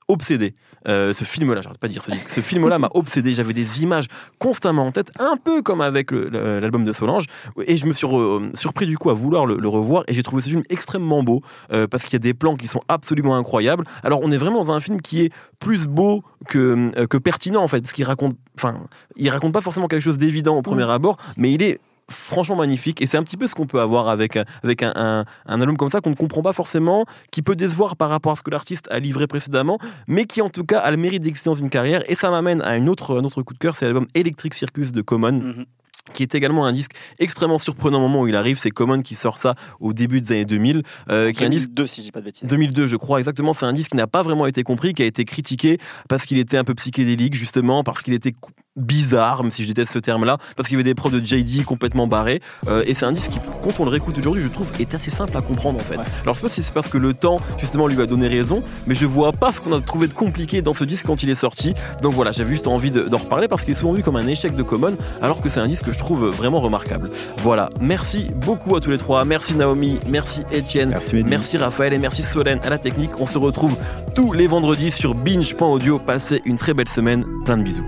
obsédé. 0.08 0.52
Euh, 0.86 1.14
ce 1.14 1.24
film-là, 1.24 1.62
j'arrête 1.62 1.78
pas 1.78 1.86
de 1.86 1.92
dire 1.92 2.04
ce 2.04 2.10
disque, 2.10 2.28
ce 2.28 2.40
film-là 2.40 2.78
m'a 2.78 2.90
obsédé. 2.92 3.32
J'avais 3.32 3.54
des 3.54 3.82
images 3.82 4.06
constamment 4.38 4.84
en 4.84 4.90
tête, 4.90 5.10
un 5.18 5.36
peu 5.42 5.62
comme 5.62 5.80
avec 5.80 6.10
l'album 6.10 6.84
de 6.84 6.92
Solange, 6.92 7.24
et 7.66 7.78
je 7.78 7.86
me 7.86 7.94
suis 7.94 8.06
surpris 8.54 8.86
du 8.86 8.98
coup 8.98 9.08
à 9.10 9.14
vouloir 9.14 9.46
le, 9.46 9.68
revoir. 9.68 10.02
Et 10.08 10.12
j'ai 10.12 10.24
trouvé 10.24 10.42
ce 10.42 10.50
film 10.50 10.62
extrêmement 10.68 11.22
beau 11.22 11.40
euh, 11.72 11.86
parce 11.86 12.02
qu'il 12.02 12.12
y 12.14 12.16
a 12.16 12.18
des 12.18 12.34
plans 12.34 12.56
qui 12.56 12.66
sont 12.66 12.82
absolument 12.88 13.36
incroyables. 13.36 13.84
Alors 14.02 14.20
on 14.22 14.30
est 14.30 14.36
vraiment 14.36 14.58
dans 14.58 14.72
un 14.72 14.80
film 14.80 15.00
qui 15.00 15.22
est 15.22 15.32
plus 15.60 15.86
beau 15.86 16.22
que, 16.48 16.90
euh, 16.98 17.06
que 17.06 17.16
pertinent 17.16 17.62
en 17.62 17.68
fait, 17.68 17.80
parce 17.80 17.94
qu'il 17.94 18.04
raconte, 18.04 18.36
enfin, 18.58 18.74
il 19.16 19.30
raconte 19.30 19.54
pas 19.54 19.62
forcément 19.62 19.86
quelque 19.86 20.02
chose 20.02 20.18
d'évident 20.18 20.56
au 20.56 20.62
premier 20.62 20.90
abord, 20.90 21.16
mais 21.38 21.52
il 21.52 21.62
est 21.62 21.78
franchement 22.10 22.56
magnifique. 22.56 23.00
Et 23.02 23.06
c'est 23.06 23.16
un 23.16 23.22
petit 23.22 23.36
peu 23.36 23.46
ce 23.46 23.54
qu'on 23.54 23.66
peut 23.66 23.80
avoir 23.80 24.08
avec, 24.08 24.38
avec 24.62 24.82
un, 24.82 25.24
un, 25.46 25.60
album 25.60 25.76
comme 25.76 25.90
ça 25.90 26.00
qu'on 26.00 26.10
ne 26.10 26.14
comprend 26.14 26.42
pas 26.42 26.52
forcément, 26.52 27.04
qui 27.30 27.42
peut 27.42 27.54
décevoir 27.54 27.96
par 27.96 28.08
rapport 28.08 28.32
à 28.32 28.36
ce 28.36 28.42
que 28.42 28.50
l'artiste 28.50 28.88
a 28.90 28.98
livré 28.98 29.26
précédemment, 29.26 29.78
mais 30.06 30.24
qui 30.24 30.42
en 30.42 30.48
tout 30.48 30.64
cas 30.64 30.78
a 30.80 30.90
le 30.90 30.96
mérite 30.96 31.22
d'exister 31.22 31.50
dans 31.50 31.56
une 31.56 31.70
carrière. 31.70 32.02
Et 32.10 32.14
ça 32.14 32.30
m'amène 32.30 32.62
à 32.62 32.78
autre, 32.78 33.18
un 33.18 33.24
autre 33.24 33.42
coup 33.42 33.54
de 33.54 33.58
cœur, 33.58 33.74
c'est 33.74 33.86
l'album 33.86 34.06
Electric 34.14 34.54
Circus 34.54 34.92
de 34.92 35.02
Common. 35.02 35.32
Mhm 35.32 35.66
qui 36.12 36.22
est 36.22 36.34
également 36.34 36.66
un 36.66 36.72
disque 36.72 36.92
extrêmement 37.18 37.58
surprenant 37.58 37.98
au 37.98 38.02
moment 38.02 38.22
où 38.22 38.28
il 38.28 38.36
arrive. 38.36 38.58
C'est 38.58 38.70
Common 38.70 39.02
qui 39.02 39.14
sort 39.14 39.38
ça 39.38 39.54
au 39.80 39.92
début 39.92 40.20
des 40.20 40.32
années 40.32 40.44
2000. 40.44 40.82
Euh, 41.10 41.32
qui 41.32 41.42
est 41.42 41.46
un 41.46 41.50
disque 41.50 41.70
si 41.86 42.00
je 42.00 42.06
dis 42.06 42.12
pas 42.12 42.20
de 42.20 42.26
bêtises. 42.26 42.48
2002, 42.48 42.86
je 42.86 42.96
crois 42.96 43.18
exactement. 43.18 43.52
C'est 43.52 43.66
un 43.66 43.72
disque 43.72 43.92
qui 43.92 43.96
n'a 43.96 44.06
pas 44.06 44.22
vraiment 44.22 44.46
été 44.46 44.62
compris, 44.62 44.92
qui 44.92 45.02
a 45.02 45.06
été 45.06 45.24
critiqué 45.24 45.78
parce 46.08 46.26
qu'il 46.26 46.38
était 46.38 46.58
un 46.58 46.64
peu 46.64 46.74
psychédélique 46.74 47.34
justement, 47.34 47.82
parce 47.84 48.02
qu'il 48.02 48.14
était 48.14 48.34
bizarre, 48.76 49.42
même 49.42 49.52
si 49.52 49.62
je 49.62 49.68
déteste 49.68 49.92
ce 49.92 49.98
terme-là, 49.98 50.38
parce 50.56 50.68
qu'il 50.68 50.76
y 50.76 50.80
avait 50.80 50.88
des 50.88 50.94
preuves 50.94 51.20
de 51.20 51.24
JD 51.24 51.64
complètement 51.64 52.06
barrés. 52.06 52.40
Euh, 52.66 52.82
et 52.86 52.94
c'est 52.94 53.06
un 53.06 53.12
disque 53.12 53.30
qui, 53.30 53.38
quand 53.62 53.78
on 53.80 53.84
le 53.84 53.90
réécoute 53.90 54.18
aujourd'hui, 54.18 54.42
je 54.42 54.48
trouve, 54.48 54.70
est 54.80 54.94
assez 54.94 55.10
simple 55.10 55.36
à 55.36 55.42
comprendre 55.42 55.78
en 55.78 55.82
fait. 55.82 55.94
Alors, 55.94 56.34
je 56.34 56.40
sais 56.40 56.42
pas 56.46 56.48
si 56.48 56.62
c'est 56.62 56.74
parce 56.74 56.88
que 56.88 56.98
le 56.98 57.14
temps, 57.14 57.36
justement, 57.58 57.86
lui 57.86 58.00
a 58.00 58.06
donné 58.06 58.26
raison, 58.26 58.62
mais 58.86 58.94
je 58.94 59.06
vois 59.06 59.32
pas 59.32 59.52
ce 59.52 59.60
qu'on 59.60 59.72
a 59.76 59.80
trouvé 59.80 60.08
de 60.08 60.12
compliqué 60.12 60.60
dans 60.60 60.74
ce 60.74 60.84
disque 60.84 61.06
quand 61.06 61.22
il 61.22 61.30
est 61.30 61.34
sorti. 61.36 61.74
Donc 62.02 62.14
voilà, 62.14 62.32
j'avais 62.32 62.52
juste 62.52 62.66
envie 62.66 62.90
d'en 62.90 63.16
reparler 63.16 63.48
parce 63.48 63.64
qu'il 63.64 63.72
est 63.72 63.76
souvent 63.76 63.92
vu 63.92 64.02
comme 64.02 64.16
un 64.16 64.26
échec 64.26 64.56
de 64.56 64.62
Common, 64.62 64.96
alors 65.22 65.40
que 65.40 65.48
c'est 65.48 65.60
un 65.60 65.68
disque 65.68 65.86
que 65.86 65.92
je 65.94 65.98
trouve 65.98 66.26
vraiment 66.26 66.60
remarquable. 66.60 67.10
Voilà, 67.38 67.70
merci 67.80 68.30
beaucoup 68.34 68.74
à 68.76 68.80
tous 68.80 68.90
les 68.90 68.98
trois. 68.98 69.24
Merci 69.24 69.54
Naomi, 69.54 69.98
merci 70.08 70.42
Étienne, 70.52 70.90
merci, 70.90 71.24
merci 71.24 71.56
Raphaël 71.56 71.92
et 71.92 71.98
merci 71.98 72.22
Solène 72.24 72.58
à 72.64 72.70
la 72.70 72.78
technique. 72.78 73.20
On 73.20 73.26
se 73.26 73.38
retrouve 73.38 73.76
tous 74.14 74.32
les 74.32 74.48
vendredis 74.48 74.90
sur 74.90 75.14
binge.audio. 75.14 75.98
Passez 75.98 76.42
une 76.44 76.58
très 76.58 76.74
belle 76.74 76.88
semaine. 76.88 77.24
Plein 77.44 77.56
de 77.56 77.62
bisous. 77.62 77.86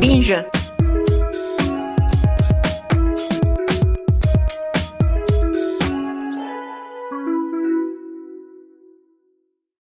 Binge 0.00 0.34